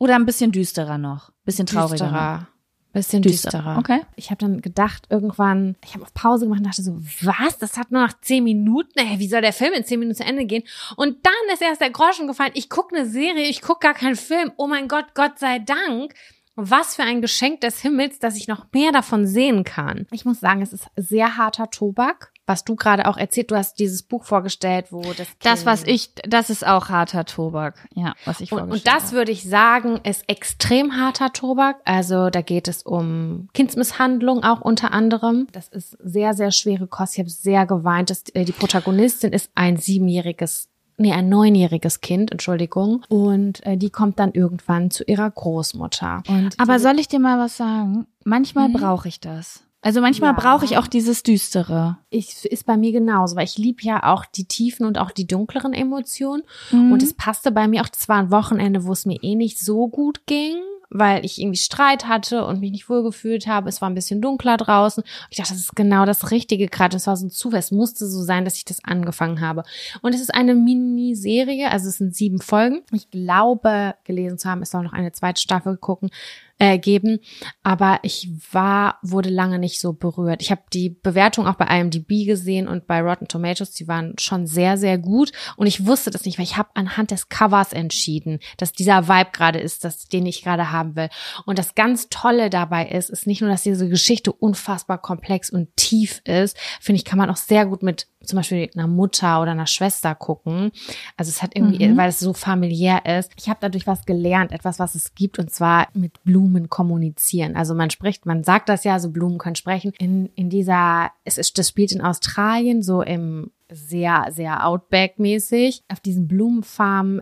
Oder 0.00 0.14
ein 0.14 0.26
bisschen 0.26 0.52
düsterer 0.52 0.96
noch? 0.96 1.32
Bisschen 1.48 1.64
trauriger? 1.64 2.04
Düsterer. 2.04 2.48
Bisschen 2.92 3.22
Düsterer, 3.22 3.52
düsterer. 3.52 3.78
okay. 3.78 4.00
Ich 4.16 4.30
habe 4.30 4.38
dann 4.38 4.60
gedacht, 4.60 5.06
irgendwann, 5.08 5.76
ich 5.82 5.94
habe 5.94 6.04
auf 6.04 6.12
Pause 6.12 6.44
gemacht 6.44 6.60
und 6.60 6.66
dachte 6.66 6.82
so, 6.82 6.98
was? 7.22 7.56
Das 7.58 7.78
hat 7.78 7.90
nur 7.90 8.06
noch 8.06 8.12
zehn 8.20 8.44
Minuten? 8.44 8.98
Ey, 8.98 9.18
wie 9.18 9.28
soll 9.28 9.40
der 9.40 9.54
Film 9.54 9.72
in 9.72 9.82
zehn 9.84 9.98
Minuten 9.98 10.16
zu 10.16 10.24
Ende 10.24 10.44
gehen? 10.44 10.62
Und 10.96 11.16
dann 11.24 11.54
ist 11.54 11.62
erst 11.62 11.80
der 11.80 11.88
Groschen 11.90 12.26
gefallen. 12.26 12.52
Ich 12.52 12.68
gucke 12.68 12.94
eine 12.94 13.06
Serie, 13.06 13.46
ich 13.48 13.62
gucke 13.62 13.80
gar 13.80 13.94
keinen 13.94 14.16
Film. 14.16 14.52
Oh 14.56 14.66
mein 14.66 14.88
Gott, 14.88 15.06
Gott 15.14 15.38
sei 15.38 15.58
Dank. 15.58 16.12
Was 16.54 16.96
für 16.96 17.02
ein 17.02 17.22
Geschenk 17.22 17.62
des 17.62 17.80
Himmels, 17.80 18.18
dass 18.18 18.36
ich 18.36 18.46
noch 18.46 18.66
mehr 18.74 18.92
davon 18.92 19.26
sehen 19.26 19.64
kann. 19.64 20.06
Ich 20.10 20.26
muss 20.26 20.40
sagen, 20.40 20.60
es 20.60 20.74
ist 20.74 20.84
sehr 20.96 21.38
harter 21.38 21.70
Tobak. 21.70 22.32
Was 22.48 22.64
du 22.64 22.76
gerade 22.76 23.06
auch 23.06 23.18
erzählt, 23.18 23.50
du 23.50 23.56
hast 23.56 23.78
dieses 23.78 24.02
Buch 24.02 24.24
vorgestellt, 24.24 24.86
wo 24.90 25.02
das 25.02 25.16
Kind 25.28 25.36
Das, 25.44 25.66
was 25.66 25.84
ich, 25.84 26.10
das 26.26 26.48
ist 26.48 26.66
auch 26.66 26.88
harter 26.88 27.26
Tobak. 27.26 27.86
Ja, 27.94 28.14
was 28.24 28.40
ich 28.40 28.50
und, 28.50 28.58
und 28.60 28.68
vorgestellt 28.68 28.94
das 28.96 29.12
würde 29.12 29.32
ich 29.32 29.44
sagen, 29.44 30.00
ist 30.02 30.24
extrem 30.28 30.96
harter 30.96 31.32
Tobak. 31.34 31.76
Also 31.84 32.30
da 32.30 32.40
geht 32.40 32.66
es 32.66 32.82
um 32.82 33.48
Kindsmisshandlung 33.52 34.44
auch 34.44 34.62
unter 34.62 34.92
anderem. 34.92 35.46
Das 35.52 35.68
ist 35.68 35.96
sehr, 36.02 36.32
sehr 36.32 36.50
schwere 36.50 36.86
Kost. 36.86 37.14
Ich 37.14 37.18
habe 37.20 37.28
sehr 37.30 37.66
geweint. 37.66 38.08
Das, 38.08 38.24
äh, 38.32 38.44
die 38.44 38.52
Protagonistin 38.52 39.32
ist 39.32 39.50
ein 39.54 39.76
siebenjähriges, 39.76 40.68
nee, 40.96 41.12
ein 41.12 41.28
neunjähriges 41.28 42.00
Kind, 42.00 42.32
Entschuldigung. 42.32 43.04
Und 43.10 43.64
äh, 43.66 43.76
die 43.76 43.90
kommt 43.90 44.18
dann 44.18 44.32
irgendwann 44.32 44.90
zu 44.90 45.04
ihrer 45.04 45.30
Großmutter. 45.30 46.22
Und 46.28 46.58
Aber 46.58 46.78
soll 46.78 46.98
ich 46.98 47.08
dir 47.08 47.20
mal 47.20 47.38
was 47.38 47.58
sagen? 47.58 48.06
Manchmal 48.24 48.68
Mhm. 48.70 48.72
brauche 48.72 49.06
ich 49.08 49.20
das. 49.20 49.64
Also 49.80 50.00
manchmal 50.00 50.32
Ja. 50.32 50.40
brauche 50.40 50.64
ich 50.64 50.76
auch 50.76 50.86
dieses 50.88 51.22
Düstere. 51.22 51.98
ich, 52.10 52.44
ist 52.44 52.66
bei 52.66 52.76
mir 52.76 52.90
genauso, 52.92 53.36
weil 53.36 53.44
ich 53.44 53.58
liebe 53.58 53.82
ja 53.82 54.02
auch 54.12 54.24
die 54.24 54.44
tiefen 54.44 54.86
und 54.86 54.98
auch 54.98 55.10
die 55.12 55.26
dunkleren 55.26 55.72
Emotionen. 55.72 56.42
Mhm. 56.72 56.92
Und 56.92 57.02
es 57.02 57.14
passte 57.14 57.52
bei 57.52 57.68
mir 57.68 57.82
auch, 57.82 57.88
das 57.88 58.08
war 58.08 58.16
ein 58.16 58.30
Wochenende, 58.30 58.84
wo 58.84 58.92
es 58.92 59.06
mir 59.06 59.22
eh 59.22 59.34
nicht 59.36 59.58
so 59.60 59.88
gut 59.88 60.26
ging, 60.26 60.56
weil 60.90 61.22
ich 61.24 61.38
irgendwie 61.40 61.58
Streit 61.58 62.08
hatte 62.08 62.46
und 62.46 62.60
mich 62.60 62.72
nicht 62.72 62.88
wohlgefühlt 62.88 63.46
habe. 63.46 63.68
Es 63.68 63.80
war 63.82 63.90
ein 63.90 63.94
bisschen 63.94 64.20
dunkler 64.22 64.56
draußen. 64.56 65.04
Ich 65.30 65.36
dachte, 65.36 65.52
das 65.52 65.60
ist 65.60 65.76
genau 65.76 66.06
das 66.06 66.30
Richtige 66.30 66.66
gerade. 66.66 66.96
Es 66.96 67.06
war 67.06 67.16
so 67.16 67.26
ein 67.26 67.30
Zufall. 67.30 67.58
Es 67.60 67.70
musste 67.70 68.06
so 68.08 68.22
sein, 68.22 68.44
dass 68.46 68.56
ich 68.56 68.64
das 68.64 68.82
angefangen 68.82 69.40
habe. 69.42 69.64
Und 70.00 70.14
es 70.14 70.20
ist 70.22 70.34
eine 70.34 70.54
Miniserie, 70.54 71.70
also 71.70 71.88
es 71.88 71.98
sind 71.98 72.16
sieben 72.16 72.40
Folgen. 72.40 72.80
Ich 72.90 73.10
glaube, 73.10 73.94
gelesen 74.04 74.38
zu 74.38 74.48
haben, 74.48 74.62
es 74.62 74.70
soll 74.70 74.82
noch 74.82 74.92
eine 74.94 75.12
zweite 75.12 75.40
Staffel 75.40 75.76
gucken, 75.76 76.10
äh, 76.58 76.78
geben. 76.78 77.20
Aber 77.62 78.00
ich 78.02 78.28
war, 78.52 78.98
wurde 79.02 79.30
lange 79.30 79.58
nicht 79.58 79.80
so 79.80 79.92
berührt. 79.92 80.42
Ich 80.42 80.50
habe 80.50 80.62
die 80.72 80.90
Bewertung 80.90 81.46
auch 81.46 81.54
bei 81.54 81.66
IMDb 81.66 82.26
gesehen 82.26 82.68
und 82.68 82.86
bei 82.86 83.00
Rotten 83.00 83.28
Tomatoes, 83.28 83.72
die 83.72 83.88
waren 83.88 84.14
schon 84.18 84.46
sehr, 84.46 84.76
sehr 84.76 84.98
gut. 84.98 85.32
Und 85.56 85.66
ich 85.66 85.86
wusste 85.86 86.10
das 86.10 86.24
nicht, 86.24 86.38
weil 86.38 86.44
ich 86.44 86.56
habe 86.56 86.70
anhand 86.74 87.10
des 87.10 87.28
Covers 87.28 87.72
entschieden, 87.72 88.40
dass 88.56 88.72
dieser 88.72 89.08
Vibe 89.08 89.30
gerade 89.32 89.60
ist, 89.60 89.84
das, 89.84 90.08
den 90.08 90.26
ich 90.26 90.42
gerade 90.42 90.72
haben 90.72 90.96
will. 90.96 91.08
Und 91.46 91.58
das 91.58 91.74
ganz 91.74 92.08
Tolle 92.08 92.50
dabei 92.50 92.88
ist, 92.88 93.10
ist 93.10 93.26
nicht 93.26 93.40
nur, 93.40 93.50
dass 93.50 93.62
diese 93.62 93.88
Geschichte 93.88 94.32
unfassbar 94.32 94.98
komplex 94.98 95.50
und 95.50 95.74
tief 95.76 96.20
ist, 96.24 96.56
finde 96.80 96.98
ich, 96.98 97.04
kann 97.04 97.18
man 97.18 97.30
auch 97.30 97.36
sehr 97.36 97.66
gut 97.66 97.82
mit 97.82 98.08
zum 98.24 98.36
Beispiel 98.36 98.68
einer 98.74 98.86
Mutter 98.88 99.40
oder 99.40 99.52
einer 99.52 99.66
Schwester 99.66 100.14
gucken. 100.14 100.72
Also 101.16 101.30
es 101.30 101.42
hat 101.42 101.54
irgendwie, 101.54 101.86
Mhm. 101.88 101.96
weil 101.96 102.08
es 102.08 102.18
so 102.18 102.32
familiär 102.32 103.06
ist. 103.06 103.32
Ich 103.38 103.48
habe 103.48 103.58
dadurch 103.60 103.86
was 103.86 104.04
gelernt, 104.06 104.52
etwas, 104.52 104.78
was 104.78 104.94
es 104.94 105.14
gibt, 105.14 105.38
und 105.38 105.50
zwar 105.50 105.88
mit 105.94 106.22
Blumen 106.24 106.68
kommunizieren. 106.68 107.56
Also 107.56 107.74
man 107.74 107.90
spricht, 107.90 108.26
man 108.26 108.44
sagt 108.44 108.68
das 108.68 108.84
ja, 108.84 108.98
so 108.98 109.10
Blumen 109.10 109.38
können 109.38 109.56
sprechen. 109.56 109.92
In, 109.98 110.30
in 110.34 110.50
dieser, 110.50 111.10
es 111.24 111.38
ist, 111.38 111.58
das 111.58 111.68
spielt 111.68 111.92
in 111.92 112.00
Australien, 112.02 112.82
so 112.82 113.02
im 113.02 113.50
sehr, 113.70 114.28
sehr 114.30 114.66
Outback-mäßig. 114.66 115.84
Auf 115.88 116.00
diesen 116.00 116.26
Blumenfarmen 116.26 117.20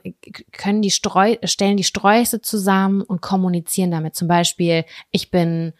können 0.52 0.80
die 0.82 0.90
Streu, 0.90 1.36
stellen 1.44 1.76
die 1.76 1.84
Sträuße 1.84 2.40
zusammen 2.40 3.02
und 3.02 3.20
kommunizieren 3.20 3.90
damit. 3.90 4.14
Zum 4.14 4.28
Beispiel, 4.28 4.84
ich 5.10 5.30
bin 5.30 5.72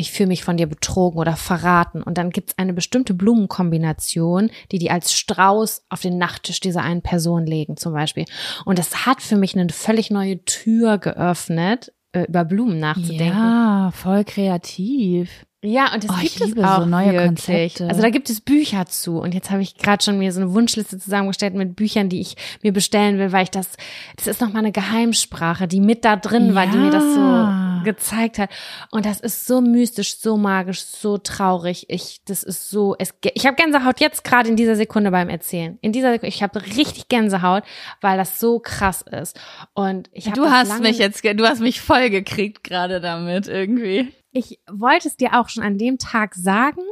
ich 0.00 0.10
fühle 0.12 0.28
mich 0.28 0.42
von 0.44 0.56
dir 0.56 0.66
betrogen 0.66 1.18
oder 1.18 1.36
verraten. 1.36 2.02
Und 2.02 2.18
dann 2.18 2.30
gibt's 2.30 2.54
eine 2.56 2.72
bestimmte 2.72 3.14
Blumenkombination, 3.14 4.50
die 4.72 4.78
die 4.78 4.90
als 4.90 5.12
Strauß 5.12 5.84
auf 5.88 6.00
den 6.00 6.18
Nachttisch 6.18 6.60
dieser 6.60 6.82
einen 6.82 7.02
Person 7.02 7.46
legen, 7.46 7.76
zum 7.76 7.92
Beispiel. 7.92 8.24
Und 8.64 8.78
das 8.78 9.06
hat 9.06 9.22
für 9.22 9.36
mich 9.36 9.54
eine 9.56 9.68
völlig 9.70 10.10
neue 10.10 10.44
Tür 10.44 10.98
geöffnet, 10.98 11.92
äh, 12.12 12.24
über 12.24 12.44
Blumen 12.44 12.78
nachzudenken. 12.80 13.36
Ja, 13.38 13.90
voll 13.94 14.24
kreativ. 14.24 15.30
Ja, 15.62 15.92
und 15.92 16.02
das 16.02 16.10
Oh, 16.10 16.14
ich 16.22 16.36
gibt 16.36 16.40
es 16.40 16.46
liebe 16.48 16.60
so 16.62 16.66
auch 16.66 16.86
neue 16.86 17.12
wirklich. 17.12 17.26
Konzepte. 17.26 17.88
Also 17.88 18.00
da 18.00 18.08
gibt 18.08 18.30
es 18.30 18.40
Bücher 18.40 18.86
zu. 18.86 19.18
Und 19.18 19.34
jetzt 19.34 19.50
habe 19.50 19.60
ich 19.60 19.76
gerade 19.76 20.02
schon 20.02 20.18
mir 20.18 20.32
so 20.32 20.40
eine 20.40 20.54
Wunschliste 20.54 20.98
zusammengestellt 20.98 21.52
mit 21.54 21.76
Büchern, 21.76 22.08
die 22.08 22.20
ich 22.22 22.34
mir 22.62 22.72
bestellen 22.72 23.18
will, 23.18 23.30
weil 23.32 23.42
ich 23.42 23.50
das, 23.50 23.68
das 24.16 24.26
ist 24.26 24.40
nochmal 24.40 24.60
eine 24.62 24.72
Geheimsprache, 24.72 25.68
die 25.68 25.80
mit 25.80 26.06
da 26.06 26.16
drin 26.16 26.54
war, 26.54 26.66
die 26.66 26.78
mir 26.78 26.90
das 26.90 27.04
Ja. 27.04 27.12
so 27.14 27.69
gezeigt 27.84 28.38
hat. 28.38 28.50
Und 28.90 29.06
das 29.06 29.20
ist 29.20 29.46
so 29.46 29.60
mystisch, 29.60 30.18
so 30.18 30.36
magisch, 30.36 30.82
so 30.82 31.18
traurig. 31.18 31.86
Ich, 31.88 32.20
das 32.24 32.42
ist 32.42 32.70
so, 32.70 32.94
es, 32.98 33.14
ich 33.34 33.46
habe 33.46 33.56
Gänsehaut 33.56 34.00
jetzt 34.00 34.24
gerade 34.24 34.48
in 34.48 34.56
dieser 34.56 34.76
Sekunde 34.76 35.10
beim 35.10 35.28
Erzählen. 35.28 35.78
In 35.80 35.92
dieser 35.92 36.12
Sekunde, 36.12 36.28
ich 36.28 36.42
habe 36.42 36.60
richtig 36.62 37.08
Gänsehaut, 37.08 37.64
weil 38.00 38.16
das 38.16 38.40
so 38.40 38.58
krass 38.58 39.02
ist. 39.02 39.38
Und 39.74 40.08
ich 40.12 40.26
hab 40.26 40.34
Du 40.34 40.44
hast 40.46 40.80
mich 40.80 40.98
jetzt, 40.98 41.24
du 41.24 41.46
hast 41.46 41.60
mich 41.60 41.80
voll 41.80 42.10
gekriegt 42.10 42.64
gerade 42.64 43.00
damit 43.00 43.48
irgendwie. 43.48 44.12
Ich 44.32 44.60
wollte 44.70 45.08
es 45.08 45.16
dir 45.16 45.38
auch 45.38 45.48
schon 45.48 45.64
an 45.64 45.76
dem 45.76 45.98
Tag 45.98 46.34
sagen, 46.34 46.82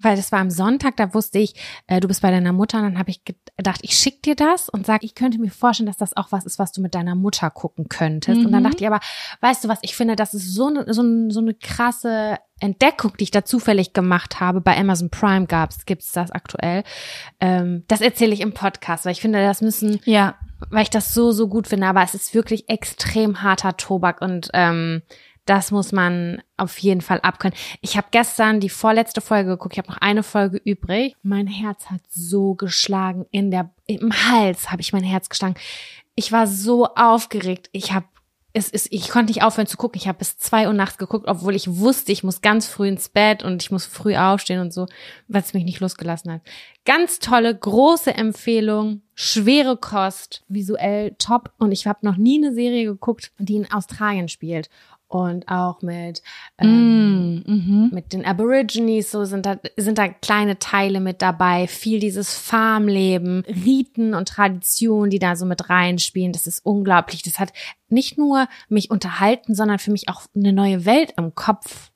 weil 0.00 0.16
das 0.16 0.30
war 0.32 0.38
am 0.40 0.50
Sonntag, 0.50 0.96
da 0.96 1.12
wusste 1.14 1.38
ich, 1.38 1.54
äh, 1.86 2.00
du 2.00 2.08
bist 2.08 2.22
bei 2.22 2.30
deiner 2.30 2.52
Mutter 2.52 2.78
und 2.78 2.84
dann 2.84 2.98
habe 2.98 3.10
ich 3.10 3.22
gedacht, 3.24 3.80
ich 3.82 3.94
schick 3.96 4.22
dir 4.22 4.34
das 4.36 4.68
und 4.68 4.86
sag, 4.86 5.02
ich 5.04 5.14
könnte 5.14 5.38
mir 5.40 5.50
vorstellen, 5.50 5.86
dass 5.88 5.96
das 5.96 6.16
auch 6.16 6.30
was 6.30 6.44
ist, 6.46 6.58
was 6.58 6.72
du 6.72 6.80
mit 6.80 6.94
deiner 6.94 7.14
Mutter 7.14 7.50
gucken 7.50 7.88
könntest. 7.88 8.44
Und 8.44 8.52
dann 8.52 8.62
Mhm. 8.62 8.66
dachte 8.68 8.84
ich 8.84 8.86
aber, 8.86 9.00
weißt 9.40 9.64
du 9.64 9.68
was, 9.68 9.78
ich 9.82 9.96
finde, 9.96 10.14
das 10.16 10.34
ist 10.34 10.54
so 10.54 10.68
eine 10.68 10.92
so, 10.92 11.02
so 11.30 11.40
eine 11.40 11.54
krasse 11.54 12.38
Entdeckung, 12.60 13.12
die 13.18 13.24
ich 13.24 13.30
da 13.30 13.44
zufällig 13.44 13.92
gemacht 13.92 14.40
habe. 14.40 14.60
Bei 14.60 14.76
Amazon 14.76 15.10
Prime 15.10 15.46
gab's, 15.46 15.86
gibt's 15.86 16.12
das 16.12 16.30
aktuell. 16.30 16.82
Ähm, 17.40 17.84
das 17.88 18.00
erzähle 18.00 18.34
ich 18.34 18.40
im 18.40 18.52
Podcast, 18.54 19.04
weil 19.04 19.12
ich 19.12 19.20
finde, 19.20 19.40
das 19.42 19.60
müssen 19.62 20.00
Ja. 20.04 20.34
weil 20.70 20.82
ich 20.82 20.90
das 20.90 21.14
so, 21.14 21.30
so 21.32 21.48
gut 21.48 21.68
finde. 21.68 21.86
Aber 21.86 22.02
es 22.02 22.14
ist 22.14 22.34
wirklich 22.34 22.68
extrem 22.68 23.42
harter 23.42 23.76
Tobak 23.76 24.20
und 24.20 24.48
ähm, 24.54 25.02
das 25.48 25.70
muss 25.70 25.92
man 25.92 26.42
auf 26.58 26.78
jeden 26.78 27.00
Fall 27.00 27.20
abkönnen. 27.20 27.56
Ich 27.80 27.96
habe 27.96 28.08
gestern 28.10 28.60
die 28.60 28.68
vorletzte 28.68 29.20
Folge 29.20 29.50
geguckt. 29.50 29.74
Ich 29.74 29.78
habe 29.78 29.90
noch 29.90 29.98
eine 29.98 30.22
Folge 30.22 30.60
übrig. 30.62 31.16
Mein 31.22 31.46
Herz 31.46 31.86
hat 31.86 32.02
so 32.08 32.54
geschlagen 32.54 33.24
in 33.30 33.50
der 33.50 33.70
im 33.86 34.12
Hals 34.12 34.70
habe 34.70 34.82
ich 34.82 34.92
mein 34.92 35.04
Herz 35.04 35.30
geschlagen. 35.30 35.54
Ich 36.14 36.32
war 36.32 36.46
so 36.46 36.86
aufgeregt. 36.94 37.70
Ich 37.72 37.92
habe 37.92 38.06
es 38.54 38.68
ist, 38.70 38.88
ich 38.90 39.08
konnte 39.08 39.30
nicht 39.30 39.42
aufhören 39.42 39.66
zu 39.66 39.76
gucken. 39.76 40.00
Ich 40.00 40.08
habe 40.08 40.18
bis 40.18 40.36
zwei 40.36 40.66
Uhr 40.66 40.72
nachts 40.72 40.98
geguckt, 40.98 41.28
obwohl 41.28 41.54
ich 41.54 41.78
wusste, 41.78 42.12
ich 42.12 42.24
muss 42.24 42.40
ganz 42.40 42.66
früh 42.66 42.88
ins 42.88 43.08
Bett 43.08 43.42
und 43.42 43.62
ich 43.62 43.70
muss 43.70 43.86
früh 43.86 44.16
aufstehen 44.16 44.60
und 44.60 44.72
so, 44.72 44.86
weil 45.28 45.42
es 45.42 45.54
mich 45.54 45.64
nicht 45.64 45.80
losgelassen 45.80 46.32
hat. 46.32 46.42
Ganz 46.84 47.20
tolle, 47.20 47.56
große 47.56 48.12
Empfehlung, 48.14 49.02
schwere 49.14 49.76
Kost, 49.76 50.44
visuell 50.48 51.14
top. 51.18 51.52
Und 51.58 51.72
ich 51.72 51.86
habe 51.86 52.00
noch 52.02 52.16
nie 52.16 52.42
eine 52.42 52.54
Serie 52.54 52.84
geguckt, 52.84 53.32
die 53.38 53.56
in 53.56 53.70
Australien 53.70 54.28
spielt. 54.28 54.70
Und 55.08 55.48
auch 55.48 55.80
mit, 55.80 56.22
ähm, 56.58 56.98
Mm, 57.18 57.42
mhm. 57.46 57.90
mit 57.92 58.12
den 58.12 58.24
Aborigines, 58.24 59.10
so 59.10 59.24
sind 59.24 59.46
da, 59.46 59.58
sind 59.76 59.98
da 59.98 60.08
kleine 60.08 60.58
Teile 60.58 61.00
mit 61.00 61.22
dabei, 61.22 61.66
viel 61.66 62.00
dieses 62.00 62.36
Farmleben, 62.36 63.44
Riten 63.46 64.14
und 64.14 64.28
Traditionen, 64.28 65.10
die 65.10 65.18
da 65.18 65.36
so 65.36 65.46
mit 65.46 65.70
reinspielen. 65.70 66.32
Das 66.32 66.46
ist 66.46 66.64
unglaublich. 66.64 67.22
Das 67.22 67.38
hat 67.38 67.52
nicht 67.88 68.18
nur 68.18 68.48
mich 68.68 68.90
unterhalten, 68.90 69.54
sondern 69.54 69.78
für 69.78 69.92
mich 69.92 70.08
auch 70.08 70.22
eine 70.34 70.52
neue 70.52 70.84
Welt 70.84 71.14
im 71.16 71.34
Kopf 71.34 71.90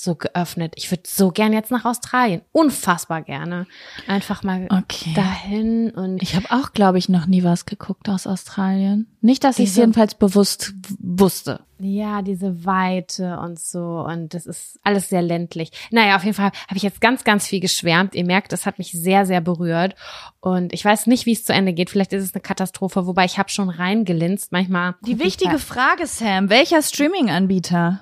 so 0.00 0.14
geöffnet. 0.14 0.74
Ich 0.76 0.90
würde 0.92 1.02
so 1.06 1.30
gern 1.30 1.52
jetzt 1.52 1.70
nach 1.70 1.84
Australien. 1.84 2.42
Unfassbar 2.52 3.22
gerne. 3.22 3.66
Einfach 4.06 4.42
mal 4.44 4.68
Okay. 4.70 5.12
dahin 5.14 5.90
und 5.90 6.22
Ich 6.22 6.36
habe 6.36 6.46
auch, 6.50 6.72
glaube 6.72 6.98
ich, 6.98 7.08
noch 7.08 7.26
nie 7.26 7.42
was 7.42 7.66
geguckt 7.66 8.08
aus 8.08 8.26
Australien. 8.26 9.08
Nicht, 9.20 9.42
dass 9.42 9.58
ich 9.58 9.70
es 9.70 9.76
jedenfalls 9.76 10.14
bewusst 10.14 10.74
wusste. 11.00 11.60
Ja, 11.80 12.22
diese 12.22 12.64
Weite 12.64 13.38
und 13.40 13.58
so. 13.58 14.04
Und 14.06 14.34
das 14.34 14.46
ist 14.46 14.78
alles 14.84 15.08
sehr 15.08 15.22
ländlich. 15.22 15.70
Naja, 15.90 16.16
auf 16.16 16.24
jeden 16.24 16.34
Fall 16.36 16.52
habe 16.68 16.76
ich 16.76 16.82
jetzt 16.82 17.00
ganz, 17.00 17.24
ganz 17.24 17.46
viel 17.46 17.60
geschwärmt. 17.60 18.14
Ihr 18.14 18.24
merkt, 18.24 18.52
es 18.52 18.66
hat 18.66 18.78
mich 18.78 18.92
sehr, 18.92 19.26
sehr 19.26 19.40
berührt. 19.40 19.94
Und 20.40 20.72
ich 20.72 20.84
weiß 20.84 21.06
nicht, 21.08 21.26
wie 21.26 21.32
es 21.32 21.44
zu 21.44 21.52
Ende 21.52 21.72
geht. 21.72 21.90
Vielleicht 21.90 22.12
ist 22.12 22.24
es 22.24 22.34
eine 22.34 22.42
Katastrophe, 22.42 23.06
wobei 23.06 23.24
ich 23.24 23.38
habe 23.38 23.48
schon 23.50 23.68
reingelinst. 23.70 24.52
Manchmal. 24.52 24.94
Die 25.06 25.18
wichtige 25.18 25.58
Frage, 25.58 26.06
Sam, 26.06 26.50
welcher 26.50 26.82
Streaming-Anbieter? 26.82 28.00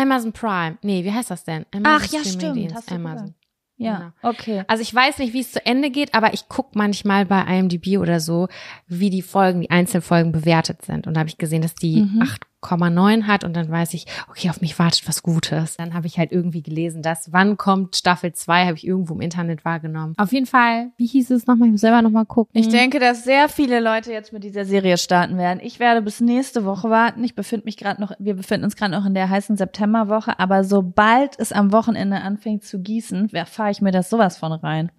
Amazon 0.00 0.32
Prime. 0.32 0.78
Nee, 0.82 1.04
wie 1.04 1.12
heißt 1.12 1.30
das 1.30 1.44
denn? 1.44 1.66
Amazon 1.72 2.08
Ach, 2.08 2.12
ja, 2.12 2.24
stimmt, 2.24 2.74
hast 2.74 2.90
du 2.90 2.94
Amazon. 2.94 3.18
gesagt. 3.26 3.36
Ja, 3.76 3.96
Genau. 4.20 4.30
okay. 4.34 4.64
Also 4.66 4.82
ich 4.82 4.94
weiß 4.94 5.18
nicht, 5.18 5.32
wie 5.32 5.40
es 5.40 5.52
zu 5.52 5.64
Ende 5.64 5.90
geht, 5.90 6.14
aber 6.14 6.34
ich 6.34 6.48
guck 6.48 6.76
manchmal 6.76 7.24
bei 7.24 7.40
IMDb 7.42 7.98
oder 7.98 8.20
so, 8.20 8.48
wie 8.86 9.08
die 9.10 9.22
Folgen, 9.22 9.62
die 9.62 9.70
Einzelfolgen 9.70 10.32
bewertet 10.32 10.82
sind. 10.84 11.06
Und 11.06 11.14
da 11.14 11.20
habe 11.20 11.30
ich 11.30 11.38
gesehen, 11.38 11.62
dass 11.62 11.74
die 11.74 12.02
Mhm. 12.02 12.18
8,9 12.62 13.26
hat 13.26 13.44
und 13.44 13.54
dann 13.54 13.70
weiß 13.70 13.94
ich, 13.94 14.06
okay, 14.28 14.50
auf 14.50 14.60
mich 14.60 14.78
wartet 14.78 15.06
was 15.08 15.22
Gutes. 15.22 15.76
Dann 15.76 15.94
habe 15.94 16.06
ich 16.06 16.18
halt 16.18 16.32
irgendwie 16.32 16.62
gelesen, 16.62 17.02
dass 17.02 17.32
wann 17.32 17.56
kommt 17.56 17.96
Staffel 17.96 18.32
2, 18.32 18.66
habe 18.66 18.76
ich 18.76 18.86
irgendwo 18.86 19.14
im 19.14 19.20
Internet 19.20 19.64
wahrgenommen. 19.64 20.14
Auf 20.16 20.32
jeden 20.32 20.46
Fall, 20.46 20.90
wie 20.96 21.06
hieß 21.06 21.30
es 21.30 21.46
nochmal? 21.46 21.68
Ich 21.68 21.72
muss 21.72 21.80
selber 21.80 22.02
nochmal 22.02 22.26
gucken. 22.26 22.52
Ich 22.54 22.68
denke, 22.68 22.98
dass 22.98 23.24
sehr 23.24 23.48
viele 23.48 23.80
Leute 23.80 24.12
jetzt 24.12 24.32
mit 24.32 24.44
dieser 24.44 24.64
Serie 24.64 24.98
starten 24.98 25.38
werden. 25.38 25.60
Ich 25.62 25.80
werde 25.80 26.02
bis 26.02 26.20
nächste 26.20 26.64
Woche 26.64 26.90
warten. 26.90 27.24
Ich 27.24 27.34
befinde 27.34 27.64
mich 27.64 27.76
gerade 27.76 28.00
noch, 28.00 28.12
wir 28.18 28.34
befinden 28.34 28.64
uns 28.64 28.76
gerade 28.76 28.92
noch 28.92 29.06
in 29.06 29.14
der 29.14 29.28
heißen 29.28 29.56
Septemberwoche, 29.56 30.38
aber 30.38 30.64
sobald 30.64 31.38
es 31.38 31.52
am 31.52 31.72
Wochenende 31.72 32.20
anfängt 32.20 32.64
zu 32.64 32.80
gießen, 32.80 33.30
fahre 33.46 33.70
ich 33.70 33.80
mir 33.80 33.92
das 33.92 34.10
sowas 34.10 34.38
von 34.38 34.52
rein. 34.52 34.90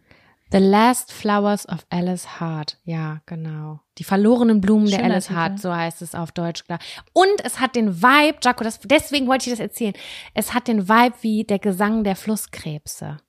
The 0.51 0.57
Last 0.57 1.13
Flowers 1.13 1.65
of 1.69 1.85
Alice 1.89 2.41
Hart. 2.41 2.77
Ja, 2.83 3.21
genau. 3.25 3.79
Die 3.97 4.03
verlorenen 4.03 4.59
Blumen 4.59 4.87
der 4.87 4.97
Schöner 4.97 5.13
Alice 5.13 5.27
Titel. 5.27 5.39
Hart, 5.39 5.59
so 5.59 5.73
heißt 5.73 6.01
es 6.01 6.13
auf 6.13 6.33
Deutsch, 6.33 6.65
klar. 6.65 6.79
Und 7.13 7.45
es 7.45 7.61
hat 7.61 7.77
den 7.77 8.01
Vibe, 8.01 8.39
Jaco, 8.43 8.65
das, 8.65 8.79
deswegen 8.81 9.27
wollte 9.27 9.45
ich 9.49 9.53
das 9.53 9.61
erzählen. 9.61 9.93
Es 10.33 10.53
hat 10.53 10.67
den 10.67 10.89
Vibe 10.89 11.15
wie 11.21 11.45
der 11.45 11.59
Gesang 11.59 12.03
der 12.03 12.17
Flusskrebse. 12.17 13.19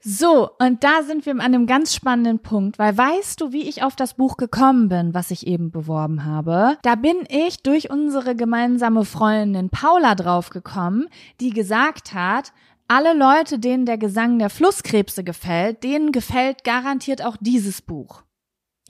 So, 0.00 0.48
und 0.58 0.84
da 0.84 1.02
sind 1.02 1.26
wir 1.26 1.32
an 1.32 1.40
einem 1.40 1.66
ganz 1.66 1.94
spannenden 1.94 2.38
Punkt, 2.38 2.78
weil 2.78 2.96
weißt 2.96 3.40
du, 3.40 3.52
wie 3.52 3.68
ich 3.68 3.82
auf 3.82 3.96
das 3.96 4.14
Buch 4.14 4.36
gekommen 4.36 4.88
bin, 4.88 5.12
was 5.12 5.30
ich 5.30 5.46
eben 5.46 5.70
beworben 5.70 6.24
habe? 6.24 6.78
Da 6.82 6.94
bin 6.94 7.16
ich 7.28 7.62
durch 7.62 7.90
unsere 7.90 8.36
gemeinsame 8.36 9.04
Freundin 9.04 9.70
Paula 9.70 10.14
draufgekommen, 10.14 11.08
die 11.40 11.50
gesagt 11.50 12.14
hat, 12.14 12.52
alle 12.88 13.12
Leute, 13.14 13.58
denen 13.58 13.86
der 13.86 13.98
Gesang 13.98 14.38
der 14.38 14.50
Flusskrebse 14.50 15.22
gefällt, 15.24 15.84
denen 15.84 16.10
gefällt 16.12 16.64
garantiert 16.64 17.22
auch 17.24 17.36
dieses 17.40 17.82
Buch. 17.82 18.22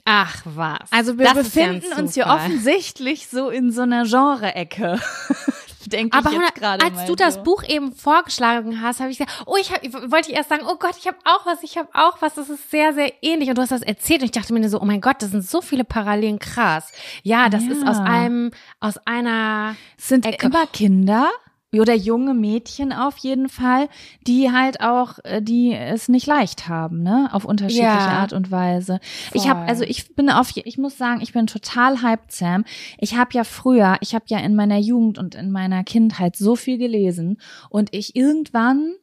Ach 0.05 0.41
was. 0.45 0.91
Also 0.91 1.17
wir 1.19 1.25
Das 1.25 1.37
ist 1.37 1.55
ja 1.55 1.67
befinden 1.67 1.93
uns 1.99 2.15
hier 2.15 2.25
offensichtlich 2.27 3.27
so 3.27 3.49
in 3.49 3.71
so 3.71 3.83
einer 3.83 4.05
Genre-Ecke. 4.05 4.99
Denke 5.85 6.17
Aber 6.17 6.31
ich 6.31 6.53
gerade 6.55 6.83
als 6.85 7.05
du 7.05 7.15
das 7.15 7.35
so. 7.35 7.43
Buch 7.43 7.63
eben 7.67 7.93
vorgeschlagen 7.93 8.81
hast, 8.81 8.99
habe 8.99 9.11
ich 9.11 9.17
gesagt, 9.17 9.43
oh, 9.47 9.55
ich, 9.59 9.71
hab, 9.71 9.83
ich 9.83 9.93
wollte 9.93 10.31
erst 10.31 10.49
sagen, 10.49 10.63
oh 10.67 10.75
Gott, 10.77 10.95
ich 10.99 11.07
habe 11.07 11.17
auch 11.25 11.45
was, 11.45 11.63
ich 11.63 11.77
habe 11.77 11.89
auch 11.93 12.21
was, 12.21 12.35
das 12.35 12.49
ist 12.49 12.69
sehr, 12.69 12.93
sehr 12.93 13.11
ähnlich. 13.21 13.49
Und 13.49 13.57
du 13.57 13.61
hast 13.61 13.71
das 13.71 13.81
erzählt 13.81 14.21
und 14.21 14.25
ich 14.25 14.31
dachte 14.31 14.53
mir 14.53 14.67
so, 14.69 14.81
oh 14.81 14.85
mein 14.85 15.01
Gott, 15.01 15.21
das 15.21 15.31
sind 15.31 15.45
so 15.47 15.61
viele 15.61 15.83
Parallelen, 15.83 16.37
krass. 16.39 16.91
Ja, 17.23 17.49
das 17.49 17.63
Ja. 17.65 17.71
ist 17.71 17.87
aus 17.87 17.97
einem, 17.97 18.51
aus 18.79 18.97
einer, 19.05 19.75
sind 19.97 20.25
Ecke. 20.25 20.47
immer 20.47 20.67
Kinder 20.67 21.29
oder 21.77 21.93
junge 21.93 22.33
Mädchen 22.33 22.91
auf 22.91 23.17
jeden 23.17 23.47
Fall, 23.47 23.89
die 24.25 24.51
halt 24.51 24.81
auch, 24.81 25.19
äh, 25.23 25.41
die 25.41 25.73
es 25.73 26.09
nicht 26.09 26.25
leicht 26.25 26.67
haben, 26.67 27.03
ne, 27.03 27.29
auf 27.31 27.45
unterschiedliche 27.45 27.83
Ja. 27.85 28.07
Art 28.09 28.33
und 28.33 28.49
Weise. 28.49 28.99
Ich 29.33 29.47
habe, 29.47 29.59
Voll. 29.59 29.69
also 29.69 29.83
ich 29.83 30.15
bin 30.15 30.31
auf, 30.31 30.51
ich 30.55 30.77
muss 30.79 30.97
sagen, 30.97 31.21
ich 31.21 31.33
bin 31.33 31.45
total 31.45 32.01
hyped, 32.01 32.31
Sam. 32.31 32.65
Ich 32.97 33.15
habe 33.15 33.29
ja 33.33 33.43
früher, 33.43 33.97
ich 34.01 34.15
habe 34.15 34.25
ja 34.27 34.39
in 34.39 34.55
meiner 34.55 34.79
Jugend 34.79 35.19
und 35.19 35.35
in 35.35 35.51
meiner 35.51 35.83
Kindheit 35.83 36.35
so 36.35 36.55
viel 36.55 36.79
gelesen 36.79 37.37
und 37.69 37.93
ich 37.93 38.15
irgendwann 38.15 38.93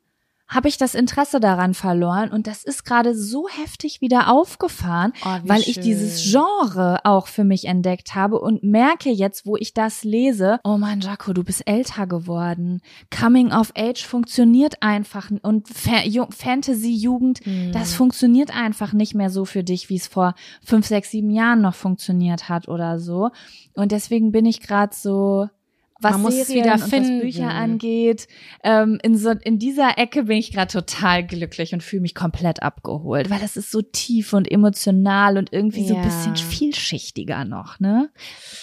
habe 0.48 0.68
ich 0.68 0.78
das 0.78 0.94
Interesse 0.94 1.40
daran 1.40 1.74
verloren 1.74 2.30
und 2.30 2.46
das 2.46 2.62
ist 2.64 2.84
gerade 2.84 3.14
so 3.16 3.48
heftig 3.48 4.00
wieder 4.00 4.30
aufgefahren, 4.32 5.12
Oh, 5.24 5.36
weil 5.44 5.60
ich 5.62 5.74
schön. 5.74 5.82
dieses 5.82 6.30
Genre 6.30 6.98
auch 7.04 7.26
für 7.26 7.44
mich 7.44 7.64
entdeckt 7.66 8.14
habe 8.14 8.38
und 8.40 8.62
merke 8.62 9.10
jetzt, 9.10 9.44
wo 9.46 9.56
ich 9.56 9.74
das 9.74 10.04
lese, 10.04 10.60
oh 10.64 10.78
mein 10.78 11.00
Jaco, 11.00 11.32
du 11.32 11.42
bist 11.42 11.66
älter 11.66 12.06
geworden. 12.06 12.80
Coming 13.10 13.52
of 13.52 13.72
Age 13.76 14.04
funktioniert 14.04 14.82
einfach 14.82 15.30
und 15.42 15.68
Fa 15.68 15.98
Ju- 16.04 16.32
Fantasy-Jugend, 16.32 17.40
Hm. 17.44 17.72
das 17.72 17.94
funktioniert 17.94 18.54
einfach 18.54 18.92
nicht 18.92 19.14
mehr 19.14 19.30
so 19.30 19.44
für 19.44 19.64
dich, 19.64 19.88
wie 19.88 19.96
es 19.96 20.06
vor 20.06 20.34
fünf, 20.64 20.86
sechs, 20.86 21.10
sieben 21.10 21.30
Jahren 21.30 21.60
noch 21.60 21.74
funktioniert 21.74 22.48
hat 22.48 22.68
oder 22.68 22.98
so. 22.98 23.30
Und 23.74 23.92
deswegen 23.92 24.32
bin 24.32 24.46
ich 24.46 24.60
gerade 24.60 24.94
so 24.94 25.48
was 25.98 26.12
Man 26.12 26.22
muss 26.22 26.34
Serien 26.34 26.64
wieder 26.64 26.74
und 26.74 26.82
was 26.82 26.90
finden. 26.90 27.20
Bücher 27.20 27.48
angeht. 27.48 28.28
Ähm, 28.62 28.98
in, 29.02 29.16
so, 29.16 29.30
in 29.30 29.58
dieser 29.58 29.96
Ecke 29.98 30.24
bin 30.24 30.36
ich 30.36 30.52
gerade 30.52 30.70
total 30.70 31.26
glücklich 31.26 31.72
und 31.72 31.82
fühle 31.82 32.02
mich 32.02 32.14
komplett 32.14 32.62
abgeholt, 32.62 33.30
weil 33.30 33.40
es 33.42 33.56
ist 33.56 33.70
so 33.70 33.80
tief 33.80 34.32
und 34.34 34.50
emotional 34.50 35.38
und 35.38 35.52
irgendwie 35.52 35.86
so 35.86 35.94
ein 35.94 36.00
Ja. 36.02 36.04
bisschen 36.06 36.36
vielschichtiger 36.36 37.44
noch, 37.44 37.80
ne? 37.80 38.10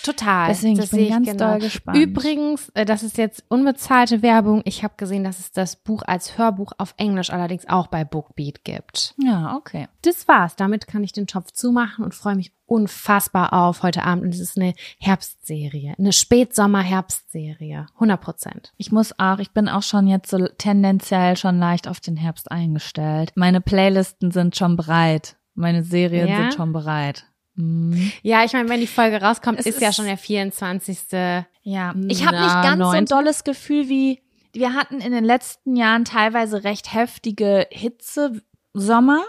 Total. 0.04 0.48
Deswegen, 0.50 0.76
das 0.76 0.86
ich 0.86 0.92
bin 0.92 1.00
sehe 1.00 1.10
ganz 1.10 1.28
genau. 1.28 1.52
doll 1.52 1.60
gespannt. 1.60 1.98
Übrigens, 1.98 2.70
äh, 2.76 2.86
das 2.86 3.04
ist 3.04 3.18
jetzt 3.18 3.44
unbezahlte 3.50 4.22
Werbung. 4.22 4.62
Ich 4.66 4.84
habe 4.84 4.94
gesehen, 4.98 5.24
dass 5.24 5.40
es 5.40 5.52
das 5.52 5.76
Buch 5.76 6.04
als 6.06 6.38
Hörbuch 6.38 6.74
auf 6.78 6.94
Englisch 6.98 7.32
allerdings 7.32 7.68
auch 7.68 7.88
bei 7.88 8.04
Bookbeat 8.04 8.64
gibt. 8.64 9.16
Ja, 9.18 9.56
okay. 9.58 9.88
Das 10.04 10.28
war's. 10.28 10.56
Damit 10.56 10.88
kann 10.88 11.04
ich 11.04 11.14
den 11.14 11.28
Topf 11.28 11.52
zumachen 11.52 12.04
und 12.06 12.14
freue 12.14 12.36
mich 12.36 12.52
unfassbar 12.74 13.54
auf 13.54 13.84
heute 13.84 14.04
Abend. 14.04 14.24
Und 14.26 14.34
es 14.34 14.40
ist 14.40 14.58
eine 14.58 14.74
Herbstserie, 15.00 15.94
eine 15.98 16.12
Spätsommer-Herbstserie. 16.14 17.86
100 17.96 18.20
Prozent. 18.22 18.74
Ich 18.78 18.92
muss 18.92 19.18
auch, 19.20 19.40
ich 19.40 19.52
bin 19.52 19.70
auch 19.70 19.84
schon 19.84 20.08
jetzt 20.08 20.30
so 20.30 20.48
tendenziell 20.58 21.38
schon 21.38 21.60
leicht 21.60 21.88
auf 21.88 22.00
den 22.00 22.18
Herbst 22.18 22.52
eingestellt. 22.52 23.32
Meine 23.36 23.62
Playlisten 23.62 24.32
sind 24.32 24.56
schon 24.56 24.76
bereit. 24.76 25.38
Meine 25.56 25.84
Serien 25.84 26.28
Ja? 26.28 26.38
sind 26.38 26.54
schon 26.56 26.74
bereit. 26.74 27.26
Mhm. 27.56 28.12
Ja, 28.24 28.44
ich 28.44 28.54
meine, 28.54 28.68
wenn 28.70 28.80
die 28.80 28.88
Folge 28.88 29.22
rauskommt, 29.22 29.60
Es 29.60 29.68
ist, 29.68 29.80
ja 29.82 29.90
ist- 29.90 29.96
schon 29.96 30.06
der 30.06 30.18
24. 30.18 31.00
Ja, 31.64 31.94
ich 32.08 32.26
habe 32.26 32.40
nicht 32.42 32.62
ganz 32.64 32.82
so 32.82 32.90
ein 32.90 33.06
dolles 33.06 33.44
Gefühl 33.44 33.88
wie 33.90 34.20
wir 34.56 34.74
hatten 34.76 35.00
in 35.00 35.12
den 35.12 35.24
letzten 35.24 35.76
Jahren 35.76 36.06
teilweise 36.06 36.64
recht 36.64 36.94
heftige 36.94 37.68
Hitze-Sommer, 37.72 39.24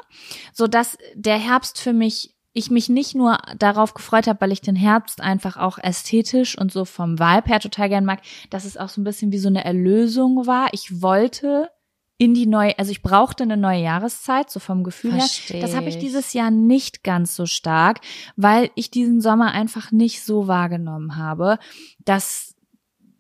so 0.53 0.67
dass 0.67 0.99
der 1.15 1.39
Herbst 1.39 1.81
für 1.81 1.93
mich 1.95 2.34
ich 2.55 2.71
mich 2.71 2.89
nicht 2.89 3.15
nur 3.15 3.39
darauf 3.59 3.95
gefreut 3.95 4.29
habe, 4.29 4.41
weil 4.41 4.53
ich 4.53 4.61
den 4.61 4.77
Herbst 4.77 5.21
einfach 5.21 5.57
auch 5.57 5.77
ästhetisch 5.77 6.57
und 6.57 6.73
so 6.73 6.85
vom 6.85 7.19
Vibe 7.19 7.49
her 7.49 7.61
total 7.61 7.89
gern 7.89 8.05
mag, 8.05 8.21
dass 8.49 8.65
es 8.65 8.77
auch 8.77 8.89
so 8.89 9.01
ein 9.01 9.05
bisschen 9.05 9.33
wie 9.33 9.39
so 9.39 9.49
eine 9.49 9.65
Erlösung 9.65 10.47
war. 10.47 10.69
Ich 10.73 11.03
wollte 11.03 11.69
in 12.17 12.33
die 12.33 12.47
neue, 12.47 12.79
also 12.79 12.93
ich 12.93 13.03
brauchte 13.03 13.43
eine 13.43 13.57
neue 13.57 13.83
Jahreszeit, 13.83 14.51
so 14.51 14.61
vom 14.61 14.85
Gefühl 14.85 15.11
Versteh 15.11 15.55
her. 15.55 15.63
Das 15.63 15.75
habe 15.75 15.89
ich 15.89 15.99
dieses 15.99 16.33
Jahr 16.33 16.53
nicht 16.53 17.03
ganz 17.03 17.35
so 17.35 17.45
stark, 17.45 18.01
weil 18.37 18.71
ich 18.77 18.91
diesen 18.91 19.21
Sommer 19.21 19.51
einfach 19.51 19.91
nicht 19.91 20.23
so 20.23 20.47
wahrgenommen 20.47 21.17
habe, 21.17 21.59
dass 22.05 22.55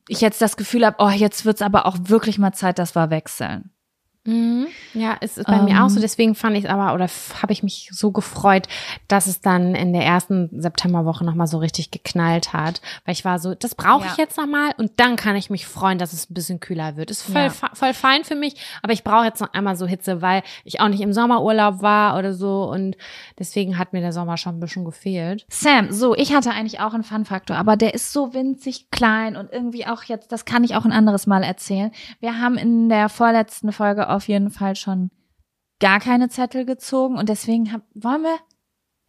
ich 0.08 0.20
jetzt 0.20 0.40
das 0.40 0.56
Gefühl 0.56 0.86
habe, 0.86 0.96
oh, 1.00 1.10
jetzt 1.10 1.44
wird's 1.44 1.62
aber 1.62 1.86
auch 1.86 1.96
wirklich 2.02 2.38
mal 2.38 2.52
Zeit, 2.52 2.78
dass 2.78 2.94
wir 2.94 3.10
wechseln. 3.10 3.73
Mhm. 4.26 4.68
Ja, 4.94 5.16
es 5.20 5.36
ist 5.36 5.46
bei 5.46 5.60
mir 5.60 5.84
auch 5.84 5.88
so. 5.90 5.96
Ähm. 5.96 6.02
Deswegen 6.02 6.34
fand 6.34 6.56
ich 6.56 6.64
es 6.64 6.70
aber 6.70 6.94
oder 6.94 7.08
habe 7.42 7.52
ich 7.52 7.62
mich 7.62 7.88
so 7.92 8.10
gefreut, 8.10 8.68
dass 9.08 9.26
es 9.26 9.40
dann 9.40 9.74
in 9.74 9.92
der 9.92 10.02
ersten 10.04 10.48
Septemberwoche 10.60 11.24
nochmal 11.24 11.46
so 11.46 11.58
richtig 11.58 11.90
geknallt 11.90 12.52
hat. 12.52 12.80
Weil 13.04 13.12
ich 13.12 13.24
war 13.24 13.38
so, 13.38 13.54
das 13.54 13.74
brauche 13.74 14.06
ich 14.06 14.16
Ja. 14.16 14.24
jetzt 14.24 14.38
nochmal 14.38 14.70
und 14.78 14.92
dann 14.96 15.16
kann 15.16 15.36
ich 15.36 15.50
mich 15.50 15.66
freuen, 15.66 15.98
dass 15.98 16.12
es 16.12 16.30
ein 16.30 16.34
bisschen 16.34 16.60
kühler 16.60 16.96
wird. 16.96 17.10
Ist 17.10 17.22
voll, 17.22 17.34
Ja. 17.42 17.50
voll 17.74 17.92
fein 17.92 18.24
für 18.24 18.34
mich, 18.34 18.54
aber 18.82 18.92
ich 18.94 19.04
brauche 19.04 19.24
jetzt 19.26 19.40
noch 19.40 19.52
einmal 19.52 19.76
so 19.76 19.86
Hitze, 19.86 20.22
weil 20.22 20.42
ich 20.64 20.80
auch 20.80 20.88
nicht 20.88 21.00
im 21.02 21.12
Sommerurlaub 21.12 21.82
war 21.82 22.18
oder 22.18 22.32
so 22.32 22.64
und 22.70 22.96
deswegen 23.38 23.76
hat 23.78 23.92
mir 23.92 24.00
der 24.00 24.12
Sommer 24.12 24.36
schon 24.38 24.56
ein 24.56 24.60
bisschen 24.60 24.84
gefehlt. 24.84 25.44
Sam, 25.50 25.90
so, 25.92 26.14
ich 26.14 26.34
hatte 26.34 26.50
eigentlich 26.50 26.80
auch 26.80 26.94
einen 26.94 27.04
Fun-Faktor, 27.04 27.56
aber 27.56 27.76
der 27.76 27.92
ist 27.94 28.12
so 28.12 28.32
winzig 28.32 28.90
klein 28.90 29.36
und 29.36 29.52
irgendwie 29.52 29.86
auch 29.86 30.04
jetzt, 30.04 30.32
das 30.32 30.44
kann 30.44 30.64
ich 30.64 30.76
auch 30.76 30.84
ein 30.86 30.92
anderes 30.92 31.26
Mal 31.26 31.42
erzählen. 31.42 31.90
Wir 32.20 32.40
haben 32.40 32.56
in 32.56 32.88
der 32.88 33.08
vorletzten 33.08 33.72
Folge 33.72 34.08
auf 34.14 34.28
jeden 34.28 34.50
Fall 34.50 34.76
schon 34.76 35.10
gar 35.80 36.00
keine 36.00 36.28
Zettel 36.28 36.64
gezogen 36.64 37.18
und 37.18 37.28
deswegen 37.28 37.72
hab, 37.72 37.82
wollen 37.94 38.22
wir 38.22 38.38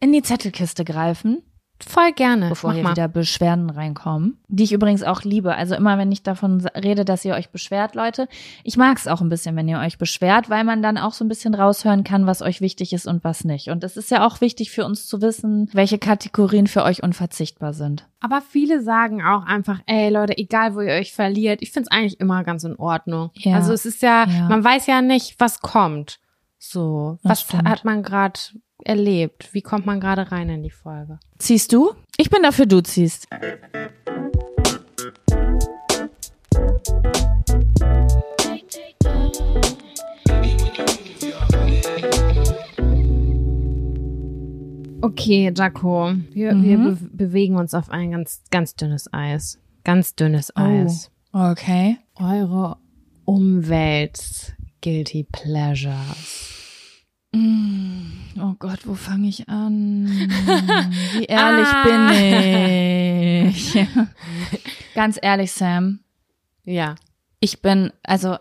in 0.00 0.12
die 0.12 0.22
Zettelkiste 0.22 0.84
greifen? 0.84 1.42
Voll 1.86 2.12
gerne. 2.12 2.48
bevor 2.48 2.70
Mach 2.70 2.74
hier 2.74 2.84
mal. 2.84 2.90
wieder 2.92 3.08
Beschwerden 3.08 3.68
reinkommen. 3.70 4.38
Die 4.48 4.64
ich 4.64 4.72
übrigens 4.72 5.02
auch 5.02 5.22
liebe. 5.22 5.54
Also 5.54 5.74
immer, 5.74 5.98
wenn 5.98 6.10
ich 6.10 6.22
davon 6.22 6.64
rede, 6.74 7.04
dass 7.04 7.24
ihr 7.24 7.34
euch 7.34 7.50
beschwert, 7.50 7.94
Leute. 7.94 8.28
Ich 8.64 8.76
mag 8.76 8.96
es 8.96 9.06
auch 9.06 9.20
ein 9.20 9.28
bisschen, 9.28 9.56
wenn 9.56 9.68
ihr 9.68 9.78
euch 9.78 9.98
beschwert, 9.98 10.48
weil 10.48 10.64
man 10.64 10.82
dann 10.82 10.96
auch 10.98 11.12
so 11.12 11.24
ein 11.24 11.28
bisschen 11.28 11.54
raushören 11.54 12.02
kann, 12.04 12.26
was 12.26 12.40
euch 12.42 12.60
wichtig 12.60 12.92
ist 12.92 13.06
und 13.06 13.24
was 13.24 13.44
nicht. 13.44 13.68
Und 13.68 13.84
es 13.84 13.96
ist 13.96 14.10
ja 14.10 14.26
auch 14.26 14.40
wichtig 14.40 14.70
für 14.70 14.84
uns 14.86 15.06
zu 15.06 15.20
wissen, 15.20 15.68
welche 15.72 15.98
Kategorien 15.98 16.66
für 16.66 16.82
euch 16.82 17.02
unverzichtbar 17.02 17.72
sind. 17.74 18.06
Aber 18.20 18.40
viele 18.40 18.82
sagen 18.82 19.22
auch 19.22 19.44
einfach, 19.44 19.80
ey 19.86 20.08
Leute, 20.08 20.36
egal 20.38 20.74
wo 20.74 20.80
ihr 20.80 20.94
euch 20.94 21.12
verliert, 21.12 21.60
ich 21.62 21.72
find's 21.72 21.90
eigentlich 21.90 22.18
immer 22.20 22.42
ganz 22.44 22.64
in 22.64 22.76
Ordnung. 22.76 23.30
Ja. 23.34 23.56
Also 23.56 23.72
es 23.72 23.84
ist 23.84 24.02
ja, 24.02 24.26
Ja. 24.26 24.48
man 24.48 24.64
weiß 24.64 24.86
ja 24.86 25.02
nicht, 25.02 25.36
was 25.38 25.60
kommt. 25.60 26.18
So, 26.58 27.18
Das 27.22 27.30
was 27.30 27.40
stimmt. 27.42 27.68
hat 27.68 27.84
man 27.84 28.02
gerade 28.02 28.38
erlebt? 28.84 29.52
Wie 29.52 29.62
kommt 29.62 29.86
man 29.86 30.00
gerade 30.00 30.30
rein 30.32 30.48
in 30.48 30.62
die 30.62 30.70
Folge? 30.70 31.18
Ziehst 31.38 31.72
du? 31.72 31.92
Ich 32.16 32.30
bin 32.30 32.42
dafür, 32.42 32.66
du 32.66 32.80
ziehst. 32.82 33.26
Okay, 45.02 45.52
Jaco, 45.54 46.12
wir, 46.32 46.54
Mhm. 46.54 46.64
wir 46.64 46.78
be 46.78 46.96
bewegen 47.12 47.56
uns 47.56 47.74
auf 47.74 47.90
ein 47.90 48.10
ganz, 48.10 48.42
ganz 48.50 48.74
dünnes 48.74 49.12
Eis. 49.12 49.60
Ganz 49.84 50.14
dünnes 50.16 50.54
Eis. 50.56 51.10
Okay. 51.32 51.98
Eure 52.16 52.78
Umwelt 53.24 54.55
Guilty 54.86 55.24
Pleasures. 55.32 56.54
Oh 57.34 58.54
Gott, 58.60 58.86
wo 58.86 58.94
fange 58.94 59.26
ich 59.26 59.48
an? 59.48 60.06
Wie 61.12 61.24
ehrlich 61.24 61.66
Ah. 61.68 62.08
bin 62.12 63.48
ich? 63.48 63.74
Ganz 64.94 65.18
ehrlich, 65.20 65.50
Sam. 65.50 65.98
Ja. 66.64 66.94
Ich 67.40 67.62
bin, 67.62 67.92
also 68.04 68.36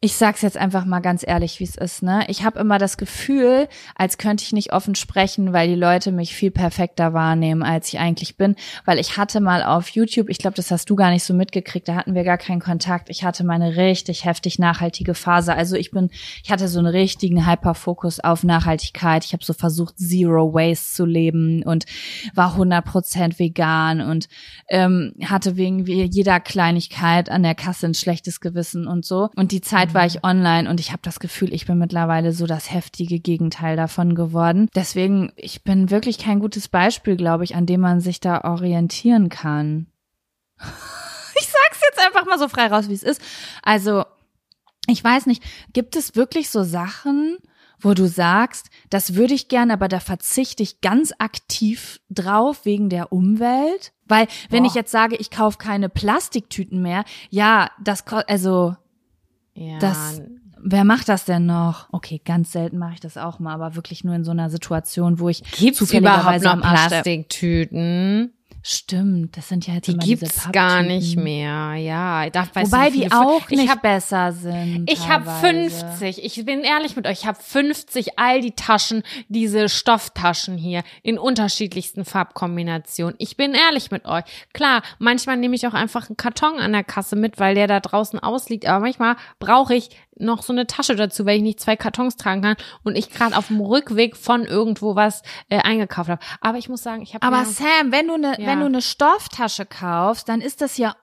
ich 0.00 0.14
sag's 0.14 0.42
jetzt 0.42 0.58
einfach 0.58 0.84
mal 0.84 1.00
ganz 1.00 1.24
ehrlich, 1.26 1.58
wie 1.58 1.64
es 1.64 1.76
ist, 1.76 2.02
ne? 2.02 2.24
Ich 2.28 2.44
habe 2.44 2.58
immer 2.58 2.78
das 2.78 2.98
Gefühl, 2.98 3.66
als 3.94 4.18
könnte 4.18 4.44
ich 4.44 4.52
nicht 4.52 4.72
offen 4.72 4.94
sprechen, 4.94 5.52
weil 5.52 5.68
die 5.68 5.74
Leute 5.74 6.12
mich 6.12 6.34
viel 6.34 6.50
perfekter 6.50 7.14
wahrnehmen, 7.14 7.62
als 7.62 7.88
ich 7.88 7.98
eigentlich 7.98 8.36
bin, 8.36 8.56
weil 8.84 8.98
ich 8.98 9.16
hatte 9.16 9.40
mal 9.40 9.62
auf 9.62 9.88
YouTube, 9.88 10.28
ich 10.28 10.38
glaube, 10.38 10.56
das 10.56 10.70
hast 10.70 10.90
du 10.90 10.96
gar 10.96 11.10
nicht 11.10 11.24
so 11.24 11.32
mitgekriegt, 11.32 11.88
da 11.88 11.94
hatten 11.94 12.14
wir 12.14 12.24
gar 12.24 12.38
keinen 12.38 12.60
Kontakt. 12.60 13.08
Ich 13.08 13.24
hatte 13.24 13.42
meine 13.42 13.76
richtig 13.76 14.24
heftig 14.24 14.58
nachhaltige 14.58 15.14
Phase. 15.14 15.54
Also 15.54 15.76
ich 15.76 15.90
bin 15.90 16.10
ich 16.44 16.50
hatte 16.50 16.68
so 16.68 16.78
einen 16.78 16.88
richtigen 16.88 17.46
Hyperfokus 17.46 18.20
auf 18.20 18.44
Nachhaltigkeit. 18.44 19.24
Ich 19.24 19.32
habe 19.32 19.44
so 19.44 19.52
versucht 19.52 19.98
Zero 19.98 20.52
Waste 20.52 20.94
zu 20.94 21.04
leben 21.04 21.62
und 21.62 21.86
war 22.34 22.56
100% 22.56 23.38
vegan 23.38 24.00
und 24.00 24.28
ähm, 24.68 25.14
hatte 25.24 25.56
wegen 25.56 25.86
jeder 25.86 26.40
Kleinigkeit 26.40 27.30
an 27.30 27.42
der 27.42 27.54
Kasse 27.54 27.86
ein 27.86 27.94
schlechtes 27.94 28.40
Gewissen 28.40 28.86
und 28.86 29.04
so. 29.04 29.30
Und 29.34 29.52
die 29.52 29.60
Zeit 29.60 29.85
war 29.94 30.06
ich 30.06 30.24
online 30.24 30.68
und 30.68 30.80
ich 30.80 30.92
habe 30.92 31.02
das 31.02 31.20
Gefühl, 31.20 31.52
ich 31.52 31.66
bin 31.66 31.78
mittlerweile 31.78 32.32
so 32.32 32.46
das 32.46 32.72
heftige 32.72 33.20
Gegenteil 33.20 33.76
davon 33.76 34.14
geworden. 34.14 34.68
Deswegen, 34.74 35.32
ich 35.36 35.64
bin 35.64 35.90
wirklich 35.90 36.18
kein 36.18 36.40
gutes 36.40 36.68
Beispiel, 36.68 37.16
glaube 37.16 37.44
ich, 37.44 37.54
an 37.54 37.66
dem 37.66 37.80
man 37.80 38.00
sich 38.00 38.20
da 38.20 38.42
orientieren 38.44 39.28
kann. 39.28 39.86
Ich 41.38 41.48
sag's 41.48 41.82
jetzt 41.86 42.00
einfach 42.02 42.24
mal 42.24 42.38
so 42.38 42.48
frei 42.48 42.66
raus, 42.68 42.88
wie 42.88 42.94
es 42.94 43.02
ist. 43.02 43.20
Also, 43.62 44.06
ich 44.86 45.04
weiß 45.04 45.26
nicht, 45.26 45.42
gibt 45.74 45.94
es 45.94 46.16
wirklich 46.16 46.48
so 46.48 46.62
Sachen, 46.62 47.36
wo 47.78 47.94
du 47.94 48.08
sagst, 48.08 48.70
das 48.90 49.14
würde 49.14 49.34
ich 49.34 49.48
gerne, 49.48 49.74
aber 49.74 49.88
da 49.88 50.00
verzichte 50.00 50.62
ich 50.62 50.80
ganz 50.80 51.12
aktiv 51.18 52.00
drauf 52.08 52.64
wegen 52.64 52.88
der 52.88 53.12
Umwelt? 53.12 53.92
Weil, 54.06 54.28
wenn 54.48 54.62
Boah. 54.62 54.68
ich 54.68 54.74
jetzt 54.74 54.92
sage, 54.92 55.16
ich 55.16 55.30
kaufe 55.30 55.58
keine 55.58 55.88
Plastiktüten 55.88 56.80
mehr, 56.80 57.04
ja, 57.28 57.70
das, 57.82 58.04
also, 58.06 58.76
Ja. 59.56 59.78
das, 59.78 60.20
wer 60.62 60.84
macht 60.84 61.08
das 61.08 61.24
denn 61.24 61.46
noch? 61.46 61.88
Okay, 61.92 62.20
ganz 62.24 62.52
selten 62.52 62.78
mache 62.78 62.94
ich 62.94 63.00
das 63.00 63.16
auch 63.16 63.38
mal, 63.38 63.54
aber 63.54 63.74
wirklich 63.74 64.04
nur 64.04 64.14
in 64.14 64.24
so 64.24 64.30
einer 64.30 64.50
Situation, 64.50 65.18
wo 65.18 65.28
ich 65.28 65.42
Gibt's 65.42 65.58
überhaupt 65.58 65.76
zufälligerweise 65.76 66.44
noch 66.44 66.52
am 66.52 66.62
Arsch 66.62 66.88
Plastiktüten? 66.88 68.32
Stimmt, 68.68 69.36
das 69.36 69.48
sind 69.48 69.64
ja 69.68 69.74
jetzt 69.74 69.86
Die 69.86 69.92
immer 69.92 70.02
gibt's 70.02 70.34
diese 70.34 70.50
gar 70.50 70.82
nicht 70.82 71.16
mehr. 71.16 71.76
Ja, 71.76 72.28
da 72.30 72.48
weiß 72.52 72.72
Wobei 72.72 72.90
die 72.90 73.12
auch 73.12 73.48
ich 73.48 73.58
nicht 73.58 73.70
hab, 73.70 73.80
besser 73.80 74.32
sind. 74.32 74.90
Ich 74.90 75.08
habe 75.08 75.24
teilweise. 75.24 75.86
50. 75.86 76.24
Ich 76.24 76.44
bin 76.44 76.62
ehrlich 76.62 76.96
mit 76.96 77.06
euch. 77.06 77.20
Ich 77.20 77.26
habe 77.26 77.38
50 77.40 78.18
all 78.18 78.40
die 78.40 78.56
Taschen, 78.56 79.04
diese 79.28 79.68
Stofftaschen 79.68 80.58
hier 80.58 80.82
in 81.04 81.16
unterschiedlichsten 81.16 82.04
Farbkombinationen. 82.04 83.14
Ich 83.18 83.36
bin 83.36 83.54
ehrlich 83.54 83.92
mit 83.92 84.04
euch. 84.04 84.24
Klar, 84.52 84.82
manchmal 84.98 85.36
nehme 85.36 85.54
ich 85.54 85.68
auch 85.68 85.74
einfach 85.74 86.08
einen 86.08 86.16
Karton 86.16 86.58
an 86.58 86.72
der 86.72 86.82
Kasse 86.82 87.14
mit, 87.14 87.38
weil 87.38 87.54
der 87.54 87.68
da 87.68 87.78
draußen 87.78 88.18
ausliegt. 88.18 88.66
Aber 88.66 88.80
manchmal 88.80 89.14
brauche 89.38 89.76
ich 89.76 89.90
noch 90.18 90.42
so 90.42 90.52
eine 90.52 90.66
Tasche 90.66 90.96
dazu, 90.96 91.26
weil 91.26 91.36
ich 91.36 91.42
nicht 91.42 91.60
zwei 91.60 91.76
Kartons 91.76 92.16
tragen 92.16 92.42
kann 92.42 92.56
und 92.84 92.96
ich 92.96 93.10
gerade 93.10 93.36
auf 93.36 93.48
dem 93.48 93.60
Rückweg 93.60 94.16
von 94.16 94.44
irgendwo 94.44 94.94
was 94.96 95.22
äh, 95.48 95.58
eingekauft 95.58 96.08
habe. 96.10 96.22
Aber 96.40 96.58
ich 96.58 96.68
muss 96.68 96.82
sagen, 96.82 97.02
ich 97.02 97.14
habe 97.14 97.26
Aber 97.26 97.44
Sam, 97.44 97.90
wenn 97.92 98.08
du 98.08 98.14
eine, 98.14 98.40
Ja. 98.40 98.46
wenn 98.48 98.60
du 98.60 98.66
eine 98.66 98.82
Stofftasche 98.82 99.66
kaufst, 99.66 100.28
dann 100.28 100.40
ist 100.40 100.60
das 100.60 100.76
ja 100.78 100.94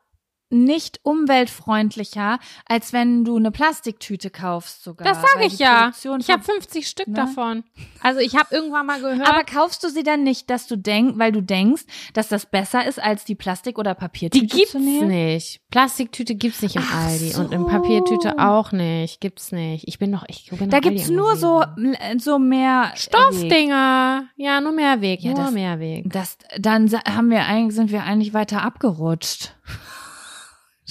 nicht 0.53 0.99
umweltfreundlicher, 1.03 2.39
als 2.65 2.93
wenn 2.93 3.25
du 3.25 3.37
eine 3.37 3.51
Plastiktüte 3.51 4.29
kaufst 4.29 4.83
sogar. 4.83 5.07
das 5.07 5.21
sage 5.21 5.45
ich 5.45 5.59
ja. 5.59 5.81
Produktion 5.83 6.19
Ich 6.19 6.29
habe 6.29 6.43
von- 6.43 6.53
50 6.55 6.87
Stück 6.87 7.07
Ne? 7.07 7.13
davon. 7.15 7.63
Also 8.01 8.19
ich 8.19 8.35
habe 8.35 8.53
irgendwann 8.53 8.85
mal 8.85 8.99
gehört. 9.01 9.27
aber 9.27 9.43
kaufst 9.43 9.83
du 9.83 9.89
sie 9.89 10.03
dann 10.03 10.23
nicht, 10.23 10.49
dass 10.49 10.67
du 10.67 10.77
denkst, 10.77 11.15
weil 11.17 11.31
du 11.31 11.41
denkst, 11.41 11.83
dass 12.13 12.27
das 12.27 12.45
besser 12.45 12.85
ist, 12.85 13.01
als 13.01 13.25
die 13.25 13.35
Plastik- 13.35 13.77
oder 13.79 13.93
Papiertüte 13.95 14.45
Die 14.45 14.55
gibt's 14.57 14.73
nicht. 14.73 15.61
Plastiktüte 15.71 16.35
gibt's 16.35 16.61
nicht 16.61 16.75
im 16.75 16.83
Ach 16.85 17.07
Aldi 17.07 17.29
so. 17.31 17.41
und 17.41 17.51
in 17.53 17.65
Papiertüte 17.65 18.37
auch 18.39 18.71
nicht. 18.71 19.19
Gibt's 19.21 19.51
nicht. 19.51 19.87
Ich 19.87 19.99
bin 19.99 20.11
doch, 20.11 20.23
ich 20.27 20.49
bin 20.51 20.69
Da 20.69 20.77
noch 20.77 20.83
Aldi 20.83 20.89
gibt's 20.89 21.09
nur 21.09 21.35
so, 21.35 21.59
angewiesen. 21.59 22.19
so 22.19 22.39
mehr 22.39 22.91
Weg. 22.93 22.97
Stoffdinger. 22.99 24.25
Ja, 24.35 24.61
nur 24.61 24.71
Mehrweg, 24.71 25.21
Ja, 25.21 25.31
nur 25.33 25.43
das- 25.45 25.51
Mehrweg. 25.53 26.09
Das, 26.11 26.37
dann 26.57 26.89
haben 26.91 27.29
wir 27.29 27.45
eigentlich, 27.45 27.75
sind 27.75 27.91
wir 27.91 28.03
eigentlich 28.03 28.33
weiter 28.33 28.61
abgerutscht. 28.61 29.55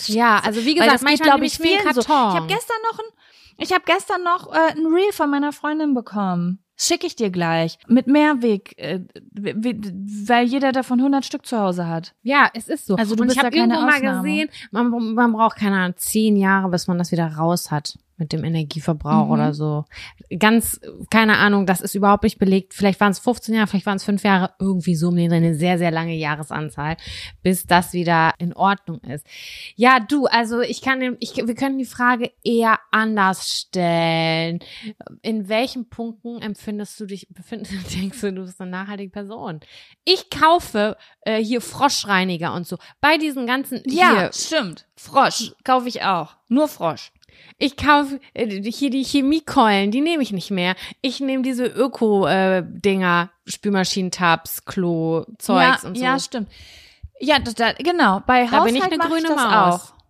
Ja, 0.07 0.41
also 0.45 0.65
wie 0.65 0.75
gesagt, 0.75 1.03
manchmal 1.03 1.29
glaube 1.29 1.47
ich, 1.47 1.61
einen 1.61 1.69
vielen 1.69 1.95
so. 1.95 2.03
Karton. 2.03 2.29
Ich 2.31 2.37
habe 2.37 2.47
gestern 2.47 2.77
noch 2.91 2.99
ein, 2.99 3.05
ich 3.59 3.73
habe 3.73 3.83
gestern 3.87 4.23
noch 4.25 4.53
äh, 4.53 4.73
ein 4.77 4.87
Reel 4.87 5.13
von 5.13 5.31
meiner 5.31 5.53
Freundin 5.53 5.95
bekommen. 5.95 6.59
Schicke 6.77 7.07
ich 7.07 7.15
dir 7.15 7.31
gleich. 7.31 7.79
Mit 7.87 8.07
Mehrweg, 8.07 8.77
äh, 8.79 9.01
weil 9.33 10.47
jeder 10.47 10.73
davon 10.73 10.99
100 10.99 11.25
Stück 11.25 11.47
zu 11.47 11.59
Hause 11.59 11.87
hat. 11.87 12.15
ja, 12.23 12.51
es 12.55 12.69
ist 12.69 12.87
so. 12.87 12.97
Also 12.97 13.15
du 13.15 13.23
und 13.23 13.29
bist 13.29 13.39
ich 13.39 13.45
habe 13.45 13.55
irgendwo 13.55 13.81
mal 13.81 13.95
Ausnahme. 13.97 14.23
gesehen, 14.23 14.49
man, 14.71 15.15
man 15.15 15.33
braucht 15.33 15.57
keine 15.57 15.77
Ahnung, 15.77 15.97
zehn 15.97 16.37
Jahre, 16.37 16.71
bis 16.71 16.89
man 16.89 16.99
das 16.99 17.13
wieder 17.13 17.27
raus 17.27 17.71
hat 17.71 17.99
mit 18.23 18.33
dem 18.33 18.45
Energieverbrauch 18.45 19.27
Mhm. 19.27 19.31
oder 19.33 19.53
so. 19.53 19.85
Ganz, 20.39 20.81
keine 21.11 21.39
Ahnung, 21.39 21.67
das 21.67 21.81
ist 21.81 21.97
überhaupt 21.97 22.23
nicht 22.23 22.39
belegt. 22.39 22.73
Vielleicht 22.73 23.01
waren 23.01 23.11
es 23.11 23.19
15 23.19 23.55
Jahre, 23.57 23.67
vielleicht 23.67 23.87
waren 23.87 23.97
es 23.97 24.05
fünf 24.05 24.23
Jahre, 24.23 24.55
irgendwie 24.61 24.95
so 24.95 25.09
um 25.09 25.17
den 25.17 25.33
eine 25.33 25.57
sehr, 25.57 25.77
sehr 25.79 25.91
lange 25.91 26.15
Jahresanzahl, 26.15 26.97
bis 27.43 27.67
das 27.67 27.93
wieder 27.93 28.33
in 28.39 28.53
Ordnung 28.55 29.01
ist. 29.01 29.27
Ja, 29.75 29.99
du, 29.99 30.27
also 30.27 30.61
ich 30.61 30.81
kann, 30.83 31.17
ich, 31.19 31.37
wir 31.37 31.55
können 31.57 31.79
die 31.79 31.85
Frage 31.85 32.31
eher 32.45 32.79
anders 32.93 33.49
stellen. 33.49 34.61
In 35.23 35.49
welchen 35.49 35.89
Punkten 35.89 36.41
empfindest 36.41 37.01
du 37.01 37.07
dich, 37.07 37.27
befind, 37.31 37.69
denkst 37.95 38.21
du, 38.21 38.33
du 38.33 38.43
bist 38.45 38.61
eine 38.61 38.71
nachhaltige 38.71 39.11
Person? 39.11 39.59
Ich 40.05 40.31
kaufe 40.31 40.97
äh, 41.23 41.43
hier 41.43 41.61
Froschreiniger 41.61 42.55
und 42.55 42.67
so. 42.67 42.79
Bei 43.01 43.19
diesen 43.19 43.47
ganzen, 43.47 43.83
hier, 43.85 44.31
stimmt. 44.33 44.87
Frosch 44.97 45.53
kaufe 45.65 45.89
ich 45.89 46.03
auch. 46.03 46.37
Nur 46.49 46.69
Frosch. 46.69 47.11
Ich 47.59 47.77
kaufe 47.77 48.21
äh, 48.35 48.47
hier 48.63 48.91
die 48.91 49.05
Chemiekeulen, 49.05 49.91
die 49.91 50.01
nehme 50.01 50.23
ich 50.23 50.33
nicht 50.33 50.51
mehr. 50.51 50.75
Ich 51.01 51.21
nehme 51.21 51.43
diese 51.43 51.67
Öko-Dinger, 51.67 53.31
Spülmaschinentabs, 53.47 54.65
Klo, 54.65 55.25
Zeugs 55.39 55.83
ja, 55.83 55.89
und 55.89 55.97
so. 55.97 56.05
ja, 56.05 56.19
stimmt. 56.19 56.49
Ja, 57.21 57.39
da, 57.39 57.73
genau. 57.75 58.21
Bei 58.27 58.47
Da 58.47 58.65
bin 58.65 58.75
ich 58.75 58.83
Haushalt 58.83 59.01
eine 59.01 59.09
grüne 59.09 59.29
das 59.29 59.37
Maus. 59.37 59.75
auch. 59.75 60.02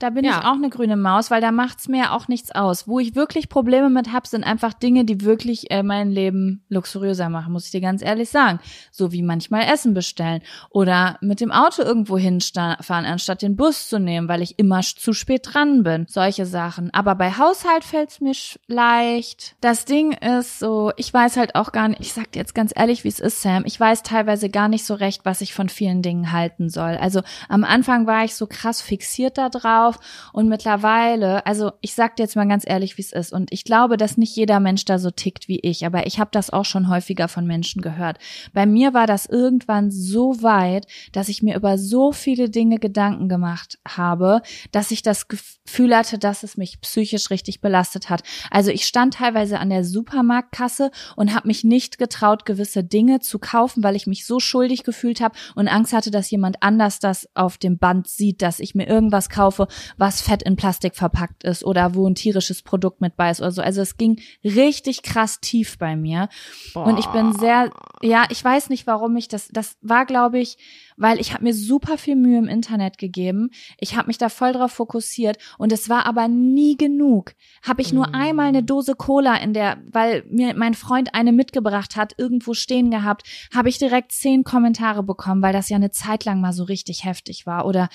Da 0.00 0.10
bin 0.10 0.24
Ja. 0.24 0.38
ich 0.40 0.44
auch 0.46 0.54
eine 0.54 0.70
grüne 0.70 0.96
Maus, 0.96 1.30
weil 1.30 1.40
da 1.40 1.52
macht's 1.52 1.86
mir 1.86 2.12
auch 2.12 2.26
nichts 2.26 2.50
aus. 2.52 2.88
Wo 2.88 2.98
ich 2.98 3.14
wirklich 3.14 3.48
Probleme 3.48 3.88
mit 3.90 4.12
hab, 4.12 4.26
sind 4.26 4.42
einfach 4.42 4.72
Dinge, 4.72 5.04
die 5.04 5.20
wirklich 5.20 5.70
äh, 5.70 5.82
mein 5.84 6.10
Leben 6.10 6.64
luxuriöser 6.68 7.28
machen, 7.28 7.52
muss 7.52 7.66
ich 7.66 7.70
dir 7.70 7.80
ganz 7.80 8.02
ehrlich 8.02 8.30
sagen. 8.30 8.58
So 8.90 9.12
wie 9.12 9.22
manchmal 9.22 9.62
Essen 9.72 9.94
bestellen 9.94 10.40
oder 10.70 11.18
mit 11.20 11.40
dem 11.40 11.52
Auto 11.52 11.82
irgendwo 11.82 12.18
hinfahren, 12.18 13.04
anstatt 13.06 13.42
den 13.42 13.56
Bus 13.56 13.88
zu 13.88 13.98
nehmen, 14.00 14.26
weil 14.26 14.42
ich 14.42 14.58
immer 14.58 14.80
zu 14.80 15.12
spät 15.12 15.42
dran 15.52 15.82
bin. 15.82 16.06
Solche 16.08 16.46
Sachen. 16.46 16.92
Aber 16.94 17.14
bei 17.14 17.32
Haushalt 17.32 17.84
fällt's 17.84 18.20
mir 18.20 18.32
leicht. 18.68 19.56
Das 19.60 19.84
Ding 19.84 20.12
ist 20.12 20.58
so, 20.58 20.92
ich 20.96 21.12
weiß 21.12 21.36
halt 21.36 21.54
auch 21.54 21.72
gar 21.72 21.88
nicht, 21.88 22.00
ich 22.00 22.12
sag 22.14 22.32
dir 22.32 22.38
jetzt 22.38 22.54
ganz 22.54 22.72
ehrlich, 22.74 23.04
wie 23.04 23.08
es 23.08 23.20
ist, 23.20 23.42
Sam. 23.42 23.64
Ich 23.66 23.78
weiß 23.78 24.02
teilweise 24.02 24.48
gar 24.48 24.68
nicht 24.68 24.86
so 24.86 24.94
recht, 24.94 25.24
was 25.24 25.42
ich 25.42 25.52
von 25.52 25.68
vielen 25.68 26.00
Dingen 26.00 26.32
halten 26.32 26.70
soll. 26.70 26.96
Also 26.96 27.20
am 27.48 27.64
Anfang 27.64 28.06
war 28.06 28.24
ich 28.24 28.34
so 28.34 28.46
krass 28.46 28.80
fixiert 28.80 29.36
da 29.36 29.48
drauf 29.50 29.89
drauf. 29.90 29.98
Und 30.32 30.48
mittlerweile, 30.48 31.44
also 31.46 31.72
ich 31.80 31.94
sag 31.94 32.16
dir 32.16 32.24
jetzt 32.24 32.36
mal 32.36 32.46
ganz 32.46 32.64
ehrlich, 32.66 32.96
wie 32.98 33.02
es 33.02 33.12
ist. 33.12 33.32
Und 33.32 33.52
ich 33.52 33.64
glaube, 33.64 33.96
dass 33.96 34.16
nicht 34.16 34.34
jeder 34.36 34.60
Mensch 34.60 34.84
da 34.84 34.98
so 34.98 35.10
tickt 35.10 35.48
wie 35.48 35.60
ich, 35.60 35.84
aber 35.86 36.06
ich 36.06 36.18
habe 36.18 36.30
das 36.32 36.50
auch 36.50 36.64
schon 36.64 36.88
häufiger 36.88 37.28
von 37.28 37.46
Menschen 37.46 37.82
gehört. 37.82 38.18
Bei 38.52 38.66
mir 38.66 38.94
war 38.94 39.06
das 39.06 39.26
irgendwann 39.26 39.90
so 39.90 40.42
weit, 40.42 40.86
dass 41.12 41.28
ich 41.28 41.42
mir 41.42 41.56
über 41.56 41.78
so 41.78 42.12
viele 42.12 42.50
Dinge 42.50 42.78
Gedanken 42.78 43.28
gemacht 43.28 43.78
habe, 43.86 44.42
dass 44.72 44.90
ich 44.90 45.02
das 45.02 45.28
Gefühl 45.28 45.96
hatte, 45.96 46.18
dass 46.18 46.42
es 46.42 46.56
mich 46.56 46.80
psychisch 46.80 47.30
richtig 47.30 47.60
belastet 47.60 48.10
hat. 48.10 48.22
Also 48.50 48.70
ich 48.70 48.86
stand 48.86 49.14
teilweise 49.14 49.58
an 49.58 49.70
der 49.70 49.84
Supermarktkasse 49.84 50.90
und 51.16 51.34
habe 51.34 51.48
mich 51.48 51.64
nicht 51.64 51.98
getraut, 51.98 52.44
gewisse 52.44 52.84
Dinge 52.84 53.20
zu 53.20 53.38
kaufen, 53.38 53.82
weil 53.82 53.96
ich 53.96 54.06
mich 54.06 54.26
so 54.26 54.40
schuldig 54.40 54.84
gefühlt 54.84 55.20
habe 55.20 55.36
und 55.54 55.68
Angst 55.68 55.92
hatte, 55.92 56.10
dass 56.10 56.30
jemand 56.30 56.62
anders 56.62 56.98
das 56.98 57.28
auf 57.34 57.58
dem 57.58 57.78
Band 57.78 58.08
sieht, 58.08 58.42
dass 58.42 58.60
ich 58.60 58.74
mir 58.74 58.86
irgendwas 58.86 59.28
kaufe, 59.28 59.66
was 59.96 60.20
fett 60.20 60.42
in 60.42 60.56
Plastik 60.56 60.96
verpackt 60.96 61.44
ist 61.44 61.64
oder 61.64 61.94
wo 61.94 62.06
ein 62.06 62.14
tierisches 62.14 62.62
Produkt 62.62 63.00
mit 63.00 63.16
bei 63.16 63.30
ist 63.30 63.40
oder 63.40 63.52
so. 63.52 63.62
Also 63.62 63.80
es 63.80 63.96
ging 63.96 64.20
richtig 64.44 65.02
krass 65.02 65.40
tief 65.40 65.78
bei 65.78 65.96
mir. 65.96 66.28
Boah. 66.74 66.86
Und 66.86 66.98
ich 66.98 67.06
bin 67.06 67.32
sehr, 67.32 67.70
ja, 68.02 68.26
ich 68.30 68.44
weiß 68.44 68.68
nicht, 68.68 68.86
warum 68.86 69.16
ich 69.16 69.28
das, 69.28 69.48
das 69.48 69.76
war, 69.82 70.06
glaube 70.06 70.38
ich, 70.38 70.58
weil 71.00 71.18
ich 71.18 71.32
habe 71.32 71.44
mir 71.44 71.54
super 71.54 71.96
viel 71.96 72.14
Mühe 72.14 72.38
im 72.38 72.46
Internet 72.46 72.98
gegeben. 72.98 73.50
Ich 73.78 73.96
habe 73.96 74.08
mich 74.08 74.18
da 74.18 74.28
voll 74.28 74.52
drauf 74.52 74.72
fokussiert 74.72 75.38
und 75.56 75.72
es 75.72 75.88
war 75.88 76.04
aber 76.04 76.28
nie 76.28 76.76
genug. 76.76 77.32
Habe 77.62 77.80
ich 77.80 77.92
nur 77.92 78.08
mm. 78.08 78.14
einmal 78.14 78.48
eine 78.48 78.62
Dose 78.62 78.94
Cola 78.94 79.36
in 79.36 79.54
der, 79.54 79.78
weil 79.90 80.24
mir 80.28 80.54
mein 80.54 80.74
Freund 80.74 81.14
eine 81.14 81.32
mitgebracht 81.32 81.96
hat, 81.96 82.14
irgendwo 82.18 82.52
stehen 82.52 82.90
gehabt, 82.90 83.22
habe 83.54 83.70
ich 83.70 83.78
direkt 83.78 84.12
zehn 84.12 84.44
Kommentare 84.44 85.02
bekommen, 85.02 85.42
weil 85.42 85.54
das 85.54 85.70
ja 85.70 85.76
eine 85.76 85.90
Zeit 85.90 86.26
lang 86.26 86.42
mal 86.42 86.52
so 86.52 86.64
richtig 86.64 87.04
heftig 87.04 87.46
war 87.46 87.64
oder 87.64 87.88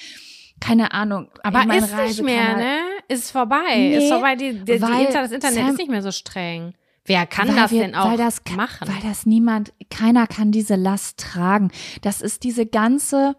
keine 0.60 0.94
Ahnung. 0.94 1.30
Aber 1.44 1.62
ist 1.76 1.94
Reise 1.94 2.24
nicht 2.24 2.24
mehr, 2.24 2.56
ne? 2.58 2.80
Ist 3.08 3.32
vorbei. 3.32 3.76
Nee, 3.76 3.98
ist 3.98 4.10
vorbei. 4.10 4.36
Die, 4.36 4.54
die, 4.54 4.66
die 4.66 4.80
das 4.80 5.32
Internet 5.32 5.42
Sam, 5.42 5.70
ist 5.70 5.78
nicht 5.78 5.92
mehr 5.92 6.02
so 6.02 6.12
streng. 6.12 6.74
Wer 7.06 7.28
kann 7.28 7.56
das 7.56 7.72
wir, 7.72 7.82
denn 7.82 7.96
auch 7.96 8.10
weil 8.10 8.18
das, 8.18 8.42
machen? 8.56 8.88
Weil 8.88 9.08
das 9.08 9.26
niemand, 9.26 9.74
keiner 9.90 10.26
kann 10.26 10.52
diese 10.52 10.76
Last 10.76 11.20
tragen. 11.20 11.72
Das 12.02 12.22
ist 12.22 12.44
diese 12.44 12.66
ganze, 12.66 13.36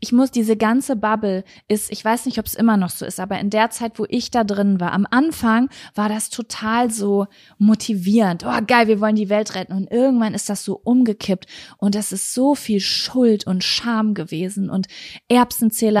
ich 0.00 0.12
muss 0.12 0.30
diese 0.30 0.54
ganze 0.56 0.96
Bubble 0.96 1.42
ist, 1.66 1.90
ich 1.90 2.04
weiß 2.04 2.26
nicht, 2.26 2.38
ob 2.38 2.44
es 2.44 2.54
immer 2.54 2.76
noch 2.76 2.90
so 2.90 3.06
ist, 3.06 3.18
aber 3.18 3.38
in 3.38 3.48
der 3.48 3.70
Zeit, 3.70 3.98
wo 3.98 4.04
ich 4.10 4.30
da 4.30 4.44
drin 4.44 4.80
war, 4.80 4.92
am 4.92 5.06
Anfang 5.10 5.70
war 5.94 6.10
das 6.10 6.28
total 6.28 6.90
so 6.90 7.26
motivierend. 7.56 8.44
Oh, 8.44 8.60
geil, 8.66 8.86
wir 8.86 9.00
wollen 9.00 9.16
die 9.16 9.30
Welt 9.30 9.54
retten. 9.54 9.72
Und 9.72 9.90
irgendwann 9.90 10.34
ist 10.34 10.50
das 10.50 10.62
so 10.62 10.78
umgekippt. 10.84 11.46
Und 11.78 11.94
das 11.94 12.12
ist 12.12 12.34
so 12.34 12.54
viel 12.54 12.80
Schuld 12.80 13.46
und 13.46 13.64
Scham 13.64 14.12
gewesen 14.12 14.68
und 14.68 14.88
Erbsenzähler. 15.28 16.00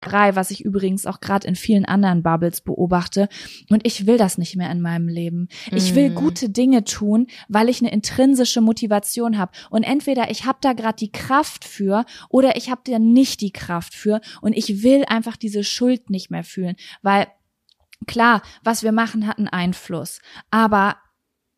was 0.00 0.50
ich 0.50 0.64
übrigens 0.64 1.06
auch 1.06 1.20
gerade 1.20 1.46
in 1.46 1.56
vielen 1.56 1.84
anderen 1.84 2.22
Bubbles 2.22 2.60
beobachte. 2.60 3.28
Und 3.68 3.86
ich 3.86 4.06
will 4.06 4.16
das 4.16 4.38
nicht 4.38 4.56
mehr 4.56 4.70
in 4.70 4.80
meinem 4.80 5.08
Leben. 5.08 5.48
Ich 5.70 5.94
will 5.94 6.10
mhm. 6.10 6.14
gute 6.14 6.50
Dinge 6.50 6.84
tun, 6.84 7.26
weil 7.48 7.68
ich 7.68 7.80
eine 7.80 7.92
intrinsische 7.92 8.60
Motivation 8.60 9.38
habe. 9.38 9.52
Und 9.70 9.82
entweder 9.82 10.30
ich 10.30 10.44
habe 10.44 10.58
da 10.60 10.72
gerade 10.72 10.96
die 10.96 11.12
Kraft 11.12 11.64
für 11.64 12.04
oder 12.28 12.56
ich 12.56 12.70
habe 12.70 12.82
da 12.84 12.98
nicht 12.98 13.40
die 13.40 13.52
Kraft 13.52 13.94
für. 13.94 14.20
Und 14.40 14.56
ich 14.56 14.82
will 14.82 15.04
einfach 15.06 15.36
diese 15.36 15.64
Schuld 15.64 16.10
nicht 16.10 16.30
mehr 16.30 16.44
fühlen. 16.44 16.76
Weil 17.02 17.26
klar, 18.06 18.42
was 18.62 18.82
wir 18.82 18.92
machen, 18.92 19.26
hat 19.26 19.38
einen 19.38 19.48
Einfluss. 19.48 20.20
Aber 20.50 20.96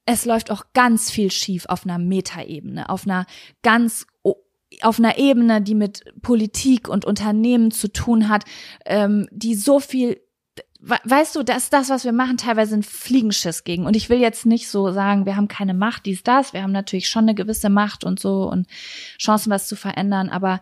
es 0.07 0.24
läuft 0.24 0.51
auch 0.51 0.64
ganz 0.72 1.11
viel 1.11 1.30
schief 1.30 1.66
auf 1.66 1.84
einer 1.84 1.99
Metaebene, 1.99 2.88
auf 2.88 3.07
einer 3.07 3.26
ganz 3.62 4.07
auf 4.85 4.99
einer 4.99 5.18
Ebene, 5.18 5.61
die 5.62 5.74
mit 5.74 6.05
Politik 6.22 6.89
und 6.89 7.05
Unternehmen 7.05 7.70
zu 7.70 7.93
tun 7.93 8.28
hat, 8.28 8.45
ähm, 8.85 9.28
die 9.31 9.55
so 9.55 9.81
viel 9.81 10.20
weißt 10.83 11.37
du, 11.37 11.43
das 11.43 11.68
das, 11.68 11.91
was 11.91 12.05
wir 12.05 12.12
machen, 12.12 12.39
teilweise 12.39 12.74
ein 12.74 12.83
Fliegenschiss 12.83 13.64
gegen. 13.64 13.85
Und 13.85 13.97
ich 13.97 14.09
will 14.09 14.18
jetzt 14.18 14.47
nicht 14.47 14.68
so 14.68 14.91
sagen, 14.93 15.26
wir 15.26 15.37
haben 15.37 15.49
keine 15.49 15.74
Macht, 15.74 16.07
dies, 16.07 16.22
das. 16.22 16.53
Wir 16.53 16.62
haben 16.62 16.72
natürlich 16.72 17.09
schon 17.09 17.24
eine 17.24 17.35
gewisse 17.35 17.68
Macht 17.68 18.05
und 18.05 18.18
so 18.18 18.51
und 18.51 18.66
Chancen, 19.18 19.51
was 19.51 19.68
zu 19.68 19.76
verändern. 19.76 20.31
Aber 20.31 20.61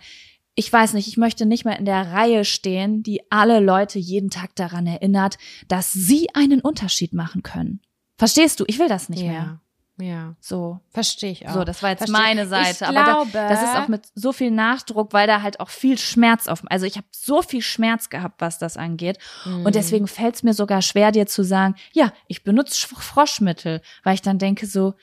ich 0.54 0.72
weiß 0.72 0.94
nicht, 0.94 1.06
ich 1.06 1.18
möchte 1.18 1.46
nicht 1.46 1.64
mehr 1.64 1.78
in 1.78 1.84
der 1.84 2.12
Reihe 2.12 2.44
stehen, 2.44 3.04
die 3.04 3.20
alle 3.30 3.60
Leute 3.60 4.00
jeden 4.00 4.30
Tag 4.30 4.56
daran 4.56 4.86
erinnert, 4.86 5.38
dass 5.68 5.92
sie 5.92 6.28
einen 6.34 6.60
Unterschied 6.60 7.14
machen 7.14 7.44
können. 7.44 7.80
Verstehst 8.16 8.58
du? 8.58 8.64
Ich 8.66 8.80
will 8.80 8.88
das 8.88 9.08
nicht 9.08 9.22
ja. 9.22 9.30
mehr. 9.30 9.60
Ja. 10.00 10.34
So. 10.40 10.80
Verstehe 10.90 11.32
ich 11.32 11.48
auch. 11.48 11.54
So, 11.54 11.64
das 11.64 11.82
war 11.82 11.90
jetzt 11.90 11.98
Versteh. 11.98 12.12
meine 12.12 12.46
Seite. 12.46 12.84
Ich 12.84 12.86
aber 12.86 13.04
glaube, 13.04 13.30
da, 13.32 13.48
das 13.48 13.62
ist 13.62 13.76
auch 13.76 13.88
mit 13.88 14.06
so 14.14 14.32
viel 14.32 14.50
Nachdruck, 14.50 15.12
weil 15.12 15.26
da 15.26 15.42
halt 15.42 15.60
auch 15.60 15.70
viel 15.70 15.98
Schmerz 15.98 16.46
auf. 16.46 16.62
Also 16.66 16.86
ich 16.86 16.96
habe 16.96 17.06
so 17.10 17.42
viel 17.42 17.62
Schmerz 17.62 18.08
gehabt, 18.08 18.40
was 18.40 18.58
das 18.58 18.76
angeht. 18.76 19.18
Mhm. 19.44 19.66
Und 19.66 19.74
deswegen 19.74 20.06
fällt 20.06 20.36
es 20.36 20.42
mir 20.42 20.54
sogar 20.54 20.82
schwer, 20.82 21.10
dir 21.10 21.26
zu 21.26 21.42
sagen, 21.42 21.74
ja, 21.92 22.12
ich 22.28 22.44
benutze 22.44 22.86
Froschmittel, 22.86 23.82
weil 24.04 24.14
ich 24.14 24.22
dann 24.22 24.38
denke 24.38 24.66
so, 24.66 24.94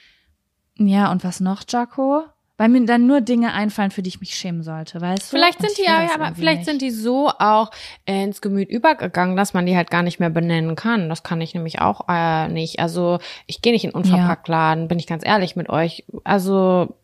ja, 0.77 1.11
und 1.11 1.23
was 1.23 1.39
noch, 1.39 1.63
Jaco? 1.67 2.25
Weil 2.57 2.69
mir 2.69 2.85
dann 2.85 3.05
nur 3.05 3.21
Dinge 3.21 3.53
einfallen, 3.53 3.91
für 3.91 4.01
die 4.01 4.09
ich 4.09 4.19
mich 4.19 4.35
schämen 4.35 4.63
sollte, 4.63 5.01
weißt 5.01 5.23
du? 5.23 5.37
Vielleicht 5.37 5.61
sind 5.61 5.77
die 5.77 5.83
ja, 5.83 6.07
aber 6.13 6.33
vielleicht 6.35 6.59
nicht. 6.59 6.69
sind 6.69 6.81
die 6.81 6.91
so 6.91 7.29
auch 7.29 7.71
ins 8.05 8.41
Gemüt 8.41 8.69
übergegangen, 8.69 9.35
dass 9.35 9.53
man 9.53 9.65
die 9.65 9.75
halt 9.75 9.91
gar 9.91 10.03
nicht 10.03 10.19
mehr 10.19 10.29
benennen 10.29 10.75
kann. 10.75 11.09
Das 11.09 11.23
kann 11.23 11.41
ich 11.41 11.53
nämlich 11.53 11.79
auch 11.81 12.07
äh, 12.07 12.47
nicht. 12.47 12.79
Also 12.79 13.19
ich 13.45 13.61
gehe 13.61 13.73
nicht 13.73 13.83
in 13.83 13.91
Unverpacktladen, 13.91 14.83
ja. 14.83 14.87
bin 14.87 14.99
ich 14.99 15.07
ganz 15.07 15.25
ehrlich 15.25 15.55
mit 15.55 15.69
euch. 15.69 16.05
Also 16.23 16.95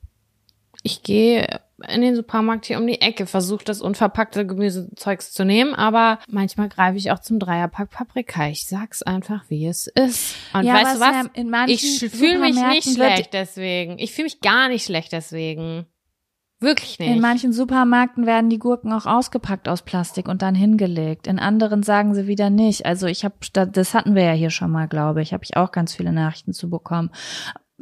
ich 0.84 1.04
gehe 1.04 1.62
in 1.88 2.02
den 2.02 2.16
Supermarkt 2.16 2.66
hier 2.66 2.78
um 2.78 2.86
die 2.86 3.02
Ecke, 3.02 3.26
versuche 3.26 3.66
das 3.66 3.82
unverpackte 3.82 4.46
Gemüsezeugs 4.46 5.32
zu 5.32 5.46
nehmen, 5.46 5.74
aber 5.74 6.20
manchmal 6.28 6.70
greife 6.70 6.98
ich 6.98 7.12
auch 7.12 7.20
zum 7.20 7.40
Dreierpack 7.40 7.90
Paprika. 7.90 8.48
Ich 8.48 8.68
sag's 8.68 9.02
einfach, 9.02 9.46
wie 9.50 9.66
es 9.66 9.88
ist. 9.88 10.36
Und 10.54 10.64
ja, 10.64 10.76
weißt 10.76 10.96
du 10.96 11.00
was? 11.00 11.70
ich 11.70 12.12
fühle 12.12 12.40
mich 12.40 12.56
nicht 12.56 12.94
schlecht 12.94 13.34
deswegen. 13.34 13.98
Ich 14.00 14.12
fühle 14.14 14.26
mich 14.26 14.42
gar 14.42 14.70
nicht 14.70 14.86
schlecht 14.86 15.12
deswegen. 15.12 15.86
Wirklich 16.60 17.00
nicht. 17.00 17.10
In 17.10 17.22
manchen 17.22 17.54
Supermärkten 17.54 18.28
werden 18.28 18.52
die 18.52 18.60
Gurken 18.60 18.94
auch 18.94 19.08
ausgepackt 19.08 19.68
aus 19.68 19.82
Plastik 19.82 20.28
und 20.28 20.44
dann 20.44 20.54
hingelegt. 20.54 21.26
In 21.26 21.40
anderen 21.40 21.82
sagen 21.82 22.14
sie 22.14 22.28
wieder 22.28 22.52
nicht. 22.52 22.86
Also 22.86 23.08
ich 23.08 23.26
habe, 23.26 23.34
das 23.52 23.96
hatten 23.96 24.14
wir 24.14 24.26
ja 24.26 24.34
hier 24.34 24.52
schon 24.52 24.70
mal, 24.70 24.88
glaube 24.88 25.24
ich, 25.24 25.34
habe 25.34 25.44
ich 25.44 25.58
auch 25.58 25.72
ganz 25.72 25.96
viele 25.96 26.12
Nachrichten 26.12 26.54
zu 26.54 26.70
bekommen 26.70 27.10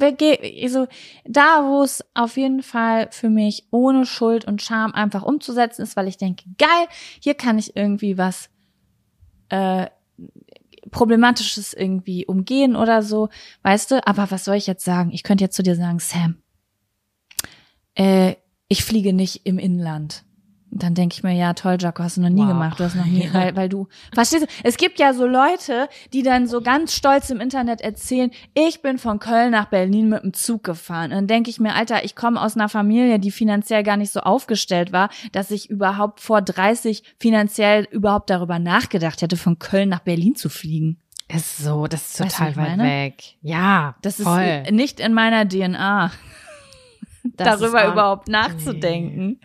also 0.00 0.86
da, 1.24 1.64
wo 1.64 1.82
es 1.82 2.04
auf 2.14 2.36
jeden 2.36 2.62
Fall 2.62 3.08
für 3.10 3.28
mich 3.28 3.66
ohne 3.70 4.06
Schuld 4.06 4.44
und 4.44 4.62
Scham 4.62 4.92
einfach 4.92 5.22
umzusetzen 5.22 5.82
ist, 5.82 5.96
weil 5.96 6.08
ich 6.08 6.16
denke, 6.16 6.44
geil, 6.58 6.86
hier 7.20 7.34
kann 7.34 7.58
ich 7.58 7.76
irgendwie 7.76 8.18
was 8.18 8.50
äh, 9.48 9.86
Problematisches 10.90 11.74
irgendwie 11.74 12.26
umgehen 12.26 12.74
oder 12.74 13.02
so, 13.02 13.28
weißt 13.62 13.90
du? 13.90 14.06
Aber 14.06 14.30
was 14.30 14.44
soll 14.44 14.56
ich 14.56 14.66
jetzt 14.66 14.84
sagen? 14.84 15.10
Ich 15.12 15.22
könnte 15.22 15.44
jetzt 15.44 15.56
zu 15.56 15.62
dir 15.62 15.76
sagen, 15.76 15.98
Sam, 15.98 16.42
äh, 17.94 18.34
ich 18.68 18.84
fliege 18.84 19.12
nicht 19.12 19.42
im 19.44 19.58
Inland. 19.58 20.24
Dann 20.72 20.94
denke 20.94 21.14
ich 21.14 21.22
mir, 21.24 21.32
ja, 21.32 21.52
toll, 21.54 21.78
Jaco, 21.80 22.02
hast 22.04 22.16
du 22.16 22.20
noch 22.20 22.28
nie 22.28 22.42
Wow. 22.42 22.48
gemacht. 22.48 22.78
Du 22.78 22.84
hast 22.84 22.94
noch 22.94 23.04
nie, 23.04 23.24
Ja. 23.24 23.34
weil, 23.34 23.56
weil 23.56 23.68
du, 23.68 23.88
verstehst 24.14 24.44
du, 24.44 24.46
es 24.62 24.76
gibt 24.76 25.00
ja 25.00 25.12
so 25.12 25.26
Leute, 25.26 25.88
die 26.12 26.22
dann 26.22 26.46
so 26.46 26.60
ganz 26.60 26.94
stolz 26.94 27.28
im 27.30 27.40
Internet 27.40 27.80
erzählen, 27.80 28.30
ich 28.54 28.80
bin 28.80 28.96
von 28.98 29.18
Köln 29.18 29.50
nach 29.50 29.66
Berlin 29.66 30.08
mit 30.08 30.22
dem 30.22 30.32
Zug 30.32 30.62
gefahren. 30.62 31.10
Und 31.10 31.16
dann 31.16 31.26
denke 31.26 31.50
ich 31.50 31.58
mir, 31.58 31.74
Alter, 31.74 32.04
ich 32.04 32.14
komme 32.14 32.40
aus 32.40 32.56
einer 32.56 32.68
Familie, 32.68 33.18
die 33.18 33.32
finanziell 33.32 33.82
gar 33.82 33.96
nicht 33.96 34.12
so 34.12 34.20
aufgestellt 34.20 34.92
war, 34.92 35.10
dass 35.32 35.50
ich 35.50 35.68
überhaupt 35.70 36.20
vor 36.20 36.40
30 36.40 37.02
finanziell 37.18 37.88
überhaupt 37.90 38.30
darüber 38.30 38.58
nachgedacht 38.60 39.22
hätte, 39.22 39.36
von 39.36 39.58
Köln 39.58 39.88
nach 39.88 40.00
Berlin 40.00 40.36
zu 40.36 40.48
fliegen. 40.48 40.98
Ist 41.28 41.58
so, 41.58 41.86
das 41.88 42.10
ist 42.12 42.20
Weißt 42.20 42.38
du, 42.38 42.44
total 42.44 42.56
wie 42.56 42.72
ich 42.72 42.78
weit 42.78 42.86
weg. 42.86 43.24
Ja, 43.42 43.94
Das 44.02 44.20
voll. 44.20 44.62
ist 44.64 44.70
nicht 44.72 45.00
in 45.00 45.14
meiner 45.14 45.48
DNA. 45.48 46.10
Darüber 47.36 47.86
überhaupt 47.86 48.28
nachzudenken. 48.28 49.40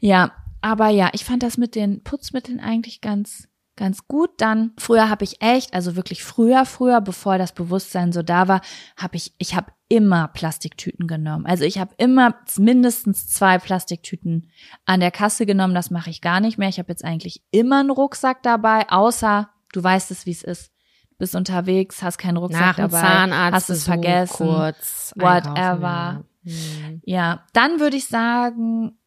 Ja, 0.00 0.32
aber 0.60 0.88
ja, 0.88 1.10
ich 1.12 1.24
fand 1.24 1.42
das 1.42 1.58
mit 1.58 1.74
den 1.74 2.02
Putzmitteln 2.02 2.60
eigentlich 2.60 3.00
ganz 3.00 3.48
ganz 3.76 4.08
gut. 4.08 4.30
Dann 4.38 4.72
früher 4.78 5.08
habe 5.08 5.24
ich 5.24 5.40
echt, 5.42 5.74
also 5.74 5.96
wirklich 5.96 6.24
früher, 6.24 6.64
früher, 6.64 7.00
bevor 7.00 7.38
das 7.38 7.52
Bewusstsein 7.52 8.10
so 8.10 8.22
da 8.22 8.48
war, 8.48 8.62
habe 8.96 9.16
ich 9.16 9.34
ich 9.38 9.54
habe 9.54 9.70
immer 9.88 10.28
Plastiktüten 10.28 11.06
genommen. 11.06 11.46
Also 11.46 11.64
ich 11.64 11.78
habe 11.78 11.94
immer 11.98 12.34
mindestens 12.58 13.28
zwei 13.28 13.58
Plastiktüten 13.58 14.50
an 14.84 15.00
der 15.00 15.12
Kasse 15.12 15.46
genommen. 15.46 15.74
Das 15.74 15.90
mache 15.90 16.10
ich 16.10 16.20
gar 16.20 16.40
nicht 16.40 16.58
mehr. 16.58 16.68
Ich 16.68 16.78
habe 16.78 16.88
jetzt 16.88 17.04
eigentlich 17.04 17.42
immer 17.52 17.80
einen 17.80 17.90
Rucksack 17.90 18.42
dabei, 18.42 18.88
außer 18.88 19.50
du 19.72 19.84
weißt 19.84 20.10
es, 20.10 20.26
wie 20.26 20.32
es 20.32 20.42
ist. 20.42 20.72
Bist 21.18 21.34
unterwegs, 21.34 22.02
hast 22.02 22.18
keinen 22.18 22.36
Rucksack 22.36 22.60
Nach 22.60 22.76
dabei, 22.76 23.00
Zahnarzt 23.00 23.54
hast 23.54 23.70
es 23.70 23.84
vergessen. 23.84 24.46
kurz 24.46 25.14
whatever. 25.16 25.80
ja. 25.80 26.24
Hm. 26.44 27.00
Ja, 27.04 27.44
dann 27.54 27.80
würde 27.80 27.96
ich 27.96 28.06
sagen, 28.06 28.98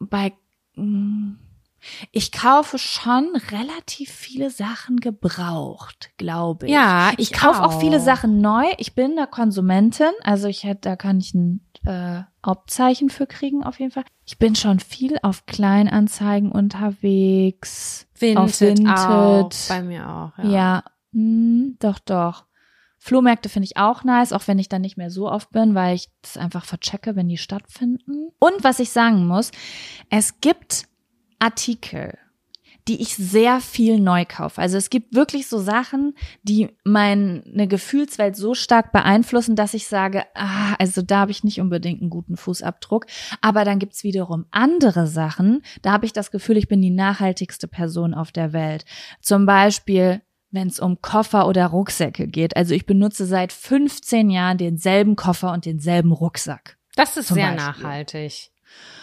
bei 0.00 0.32
mm, 0.74 1.34
ich 2.12 2.32
kaufe 2.32 2.78
schon 2.78 3.30
relativ 3.50 4.10
viele 4.10 4.50
Sachen 4.50 4.98
gebraucht, 4.98 6.10
glaube 6.18 6.66
ich. 6.66 6.72
Ja, 6.72 7.12
ich 7.16 7.30
ich 7.30 7.32
kaufe 7.32 7.62
auch. 7.62 7.76
auch. 7.76 7.80
viele 7.80 8.00
Sachen 8.00 8.40
neu. 8.40 8.64
Ich 8.78 8.94
bin 8.94 9.12
eine 9.16 9.26
Konsumentin, 9.26 10.10
also 10.22 10.48
ich 10.48 10.64
hätte, 10.64 10.90
da 10.90 10.96
kann 10.96 11.18
ich 11.18 11.32
ein 11.34 11.60
äh, 11.86 12.22
Hauptzeichen 12.44 13.08
für 13.08 13.26
kriegen 13.26 13.62
auf 13.62 13.78
jeden 13.80 13.92
Fall. 13.92 14.04
Ich 14.26 14.38
bin 14.38 14.54
schon 14.54 14.78
viel 14.80 15.16
auf 15.22 15.46
Kleinanzeigen 15.46 16.52
unterwegs. 16.52 18.06
auf 18.36 18.60
Vinted, 18.60 18.78
Vinted. 18.78 18.88
auch. 18.88 19.50
Bei 19.68 19.82
mir 19.82 20.08
auch. 20.08 20.38
Ja. 20.44 20.50
Ja, 20.50 20.84
hm, 21.12 21.76
doch, 21.80 21.98
doch. 21.98 22.44
Flohmärkte 23.02 23.48
finde 23.48 23.64
ich 23.64 23.78
auch 23.78 24.04
nice, 24.04 24.32
auch 24.34 24.46
wenn 24.46 24.58
ich 24.58 24.68
dann 24.68 24.82
nicht 24.82 24.98
mehr 24.98 25.10
so 25.10 25.30
oft 25.30 25.50
bin, 25.50 25.74
weil 25.74 25.96
ich 25.96 26.10
das 26.20 26.36
einfach 26.36 26.66
verchecke, 26.66 27.16
wenn 27.16 27.28
die 27.28 27.38
stattfinden. 27.38 28.28
Und 28.38 28.62
was 28.62 28.78
ich 28.78 28.90
sagen 28.90 29.26
muss, 29.26 29.50
es 30.10 30.40
gibt 30.42 30.84
Artikel, 31.38 32.18
die 32.88 33.00
ich 33.00 33.16
sehr 33.16 33.60
viel 33.60 33.98
neu 34.00 34.26
kaufe. 34.26 34.60
Also 34.60 34.76
es 34.76 34.90
gibt 34.90 35.14
wirklich 35.14 35.48
so 35.48 35.58
Sachen, 35.58 36.14
die 36.42 36.68
meine 36.84 37.68
Gefühlswelt 37.68 38.36
so 38.36 38.52
stark 38.54 38.92
beeinflussen, 38.92 39.56
dass 39.56 39.72
ich 39.72 39.86
sage, 39.86 40.24
ah, 40.34 40.74
also 40.78 41.00
da 41.00 41.20
habe 41.20 41.30
ich 41.30 41.42
nicht 41.42 41.60
unbedingt 41.60 42.02
einen 42.02 42.10
guten 42.10 42.36
Fußabdruck. 42.36 43.06
Aber 43.40 43.64
dann 43.64 43.78
gibt's 43.78 44.04
wiederum 44.04 44.44
andere 44.50 45.06
Sachen, 45.06 45.62
da 45.80 45.92
habe 45.92 46.04
ich 46.04 46.12
das 46.12 46.30
Gefühl, 46.30 46.58
ich 46.58 46.68
bin 46.68 46.82
die 46.82 46.90
nachhaltigste 46.90 47.66
Person 47.66 48.12
auf 48.12 48.30
der 48.30 48.52
Welt. 48.52 48.84
Zum 49.22 49.46
Beispiel 49.46 50.20
wenn 50.50 50.68
es 50.68 50.80
um 50.80 51.00
Koffer 51.00 51.46
oder 51.46 51.66
Rucksäcke 51.66 52.26
geht. 52.26 52.56
Also 52.56 52.74
ich 52.74 52.86
benutze 52.86 53.26
seit 53.26 53.52
15 53.52 54.30
Jahren 54.30 54.58
denselben 54.58 55.16
Koffer 55.16 55.52
und 55.52 55.64
denselben 55.64 56.12
Rucksack. 56.12 56.76
Das 56.96 57.16
ist 57.16 57.28
sehr 57.28 57.52
Beispiel. 57.52 57.66
nachhaltig. 57.66 58.50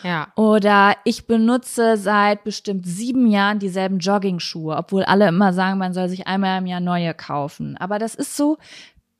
Ja. 0.04 0.28
Oder 0.36 0.96
ich 1.04 1.28
benutze 1.28 1.98
seit 1.98 2.44
bestimmt 2.44 2.86
sieben 2.86 3.28
Jahren 3.28 3.60
dieselben 3.60 4.00
Jogging-Schuhe, 4.00 4.76
obwohl 4.76 5.04
alle 5.04 5.28
immer 5.28 5.54
sagen, 5.54 5.78
man 5.78 5.94
soll 5.94 6.10
sich 6.10 6.28
einmal 6.28 6.60
im 6.60 6.68
Jahr 6.68 6.80
neue 6.80 7.14
kaufen. 7.14 7.78
Aber 7.78 8.00
das 8.00 8.16
ist 8.16 8.38
so, 8.38 8.58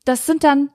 das 0.06 0.26
sind 0.26 0.44
dann, 0.44 0.70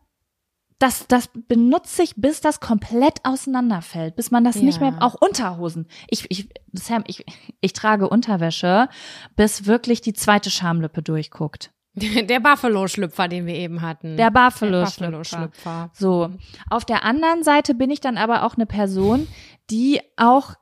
das, 0.82 1.06
das 1.06 1.30
benutze 1.48 2.02
ich, 2.02 2.14
bis 2.16 2.40
das 2.40 2.60
komplett 2.60 3.24
auseinanderfällt, 3.24 4.16
bis 4.16 4.30
man 4.30 4.42
das 4.44 4.56
nicht 4.56 4.80
Ja. 4.80 4.90
mehr, 4.90 5.02
auch 5.02 5.14
Unterhosen. 5.14 5.86
Ich, 6.08 6.26
ich, 6.30 6.48
Sam, 6.72 7.04
ich, 7.06 7.24
ich 7.60 7.72
trage 7.72 8.08
Unterwäsche, 8.08 8.88
bis 9.36 9.66
wirklich 9.66 10.00
die 10.00 10.12
zweite 10.12 10.50
Schamlippe 10.50 11.02
durchguckt. 11.02 11.70
Der 11.94 12.40
Buffalo-Schlüpfer, 12.40 13.28
den 13.28 13.46
wir 13.46 13.54
eben 13.54 13.82
hatten. 13.82 14.16
Der 14.16 14.30
Buffalo-Schlüpfer. 14.30 15.10
Buffalo-Schlüpfer. 15.18 15.90
So. 15.92 16.30
Auf 16.70 16.84
der 16.84 17.04
anderen 17.04 17.42
Seite 17.42 17.74
bin 17.74 17.90
ich 17.90 18.00
dann 18.00 18.16
aber 18.16 18.44
auch 18.44 18.54
eine 18.54 18.66
Person, 18.66 19.28
die 19.70 20.00
auch 20.16 20.54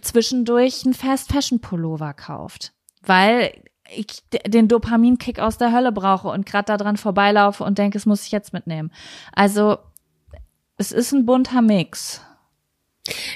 zwischendurch 0.00 0.84
einen 0.84 0.94
Fast 0.94 1.32
Fashion 1.32 1.60
Pullover 1.60 2.14
kauft. 2.14 2.72
Weil 3.02 3.52
ich 3.94 4.22
den 4.46 4.68
Dopaminkick 4.68 5.38
aus 5.38 5.58
der 5.58 5.72
Hölle 5.72 5.92
brauche 5.92 6.28
und 6.28 6.46
gerade 6.46 6.66
da 6.66 6.76
dran 6.76 6.96
vorbeilaufe 6.96 7.64
und 7.64 7.78
denke, 7.78 7.98
es 7.98 8.06
muss 8.06 8.24
ich 8.24 8.32
jetzt 8.32 8.52
mitnehmen. 8.52 8.92
Also, 9.32 9.78
es 10.76 10.92
ist 10.92 11.12
ein 11.12 11.26
bunter 11.26 11.62
Mix. 11.62 12.22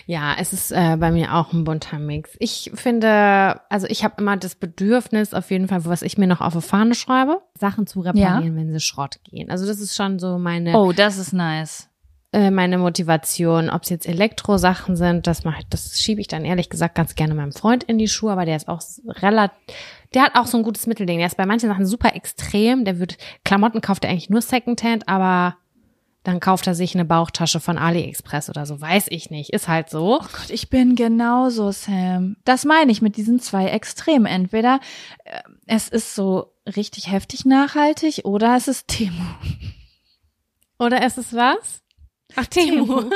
Ja, 0.06 0.34
es 0.38 0.52
ist 0.52 0.72
äh, 0.72 0.96
bei 0.98 1.10
mir 1.10 1.34
auch 1.34 1.52
ein 1.52 1.64
bunter 1.64 1.98
Mix. 1.98 2.36
Ich 2.38 2.70
finde, 2.74 3.60
also 3.70 3.86
ich 3.88 4.04
habe 4.04 4.14
immer 4.18 4.36
das 4.36 4.54
Bedürfnis, 4.54 5.32
auf 5.32 5.50
jeden 5.50 5.68
Fall, 5.68 5.84
was 5.86 6.02
ich 6.02 6.18
mir 6.18 6.26
noch 6.26 6.40
auf 6.40 6.54
die 6.54 6.60
Fahne 6.60 6.94
schreibe, 6.94 7.40
Sachen 7.58 7.86
zu 7.86 8.00
reparieren, 8.00 8.56
wenn 8.56 8.72
sie 8.72 8.80
Schrott 8.80 9.16
gehen. 9.24 9.50
Also 9.50 9.66
das 9.66 9.80
ist 9.80 9.94
schon 9.96 10.18
so 10.18 10.38
meine 10.38 10.78
Oh, 10.78 10.92
das 10.92 11.18
ist 11.18 11.32
nice. 11.32 11.88
Äh, 12.34 12.50
meine 12.50 12.78
Motivation. 12.78 13.70
Ob 13.70 13.84
es 13.84 13.90
jetzt 13.90 14.08
Elektrosachen 14.08 14.96
sind, 14.96 15.26
das 15.26 15.44
mache 15.44 15.62
das 15.70 16.00
schiebe 16.00 16.20
ich 16.20 16.26
dann 16.26 16.44
ehrlich 16.44 16.68
gesagt 16.68 16.96
ganz 16.96 17.14
gerne 17.14 17.34
meinem 17.34 17.52
Freund 17.52 17.84
in 17.84 17.96
die 17.96 18.08
Schuhe, 18.08 18.32
aber 18.32 18.44
der 18.44 18.56
ist 18.56 18.68
auch 18.68 18.82
relativ, 19.06 19.56
der 20.14 20.24
hat 20.24 20.34
auch 20.34 20.46
so 20.46 20.58
ein 20.58 20.64
gutes 20.64 20.86
Mittelding. 20.86 21.18
Der 21.18 21.28
ist 21.28 21.36
bei 21.36 21.46
manchen 21.46 21.68
Sachen 21.68 21.86
super 21.86 22.14
extrem. 22.16 22.84
Der 22.84 22.98
wird 22.98 23.18
Klamotten 23.44 23.80
kauft 23.80 24.04
er 24.04 24.10
eigentlich 24.10 24.30
nur 24.30 24.42
Secondhand, 24.42 25.08
aber 25.08 25.56
dann 26.24 26.40
kauft 26.40 26.66
er 26.66 26.74
sich 26.74 26.94
eine 26.94 27.04
Bauchtasche 27.04 27.60
von 27.60 27.78
AliExpress 27.78 28.50
oder 28.50 28.66
so. 28.66 28.80
Weiß 28.80 29.06
ich 29.10 29.30
nicht. 29.30 29.50
Ist 29.50 29.68
halt 29.68 29.90
so. 29.90 30.16
Oh 30.16 30.26
Gott, 30.32 30.50
ich 30.50 30.70
bin 30.70 30.96
genauso, 30.96 31.70
Sam. 31.70 32.36
Das 32.44 32.64
meine 32.64 32.90
ich 32.90 33.00
mit 33.00 33.16
diesen 33.16 33.38
zwei 33.38 33.66
Extremen. 33.66 34.26
Entweder 34.26 34.80
äh, 35.24 35.40
es 35.66 35.88
ist 35.88 36.14
so 36.14 36.52
richtig 36.76 37.12
heftig 37.12 37.44
nachhaltig 37.44 38.22
oder 38.24 38.56
es 38.56 38.66
ist 38.66 38.88
Temo. 38.88 39.24
Oder 40.78 41.06
ist 41.06 41.18
es 41.18 41.32
was? 41.32 41.83
Ach, 42.36 42.46
Temu. 42.46 42.86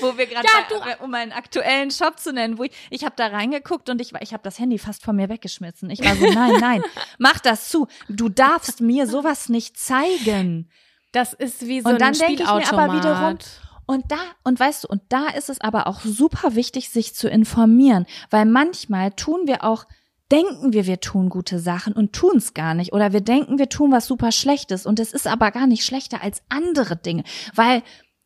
wo 0.00 0.16
wir 0.16 0.26
gerade, 0.26 0.46
Ja, 0.46 0.78
bei- 0.80 0.96
um 0.98 1.12
einen 1.14 1.32
aktuellen 1.32 1.90
Shop 1.90 2.18
zu 2.18 2.32
nennen, 2.32 2.58
wo 2.58 2.64
ich, 2.64 2.72
ich 2.90 3.04
habe 3.04 3.14
da 3.16 3.28
reingeguckt 3.28 3.88
und 3.88 4.00
ich 4.00 4.12
war, 4.12 4.22
ich 4.22 4.32
habe 4.32 4.42
das 4.42 4.58
Handy 4.58 4.78
fast 4.78 5.02
von 5.04 5.16
mir 5.16 5.28
weggeschmissen. 5.28 5.90
Ich 5.90 6.04
war 6.04 6.14
so, 6.16 6.26
nein, 6.32 6.58
nein, 6.60 6.82
mach 7.18 7.40
das 7.40 7.68
zu. 7.68 7.86
Du 8.08 8.28
darfst 8.28 8.80
mir 8.80 9.06
sowas 9.06 9.48
nicht 9.48 9.78
zeigen. 9.78 10.70
Das 11.12 11.32
ist 11.34 11.66
wie 11.66 11.80
so 11.82 11.90
Und 11.90 12.00
dann 12.00 12.14
ein 12.14 12.18
denke 12.18 12.42
ich 12.42 12.48
mir 12.48 12.72
aber 12.72 12.94
wiederum, 12.94 13.38
und 13.86 14.10
da, 14.10 14.16
und 14.44 14.58
weißt 14.58 14.84
du, 14.84 14.88
und 14.88 15.02
da 15.10 15.26
ist 15.28 15.50
es 15.50 15.60
aber 15.60 15.86
auch 15.86 16.00
super 16.00 16.54
wichtig, 16.54 16.88
sich 16.88 17.14
zu 17.14 17.28
informieren, 17.28 18.06
weil 18.30 18.46
manchmal 18.46 19.10
tun 19.12 19.42
wir 19.46 19.64
auch, 19.64 19.84
denken 20.32 20.72
wir, 20.72 20.86
wir 20.86 21.00
tun 21.00 21.28
gute 21.28 21.58
Sachen 21.58 21.92
und 21.92 22.12
tun 22.12 22.38
es 22.38 22.54
gar 22.54 22.74
nicht. 22.74 22.92
Oder 22.92 23.12
wir 23.12 23.20
denken, 23.20 23.58
wir 23.58 23.68
tun 23.68 23.92
was 23.92 24.06
super 24.06 24.32
Schlechtes 24.32 24.86
und 24.86 24.98
es 24.98 25.12
ist 25.12 25.26
aber 25.26 25.50
gar 25.50 25.66
nicht 25.66 25.84
schlechter 25.84 26.22
als 26.22 26.42
andere 26.48 26.96
Dinge, 26.96 27.22
weil 27.54 27.82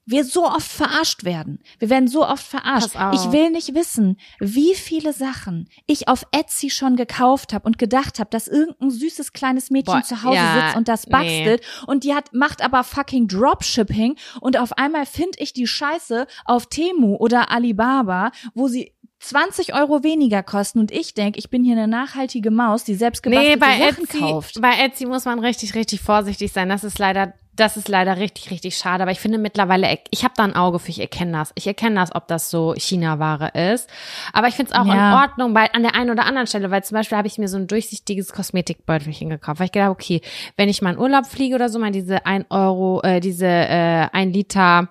wir 0.07 0.25
so 0.25 0.47
oft 0.47 0.71
verarscht 0.71 1.25
werden. 1.25 1.59
Wir 1.81 1.91
werden 1.91 2.07
so 2.07 2.25
oft 2.25 2.45
verarscht. 2.45 2.95
Ich 3.13 3.33
will 3.33 3.51
nicht 3.51 3.75
wissen, 3.75 4.19
wie 4.39 4.75
viele 4.75 5.13
Sachen 5.13 5.69
ich 5.87 6.07
auf 6.07 6.25
Etsy 6.31 6.71
schon 6.71 6.95
gekauft 6.95 7.53
habe 7.53 7.67
und 7.67 7.77
gedacht 7.77 8.21
habe, 8.21 8.31
dass 8.31 8.47
irgendein 8.47 8.91
süßes 8.91 9.33
kleines 9.33 9.71
Mädchen 9.71 9.95
Boah, 9.95 10.03
zu 10.03 10.23
Hause 10.23 10.37
ja, 10.37 10.67
sitzt 10.67 10.77
und 10.77 10.89
das 10.89 11.07
nee. 11.07 11.11
bastelt 11.11 11.63
und 11.89 12.05
die 12.05 12.15
hat 12.15 12.33
macht 12.33 12.63
aber 12.63 12.85
fucking 12.85 13.27
Dropshipping 13.27 14.17
und 14.41 14.57
auf 14.57 14.73
einmal 14.79 15.07
finde 15.07 15.39
ich 15.39 15.53
die 15.53 15.67
Scheiße 15.67 16.29
auf 16.45 16.67
Temu 16.67 17.17
oder 17.17 17.51
Alibaba, 17.51 18.31
wo 18.55 18.69
sie 18.69 18.95
20 19.21 19.75
Euro 19.75 20.03
weniger 20.03 20.43
kosten 20.43 20.79
und 20.79 20.91
ich 20.93 21.15
denk, 21.15 21.37
ich 21.37 21.51
bin 21.51 21.65
hier 21.65 21.73
eine 21.77 21.89
nachhaltige 21.89 22.51
Maus, 22.51 22.85
die 22.85 22.95
selbst 22.95 23.25
Nee, 23.27 23.55
gebastelte 23.55 23.59
bei 23.59 23.91
Sachen 23.91 24.05
Etsy, 24.05 24.19
kauft. 24.21 24.61
bei 24.61 24.73
Etsy 24.85 25.07
muss 25.07 25.25
man 25.25 25.39
richtig, 25.39 25.75
richtig 25.75 26.01
vorsichtig 26.01 26.53
sein. 26.53 26.69
Das 26.69 26.85
ist 26.85 26.99
leider 26.99 27.33
Das 27.59 27.79
ist 27.79 27.89
leider 27.89 28.19
richtig, 28.19 28.51
richtig 28.51 28.77
schade. 28.77 29.03
Aber 29.03 29.13
ich 29.13 29.19
finde 29.19 29.39
mittlerweile, 29.39 29.99
ich 30.11 30.25
habe 30.25 30.35
da 30.37 30.45
ein 30.45 30.55
Auge 30.55 30.79
für, 30.79 30.91
ich 30.91 31.01
erkenne 31.01 31.33
das. 31.33 31.53
Ich 31.55 31.67
erkenne 31.67 31.95
das, 31.99 32.15
ob 32.15 32.29
das 32.29 32.51
so 32.51 32.75
China-Ware 32.77 33.49
ist. 33.73 33.89
Aber 34.35 34.49
ich 34.49 34.55
finde 34.55 34.73
es 34.73 34.79
auch 34.79 34.85
Ja. 34.85 34.93
in 34.93 35.19
Ordnung, 35.23 35.55
weil 35.55 35.71
an 35.73 35.83
der 35.83 35.95
einen 35.95 36.11
oder 36.11 36.27
anderen 36.27 36.47
Stelle, 36.47 36.71
weil 36.71 36.85
zum 36.85 36.97
Beispiel 36.97 37.17
habe 37.17 37.29
ich 37.29 37.39
mir 37.39 37.49
so 37.49 37.57
ein 37.57 37.67
durchsichtiges 37.67 38.35
Kosmetikbeutelchen 38.35 39.31
gekauft, 39.31 39.59
weil 39.61 39.67
ich 39.67 39.73
gedacht, 39.73 39.89
okay, 39.91 40.21
wenn 40.59 40.69
ich 40.69 40.83
mal 40.83 40.93
in 40.93 40.99
Urlaub 40.99 41.25
fliege 41.25 41.55
oder 41.55 41.71
so, 41.71 41.79
mal 41.79 41.93
diese 41.93 42.27
ein 42.27 42.45
Euro, 42.51 43.01
äh, 43.03 43.21
diese 43.21 43.47
äh, 43.47 44.09
ein 44.13 44.35
Liter 44.35 44.91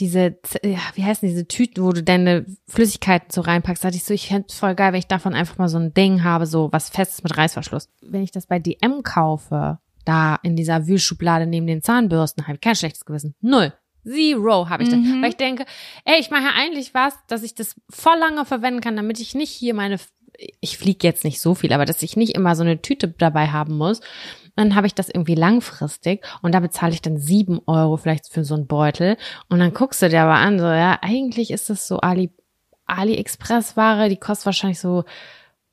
diese, 0.00 0.38
ja, 0.64 0.78
wie 0.94 1.04
heißen 1.04 1.28
diese 1.28 1.46
Tüten, 1.46 1.84
wo 1.84 1.92
du 1.92 2.02
deine 2.02 2.46
Flüssigkeiten 2.66 3.30
so 3.30 3.40
reinpackst, 3.40 3.84
da 3.84 3.88
dachte 3.88 3.96
ich 3.96 4.04
so, 4.04 4.14
ich 4.14 4.28
fände 4.28 4.46
es 4.48 4.58
voll 4.58 4.74
geil, 4.74 4.92
wenn 4.92 4.98
ich 4.98 5.06
davon 5.06 5.34
einfach 5.34 5.58
mal 5.58 5.68
so 5.68 5.78
ein 5.78 5.94
Ding 5.94 6.24
habe, 6.24 6.46
so 6.46 6.68
was 6.72 6.90
Festes 6.90 7.22
mit 7.22 7.36
Reißverschluss. 7.36 7.88
Wenn 8.02 8.22
ich 8.22 8.30
das 8.30 8.46
bei 8.46 8.58
DM 8.58 9.02
kaufe, 9.02 9.78
da 10.04 10.38
in 10.42 10.56
dieser 10.56 10.86
Wühlschublade 10.86 11.46
neben 11.46 11.66
den 11.66 11.82
Zahnbürsten, 11.82 12.46
habe 12.46 12.54
ich 12.54 12.60
kein 12.60 12.76
schlechtes 12.76 13.04
Gewissen. 13.04 13.34
Null. 13.40 13.72
Zero 14.04 14.68
habe 14.68 14.82
ich 14.82 14.88
das. 14.88 14.98
Weil 14.98 15.30
ich 15.30 15.36
denke, 15.36 15.66
ey, 16.04 16.18
ich 16.18 16.30
mache 16.30 16.44
ja 16.44 16.52
eigentlich 16.56 16.94
was, 16.94 17.14
dass 17.26 17.42
ich 17.42 17.54
das 17.54 17.76
voll 17.90 18.18
lange 18.18 18.44
verwenden 18.44 18.80
kann, 18.80 18.96
damit 18.96 19.20
ich 19.20 19.34
nicht 19.34 19.50
hier 19.50 19.74
meine, 19.74 19.98
ich 20.60 20.78
fliege 20.78 21.06
jetzt 21.06 21.24
nicht 21.24 21.40
so 21.40 21.54
viel, 21.54 21.72
aber 21.72 21.84
dass 21.84 22.02
ich 22.02 22.16
nicht 22.16 22.34
immer 22.34 22.56
so 22.56 22.62
eine 22.62 22.80
Tüte 22.80 23.08
dabei 23.08 23.48
haben 23.48 23.76
muss. 23.76 24.00
Dann 24.58 24.74
habe 24.74 24.86
ich 24.86 24.94
das 24.94 25.08
irgendwie 25.08 25.34
langfristig 25.34 26.24
und 26.42 26.52
da 26.54 26.60
bezahle 26.60 26.92
ich 26.92 27.02
dann 27.02 27.16
sieben 27.18 27.60
Euro 27.66 27.96
vielleicht 27.96 28.28
für 28.28 28.44
so 28.44 28.54
einen 28.54 28.66
Beutel. 28.66 29.16
Und 29.48 29.60
dann 29.60 29.72
guckst 29.72 30.02
du 30.02 30.08
dir 30.08 30.22
aber 30.22 30.34
an, 30.34 30.58
so, 30.58 30.66
ja, 30.66 30.98
eigentlich 31.00 31.50
ist 31.50 31.70
das 31.70 31.86
so 31.88 31.98
Ali, 32.00 32.30
AliExpress-Ware, 32.86 34.08
die 34.08 34.16
kostet 34.16 34.46
wahrscheinlich 34.46 34.80
so 34.80 35.04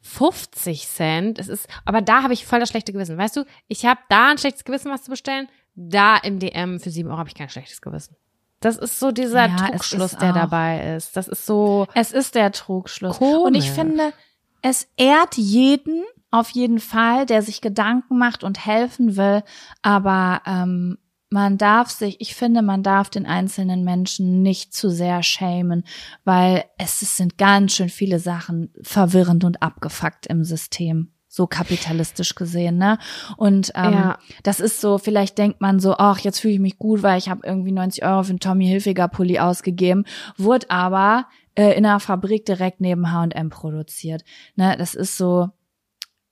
50 0.01 0.87
Cent. 0.87 1.39
Es 1.39 1.47
ist, 1.47 1.67
aber 1.83 2.01
da 2.01 2.21
habe 2.23 2.33
ich 2.33 2.45
voll 2.45 2.59
das 2.59 2.69
schlechte 2.69 2.93
Gewissen. 2.93 3.17
Weißt 3.17 3.35
du, 3.35 3.43
ich 3.67 3.85
habe 3.85 3.99
da 4.09 4.29
ein 4.31 4.37
schlechtes 4.37 4.63
Gewissen, 4.63 4.91
was 4.91 5.03
zu 5.03 5.09
bestellen. 5.11 5.47
Da 5.75 6.17
im 6.17 6.39
DM 6.39 6.79
für 6.79 6.89
sieben 6.91 7.09
Euro 7.09 7.17
habe 7.17 7.29
ich 7.29 7.35
kein 7.35 7.49
schlechtes 7.49 7.81
Gewissen. 7.81 8.15
Das 8.61 8.77
ist 8.77 8.99
so 8.99 9.11
dieser 9.11 9.47
Ja, 9.47 9.55
Trugschluss, 9.55 10.15
der 10.17 10.29
auch- 10.31 10.35
dabei 10.35 10.95
ist. 10.95 11.17
Das 11.17 11.27
ist 11.27 11.45
so, 11.45 11.87
Es 11.93 12.11
ist 12.11 12.35
der 12.35 12.51
Trugschluss. 12.51 13.17
Komisch. 13.17 13.45
Und 13.45 13.55
ich 13.55 13.71
finde, 13.71 14.13
es 14.61 14.87
ehrt 14.95 15.35
jeden 15.37 16.03
auf 16.35 16.49
jeden 16.51 16.79
Fall, 16.79 17.25
der 17.25 17.41
sich 17.41 17.61
Gedanken 17.61 18.17
macht 18.17 18.43
und 18.43 18.65
helfen 18.65 19.15
will. 19.17 19.43
Aber 19.81 20.41
ähm, 20.45 20.97
man 21.29 21.57
darf 21.57 21.89
sich, 21.89 22.21
ich 22.21 22.35
finde, 22.35 22.61
man 22.61 22.83
darf 22.83 23.09
den 23.09 23.25
einzelnen 23.25 23.83
Menschen 23.83 24.41
nicht 24.41 24.73
zu 24.73 24.89
sehr 24.89 25.23
schämen, 25.23 25.83
weil 26.23 26.65
es, 26.77 27.01
es 27.01 27.17
sind 27.17 27.37
ganz 27.37 27.73
schön 27.75 27.89
viele 27.89 28.19
Sachen 28.19 28.71
verwirrend 28.81 29.43
und 29.43 29.61
abgefuckt 29.61 30.27
im 30.27 30.43
System. 30.43 31.11
So 31.27 31.47
kapitalistisch 31.47 32.35
gesehen, 32.35 32.77
ne? 32.77 32.97
Und 33.35 33.73
ähm, 33.75 33.91
Ja. 33.91 34.19
das 34.43 34.61
ist 34.61 34.79
so, 34.79 34.97
vielleicht 34.97 35.37
denkt 35.37 35.59
man 35.59 35.81
so, 35.81 35.95
ach, 35.97 36.19
jetzt 36.19 36.39
fühle 36.39 36.53
ich 36.53 36.59
mich 36.61 36.77
gut, 36.77 37.03
weil 37.03 37.17
ich 37.17 37.27
habe 37.27 37.45
irgendwie 37.45 37.73
90 37.73 38.05
Euro 38.05 38.23
für 38.23 38.29
einen 38.29 38.39
Tommy 38.39 38.65
Hilfiger 38.67 39.09
Pulli 39.09 39.39
ausgegeben, 39.39 40.05
wurde 40.37 40.69
aber 40.69 41.27
äh, 41.55 41.77
in 41.77 41.85
einer 41.85 41.99
Fabrik 41.99 42.45
direkt 42.45 42.79
neben 42.79 43.11
H&M 43.11 43.49
produziert. 43.49 44.23
Ne, 44.55 44.75
das 44.77 44.95
ist 44.95 45.17
so, 45.17 45.49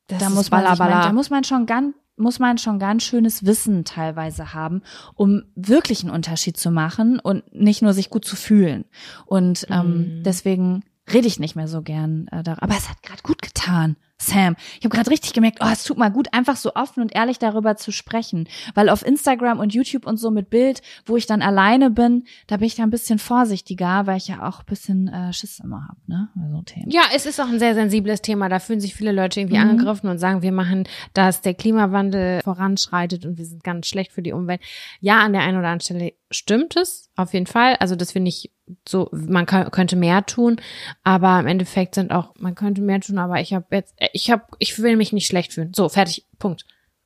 das 0.08 0.20
da 0.20 0.30
muss 0.30 0.52
man, 0.52 0.64
Ballaballa. 0.64 1.04
da 1.04 1.14
muss 1.14 1.30
man 1.30 1.44
schon 1.44 1.66
ganz 1.66 1.96
muss 2.16 2.38
man 2.38 2.60
schon 2.60 2.78
ganz 2.78 3.02
schönes 3.02 3.44
Wissen 3.44 3.86
teilweise 3.86 4.54
haben, 4.54 4.84
um 5.16 5.42
wirklich 5.56 6.04
einen 6.04 6.12
Unterschied 6.14 6.58
zu 6.58 6.70
machen 6.70 7.20
und 7.20 7.44
nicht 7.56 7.82
nur 7.82 7.94
sich 7.94 8.12
gut 8.12 8.24
zu 8.24 8.36
fühlen. 8.36 8.86
Und 9.26 9.66
ähm, 9.72 10.20
Mhm. 10.20 10.24
deswegen 10.24 10.84
rede 11.12 11.28
ich 11.28 11.40
nicht 11.40 11.56
mehr 11.56 11.68
so 11.68 11.82
gern 11.82 12.28
äh, 12.28 12.44
darüber. 12.44 12.62
Aber 12.62 12.76
es 12.78 12.88
hat 12.88 13.02
gerade 13.02 13.24
gut 13.24 13.42
getan, 13.42 13.96
Sam. 14.26 14.56
Ich 14.80 14.86
habe 14.86 14.96
gerade 14.96 15.10
richtig 15.12 15.34
gemerkt, 15.34 15.60
oh, 15.62 15.68
es 15.72 15.84
tut 15.84 15.98
mal 15.98 16.10
gut, 16.12 16.28
einfach 16.34 16.56
so 16.56 16.74
offen 16.76 17.02
und 17.02 17.16
ehrlich 17.16 17.40
darüber 17.40 17.76
zu 17.78 17.92
sprechen. 17.92 18.48
Weil 18.76 18.90
auf 18.90 19.06
Instagram 19.06 19.60
und 19.60 19.74
YouTube 19.74 20.06
und 20.06 20.18
so 20.18 20.32
mit 20.32 20.50
Bild, 20.50 20.82
wo 21.06 21.18
ich 21.18 21.26
dann 21.28 21.42
alleine 21.42 21.90
bin, 21.92 22.24
da 22.48 22.58
bin 22.58 22.68
ich 22.68 22.76
da 22.76 22.84
ein 22.84 22.90
bisschen 22.90 23.20
vorsichtiger, 23.20 24.08
weil 24.08 24.18
ich 24.18 24.28
ja 24.28 24.48
auch 24.48 24.60
ein 24.60 24.66
bisschen 24.66 25.08
äh, 25.08 25.34
Schiss 25.34 25.60
immer 25.60 25.88
hab, 25.88 25.98
ne? 26.08 26.30
So 26.52 26.62
Themen. 26.62 26.90
Ja, 26.90 27.02
es 27.16 27.26
ist 27.26 27.40
auch 27.40 27.48
ein 27.48 27.60
sehr 27.60 27.74
sensibles 27.76 28.22
Thema. 28.22 28.50
Da 28.50 28.60
fühlen 28.60 28.80
sich 28.82 28.96
viele 28.96 29.12
Leute 29.12 29.40
irgendwie 29.40 29.58
Mhm. 29.58 29.70
angegriffen 29.70 30.10
und 30.10 30.18
sagen, 30.20 30.42
wir 30.42 30.52
machen, 30.52 30.88
dass 31.14 31.42
der 31.42 31.54
Klimawandel 31.54 32.42
voranschreitet 32.44 33.26
und 33.26 33.38
wir 33.38 33.46
sind 33.46 33.64
ganz 33.64 33.88
schlecht 33.88 34.12
für 34.12 34.22
die 34.22 34.32
Umwelt. 34.34 34.62
Ja, 35.00 35.20
an 35.20 35.34
der 35.34 35.42
einen 35.42 35.58
oder 35.58 35.68
anderen 35.68 35.82
Stelle 35.82 36.14
stimmt 36.32 36.76
es, 36.78 37.10
auf 37.16 37.34
jeden 37.34 37.46
Fall. 37.48 37.76
Also 37.80 37.96
das 37.96 38.12
finde 38.12 38.30
ich 38.30 38.52
so, 38.88 39.10
man 39.12 39.46
kann, 39.46 39.70
könnte 39.72 39.96
mehr 39.98 40.26
tun, 40.26 40.56
aber 41.04 41.40
im 41.40 41.48
Endeffekt 41.48 41.96
sind 41.96 42.12
auch, 42.12 42.34
man 42.40 42.56
könnte 42.56 42.82
mehr 42.82 43.02
tun, 43.02 43.18
aber 43.18 43.42
ich 43.42 43.54
habe 43.54 43.66
jetzt, 43.72 43.94
ich 44.14 44.32
habe, 44.32 44.44
ich 44.60 44.82
will 44.82 44.96
mich 44.96 45.12
nicht 45.12 45.28
schlecht 45.28 45.54
fühlen. 45.54 45.74
So, 45.76 45.90
fertig, 45.90 46.26
Punkt. 46.40 46.66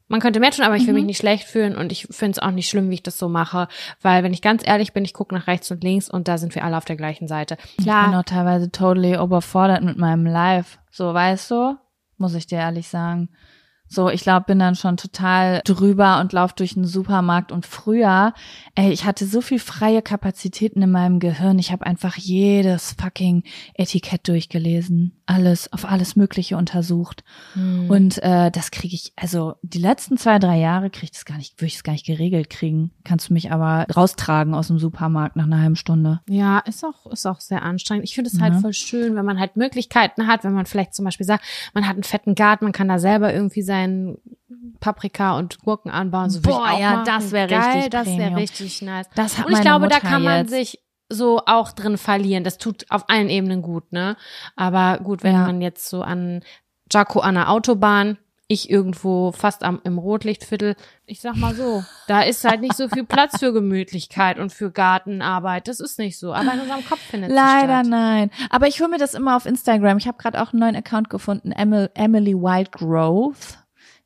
Man 0.10 0.22
könnte 0.22 0.39
mehr 0.39 0.51
tun, 0.51 0.64
aber 0.64 0.78
ich 0.78 0.88
will 0.88 0.93
mich 0.93 1.03
nicht 1.03 1.18
schlecht 1.18 1.45
fühlen 1.45 1.76
und 1.76 1.91
ich 1.91 2.08
finde 2.12 2.32
es 2.32 2.39
auch 2.39 2.51
nicht 2.51 2.70
schlimm, 2.70 2.89
wie 2.89 2.95
ich 2.95 3.03
das 3.03 3.18
so 3.18 3.28
mache, 3.28 3.68
weil 4.01 4.24
wenn 4.24 4.34
ich 4.34 4.41
ganz 4.41 4.66
ehrlich 4.66 4.93
bin, 4.93 5.03
ich 5.03 5.14
gucke 5.14 5.36
nach 5.36 5.47
rechts 5.47 5.70
und 5.70 5.84
links 5.84 6.10
und 6.10 6.30
da 6.30 6.38
sind 6.38 6.55
wir 6.55 6.64
alle 6.64 6.78
auf 6.78 6.86
der 6.86 6.95
gleichen 6.95 7.28
Seite. 7.28 7.58
Ich 7.78 7.86
bin 7.86 7.93
auch 7.93 8.24
teilweise 8.24 8.72
totally 8.72 9.18
overfordert 9.18 9.84
mit 9.84 9.97
meinem 9.97 10.26
Live. 10.26 10.80
So, 10.91 11.14
weißt 11.14 11.51
du? 11.51 11.78
Muss 12.18 12.36
ich 12.36 12.47
dir 12.47 12.60
ehrlich 12.60 12.88
sagen. 12.88 13.30
So, 13.89 14.09
ich 14.09 14.21
glaube, 14.21 14.45
bin 14.47 14.59
dann 14.59 14.75
schon 14.75 14.97
total 14.97 15.61
drüber 15.65 16.19
und 16.19 16.33
lauf 16.33 16.53
durch 16.53 16.73
den 16.73 16.85
Supermarkt. 16.85 17.51
Und 17.51 17.65
früher, 17.65 18.33
ey, 18.75 18.91
ich 18.91 19.05
hatte 19.05 19.25
so 19.25 19.41
viel 19.41 19.59
freie 19.59 20.01
Kapazitäten 20.01 20.81
in 20.81 20.91
meinem 20.91 21.19
Gehirn. 21.19 21.57
Ich 21.59 21.71
habe 21.71 21.85
einfach 21.85 22.15
jedes 22.17 22.95
fucking 22.99 23.43
Etikett 23.75 24.27
durchgelesen. 24.27 25.13
Alles, 25.25 25.71
auf 25.73 25.85
alles 25.85 26.15
Mögliche 26.15 26.57
untersucht. 26.57 27.23
Hm. 27.53 27.89
Und 27.89 28.21
äh, 28.23 28.49
das 28.51 28.71
kriege 28.71 28.95
ich, 28.95 29.11
also 29.15 29.55
die 29.61 29.79
letzten 29.79 30.17
zwei, 30.17 30.39
drei 30.39 30.57
Jahre 30.57 30.89
kriege 30.89 31.05
ich 31.05 31.11
das 31.11 31.25
gar 31.25 31.38
nicht, 31.38 31.59
würde 31.59 31.67
ich 31.67 31.75
es 31.75 31.83
gar 31.83 31.93
nicht 31.93 32.05
geregelt 32.05 32.49
kriegen. 32.49 32.91
Kannst 33.03 33.29
du 33.29 33.33
mich 33.33 33.51
aber 33.51 33.85
raustragen 33.95 34.53
aus 34.53 34.67
dem 34.67 34.79
Supermarkt 34.79 35.35
nach 35.35 35.45
einer 35.45 35.61
halben 35.61 35.75
Stunde. 35.75 36.21
Ja, 36.29 36.59
ist 36.59 36.83
auch, 36.85 37.05
ist 37.11 37.25
auch 37.25 37.39
sehr 37.41 37.61
anstrengend. 37.63 38.05
Ich 38.05 38.15
finde 38.15 38.29
es 38.33 38.39
halt 38.41 38.53
Ja. 38.53 38.59
voll 38.59 38.73
schön, 38.73 39.15
wenn 39.15 39.25
man 39.25 39.39
halt 39.39 39.57
Möglichkeiten 39.57 40.27
hat, 40.27 40.43
wenn 40.43 40.53
man 40.53 40.65
vielleicht 40.65 40.93
zum 40.93 41.05
Beispiel 41.05 41.25
sagt, 41.25 41.43
man 41.73 41.85
hat 41.88 41.95
einen 41.95 42.03
fetten 42.03 42.35
Garten, 42.35 42.65
man 42.65 42.71
kann 42.71 42.88
da 42.88 42.99
selber 42.99 43.33
irgendwie 43.33 43.61
seinen 43.78 44.17
Paprika 44.80 45.38
und 45.38 45.59
Gurken 45.59 45.91
anbauen. 45.91 46.30
So 46.30 46.41
Boah, 46.41 46.78
ja, 46.80 46.91
machen. 46.93 47.05
das 47.05 47.32
wär 47.32 47.47
Geil, 47.47 47.59
richtig 47.73 47.89
Das 47.91 48.07
wäre 48.07 48.36
richtig 48.36 48.82
nice. 48.82 49.07
Das 49.15 49.38
hat 49.38 49.45
Und 49.47 49.53
ich 49.53 49.61
glaube, 49.61 49.88
da 49.88 49.95
Mutter 49.97 50.07
kann 50.07 50.23
man 50.23 50.38
jetzt. 50.41 50.49
sich 50.51 50.80
so 51.09 51.41
auch 51.45 51.71
drin 51.71 51.97
verlieren. 51.97 52.43
Das 52.43 52.57
tut 52.57 52.86
auf 52.89 53.09
allen 53.09 53.30
Ebenen 53.30 53.61
gut, 53.61 53.91
ne? 53.93 54.17
Aber 54.55 54.99
gut, 55.03 55.23
wenn 55.23 55.34
Ja. 55.36 55.45
man 55.45 55.61
jetzt 55.61 55.89
so 55.89 56.01
an 56.01 56.43
Jaco 56.91 57.19
an 57.19 57.36
der 57.36 57.49
Autobahn, 57.51 58.17
ich 58.49 58.69
irgendwo 58.69 59.34
fast 59.34 59.63
am, 59.63 59.82
im 59.84 59.97
Rotlichtviertel, 59.97 60.75
ich 61.05 61.19
sag 61.19 61.36
mal 61.36 61.53
so, 61.53 61.84
da 62.07 62.21
ist 62.21 62.45
halt 62.45 62.61
nicht 62.61 62.75
so 62.75 62.88
viel 62.88 63.03
Platz 63.03 63.39
für 63.39 63.51
Gemütlichkeit 63.51 64.39
und 64.39 64.53
für 64.53 64.71
Gartenarbeit. 64.71 65.67
Das 65.67 65.82
ist 65.82 65.99
nicht 65.99 66.17
so. 66.17 66.34
Aber 66.34 66.53
in 66.53 66.61
unserem 66.61 66.86
Kopf 66.86 66.99
findet 67.01 67.30
Leider 67.32 67.80
statt. 67.80 67.88
nein. 67.88 68.32
Aber 68.49 68.67
ich 68.67 68.80
hole 68.80 68.89
mir 68.89 68.99
das 68.99 69.15
immer 69.15 69.36
auf 69.36 69.45
Instagram. 69.45 69.97
Ich 69.97 70.07
habe 70.07 70.17
gerade 70.17 70.41
auch 70.41 70.53
einen 70.53 70.61
neuen 70.61 70.75
Account 70.78 71.09
gefunden, 71.09 71.51
Emil- 71.51 71.89
Emily 71.93 72.34
Wild 72.36 72.71
Growth. 72.71 73.57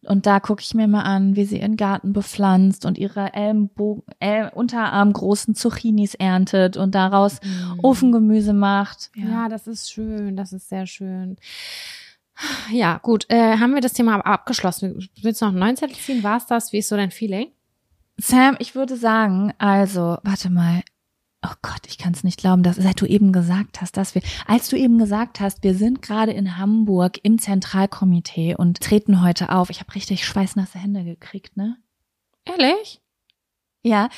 Und 0.05 0.25
da 0.25 0.39
gucke 0.39 0.61
ich 0.63 0.73
mir 0.73 0.87
mal 0.87 1.03
an, 1.03 1.35
wie 1.35 1.45
sie 1.45 1.59
ihren 1.59 1.77
Garten 1.77 2.11
bepflanzt 2.11 2.85
und 2.85 2.97
ihre 2.97 3.33
Ellenbogen, 3.33 4.03
El 4.19 4.49
unterarmgroßen 4.49 5.53
Zucchinis 5.53 6.15
erntet 6.15 6.75
und 6.75 6.95
daraus 6.95 7.39
Ofengemüse 7.83 8.53
macht. 8.53 9.11
Ja, 9.15 9.47
das 9.47 9.67
ist 9.67 9.91
schön, 9.91 10.35
das 10.35 10.53
ist 10.53 10.69
sehr 10.69 10.87
schön. 10.87 11.37
Ja, 12.71 12.97
gut, 12.97 13.25
äh, 13.29 13.57
haben 13.57 13.73
wir 13.75 13.81
das 13.81 13.93
Thema 13.93 14.15
ab- 14.15 14.25
abgeschlossen. 14.27 15.07
Willst 15.21 15.41
du 15.41 15.45
noch 15.45 15.51
einen 15.51 15.59
neuen 15.59 15.77
Zettel 15.77 15.95
ziehen? 15.97 16.23
War's 16.23 16.47
das? 16.47 16.73
Wie 16.73 16.79
ist 16.79 16.89
so 16.89 16.95
dein 16.95 17.11
Feeling? 17.11 17.49
Sam, 18.17 18.55
ich 18.59 18.73
würde 18.73 18.95
sagen, 18.97 19.53
also, 19.59 20.17
warte 20.23 20.49
mal. 20.49 20.81
Oh 21.43 21.53
Gott, 21.63 21.81
ich 21.87 21.97
kann 21.97 22.13
es 22.13 22.23
nicht 22.23 22.39
glauben, 22.39 22.61
dass 22.61 22.75
seit 22.75 23.01
du 23.01 23.05
eben 23.07 23.31
gesagt 23.33 23.81
hast, 23.81 23.97
dass 23.97 24.13
wir, 24.13 24.21
als 24.45 24.69
du 24.69 24.75
eben 24.77 24.99
gesagt 24.99 25.39
hast, 25.39 25.63
wir 25.63 25.73
sind 25.73 26.01
gerade 26.03 26.31
in 26.31 26.57
Hamburg 26.57 27.19
im 27.23 27.39
Zentralkomitee 27.39 28.55
und 28.55 28.79
treten 28.79 29.23
heute 29.23 29.49
auf. 29.49 29.71
Ich 29.71 29.79
habe 29.79 29.95
richtig 29.95 30.25
schweißnasse 30.25 30.77
Hände 30.77 31.03
gekriegt, 31.03 31.57
ne? 31.57 31.77
Ehrlich? 32.45 33.01
Ja, 33.83 34.09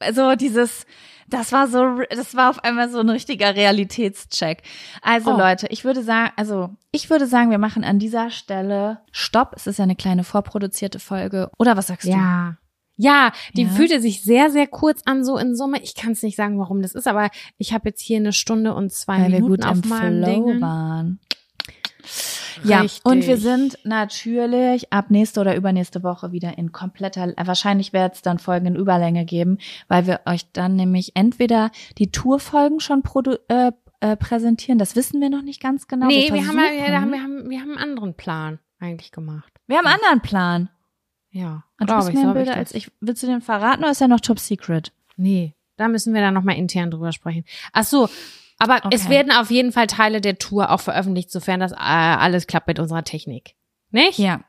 also 0.00 0.36
dieses, 0.36 0.86
das 1.26 1.50
war 1.50 1.66
so, 1.66 2.02
das 2.10 2.36
war 2.36 2.50
auf 2.50 2.62
einmal 2.62 2.88
so 2.88 3.00
ein 3.00 3.08
richtiger 3.08 3.56
Realitätscheck. 3.56 4.62
Also 5.02 5.32
Oh. 5.32 5.36
Leute, 5.36 5.66
ich 5.70 5.84
würde 5.84 6.04
sagen, 6.04 6.32
also 6.36 6.70
ich 6.92 7.10
würde 7.10 7.26
sagen, 7.26 7.50
wir 7.50 7.58
machen 7.58 7.82
an 7.82 7.98
dieser 7.98 8.30
Stelle 8.30 9.00
Stopp. 9.10 9.54
Es 9.56 9.66
ist 9.66 9.78
ja 9.78 9.82
eine 9.82 9.96
kleine 9.96 10.22
vorproduzierte 10.22 11.00
Folge. 11.00 11.50
Oder 11.58 11.76
was 11.76 11.88
sagst 11.88 12.06
du? 12.06 12.12
Ja. 12.12 12.56
Ja, 13.00 13.32
die 13.54 13.62
Ja. 13.62 13.68
fühlte 13.68 14.00
sich 14.00 14.22
sehr, 14.22 14.50
sehr 14.50 14.66
kurz 14.66 15.02
an, 15.04 15.24
so 15.24 15.38
in 15.38 15.54
Summe. 15.56 15.80
Ich 15.82 15.94
kann 15.94 16.12
es 16.12 16.22
nicht 16.22 16.36
sagen, 16.36 16.58
warum 16.58 16.82
das 16.82 16.94
ist, 16.94 17.06
aber 17.06 17.30
ich 17.56 17.72
habe 17.72 17.88
jetzt 17.88 18.00
hier 18.02 18.16
eine 18.18 18.32
Stunde 18.32 18.74
und 18.74 18.92
zwei 18.92 19.14
weil 19.22 19.32
wir 19.32 19.40
Minuten 19.40 19.62
gut 19.62 19.64
auf 19.66 19.84
meinem 19.84 20.24
Flow 20.24 20.60
waren. 20.60 21.20
Ja, 22.64 22.80
Richtig. 22.80 23.04
und 23.04 23.26
wir 23.26 23.36
sind 23.36 23.78
natürlich 23.84 24.92
ab 24.92 25.10
nächste 25.10 25.40
oder 25.40 25.54
übernächste 25.54 26.02
Woche 26.02 26.32
wieder 26.32 26.58
in 26.58 26.72
kompletter, 26.72 27.32
wahrscheinlich 27.36 27.92
wird 27.92 28.14
es 28.16 28.22
dann 28.22 28.38
Folgen 28.40 28.66
in 28.66 28.76
Überlänge 28.76 29.24
geben, 29.24 29.58
weil 29.86 30.06
wir 30.06 30.20
euch 30.26 30.50
dann 30.52 30.74
nämlich 30.74 31.12
entweder 31.14 31.70
die 31.98 32.10
Tourfolgen 32.10 32.80
schon 32.80 33.02
äh, 33.48 33.70
äh, 34.00 34.16
präsentieren, 34.16 34.78
das 34.78 34.96
wissen 34.96 35.20
wir 35.20 35.30
noch 35.30 35.42
nicht 35.42 35.60
ganz 35.62 35.86
genau. 35.86 36.06
Nee, 36.06 36.32
wir 36.32 36.46
haben, 36.48 36.56
ja- 36.58 36.64
versuchen- 36.64 36.86
wir, 36.86 37.00
haben, 37.00 37.12
wir, 37.12 37.22
haben, 37.22 37.50
wir 37.50 37.60
haben 37.60 37.70
einen 37.76 37.78
anderen 37.90 38.14
Plan 38.14 38.58
eigentlich 38.80 39.12
gemacht. 39.12 39.52
wir 39.66 39.76
haben 39.78 39.86
einen 39.86 39.96
anderen 39.96 40.20
Plan. 40.22 40.70
Ja, 41.38 41.62
Und 41.80 41.88
du 41.88 41.94
im 41.94 42.00
hab 42.00 42.08
ich 42.08 42.34
Bilder 42.34 42.56
als 42.56 42.74
ich. 42.74 42.90
Willst 43.00 43.22
du 43.22 43.28
den 43.28 43.40
verraten 43.40 43.82
oder 43.84 43.92
ist 43.92 44.00
er 44.00 44.08
noch 44.08 44.18
top 44.20 44.40
secret? 44.40 44.92
Nee, 45.16 45.54
da 45.76 45.86
müssen 45.86 46.12
wir 46.12 46.20
dann 46.20 46.34
nochmal 46.34 46.56
intern 46.56 46.90
drüber 46.90 47.12
sprechen. 47.12 47.44
Ach 47.72 47.84
so, 47.84 48.08
aber 48.58 48.80
es 48.90 49.04
Okay. 49.04 49.10
werden 49.10 49.30
auf 49.30 49.48
jeden 49.50 49.70
Fall 49.70 49.86
Teile 49.86 50.20
der 50.20 50.38
Tour 50.38 50.70
auch 50.72 50.80
veröffentlicht, 50.80 51.30
sofern 51.30 51.60
das 51.60 51.70
äh, 51.72 51.76
alles 51.76 52.48
klappt 52.48 52.66
mit 52.66 52.80
unserer 52.80 53.04
Technik. 53.04 53.54
Nicht? 53.92 54.18
Ja. 54.18 54.40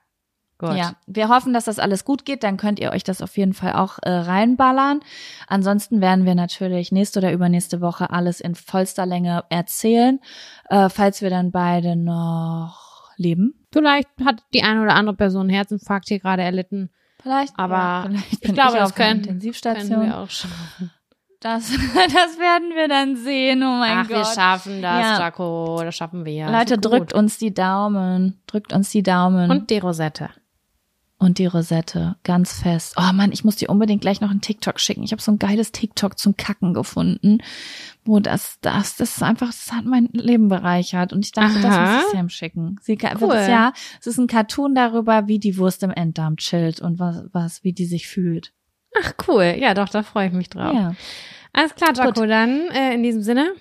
Gut. 0.58 0.76
Ja, 0.76 0.96
wir 1.08 1.30
hoffen, 1.30 1.54
dass 1.54 1.66
das 1.66 1.80
alles 1.80 2.04
gut 2.04 2.26
geht. 2.26 2.44
Dann 2.44 2.58
könnt 2.58 2.80
ihr 2.80 2.92
euch 2.92 3.04
das 3.06 3.22
auf 3.22 3.38
jeden 3.38 3.54
Fall 3.54 3.74
auch 3.74 4.00
äh, 4.02 4.10
reinballern. 4.10 5.00
Ansonsten 5.48 6.02
werden 6.02 6.26
wir 6.26 6.36
natürlich 6.36 6.92
nächste 6.92 7.20
oder 7.20 7.32
übernächste 7.32 7.80
Woche 7.80 8.10
alles 8.10 8.42
in 8.42 8.56
vollster 8.56 9.06
Länge 9.06 9.46
erzählen, 9.50 10.20
äh, 10.70 10.90
falls 10.90 11.22
wir 11.22 11.30
dann 11.30 11.52
beide 11.52 11.96
noch 11.96 12.89
leben. 13.20 13.54
Vielleicht 13.72 14.08
hat 14.26 14.42
die 14.54 14.64
eine 14.64 14.82
oder 14.82 14.96
andere 14.96 15.16
Person 15.16 15.42
einen 15.42 15.50
Herzinfarkt 15.52 16.08
hier 16.08 16.20
gerade 16.20 16.42
erlitten. 16.42 16.90
Vielleicht, 17.22 17.54
Aber 17.58 17.76
ja, 17.76 18.04
vielleicht 18.08 18.34
ich 18.46 18.54
glaube, 18.54 18.72
ich 18.74 18.78
das 18.80 18.96
können- 18.96 19.10
Können 19.10 19.24
Intensivstation. 19.36 20.02
wir 20.06 20.18
auch 20.18 20.30
schaffen. 20.30 20.92
Das, 21.42 21.70
das 21.96 22.38
werden 22.40 22.72
wir 22.76 22.88
dann 22.88 23.16
sehen. 23.16 23.62
Oh 23.64 23.78
mein 23.80 24.00
Ach, 24.00 24.08
Gott. 24.08 24.18
wir 24.18 24.26
schaffen 24.26 24.82
das, 24.82 25.02
Ja. 25.06 25.20
Jaco. 25.20 25.80
Das 25.84 25.96
schaffen 25.96 26.26
wir. 26.26 26.50
Leute, 26.50 26.78
drückt 26.78 27.14
uns 27.14 27.38
die 27.38 27.54
Daumen. 27.54 28.42
Drückt 28.48 28.74
uns 28.74 28.90
die 28.92 29.04
Daumen. 29.04 29.50
Und 29.52 29.70
die 29.70 29.78
Rosette. 29.78 30.30
Und 31.22 31.38
die 31.38 31.48
Rosette, 31.48 32.16
ganz 32.24 32.62
fest. 32.62 32.94
Oh 32.98 33.12
Mann, 33.14 33.34
ich 33.34 33.44
muss 33.44 33.58
dir 33.58 33.70
unbedingt 33.70 34.00
gleich 34.00 34.22
noch 34.22 34.32
einen 34.32 34.40
TikTok 34.40 34.80
schicken. 34.80 35.04
Ich 35.04 35.12
habe 35.12 35.22
so 35.22 35.34
ein 35.34 35.38
geiles 35.38 35.74
TikTok 35.74 36.18
zum 36.18 36.38
Kacken 36.38 36.74
gefunden, 36.74 37.40
wo 38.06 38.22
das, 38.22 38.58
das, 38.62 38.96
das 38.96 39.18
ist 39.18 39.22
einfach, 39.24 39.48
das 39.48 39.74
hat 39.74 39.84
mein 39.84 40.08
Leben 40.14 40.48
bereichert. 40.48 41.12
Und 41.12 41.26
ich 41.26 41.34
dachte, 41.34 41.56
das 41.62 41.66
Aha. 41.76 41.96
muss 41.98 42.06
ich 42.06 42.12
Sam 42.14 42.30
schicken. 42.30 42.78
Sie, 42.82 42.96
kann- 42.96 43.18
Cool. 43.22 43.34
das, 43.34 43.50
ja, 43.50 43.74
es 44.00 44.08
ist 44.08 44.18
ein 44.18 44.28
Cartoon 44.28 44.74
darüber, 44.76 45.28
wie 45.28 45.40
die 45.40 45.58
Wurst 45.58 45.84
im 45.84 45.92
Enddarm 45.92 46.38
chillt 46.38 46.80
und 46.80 47.00
was, 47.00 47.26
was, 47.34 47.64
wie 47.66 47.74
die 47.74 47.86
sich 47.86 48.08
fühlt. 48.08 48.54
Ach, 49.04 49.12
cool. 49.28 49.56
Ja, 49.60 49.74
doch, 49.74 49.90
da 49.90 50.04
freue 50.04 50.28
ich 50.28 50.34
mich 50.34 50.48
drauf. 50.50 50.74
Ja. 50.74 50.96
Alles 51.52 51.76
klar, 51.76 51.92
Jaco. 51.94 52.14
Gut. 52.22 52.30
Dann 52.30 52.70
äh, 52.72 52.94
in 52.94 53.04
diesem 53.04 53.24
Sinne, 53.24 53.52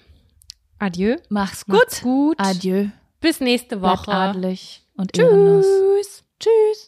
adieu. 0.78 1.16
Mach's 1.28 1.66
gut. 1.66 2.02
gut. 2.02 2.36
Adieu. 2.38 2.86
Bis 3.20 3.40
nächste 3.40 3.78
Bleibt 3.78 4.06
Woche. 4.06 4.14
adelig 4.14 4.84
und 4.96 5.18
ehrenlos. 5.18 5.66
Tschüss. 5.66 6.24
Tschüss. 6.38 6.84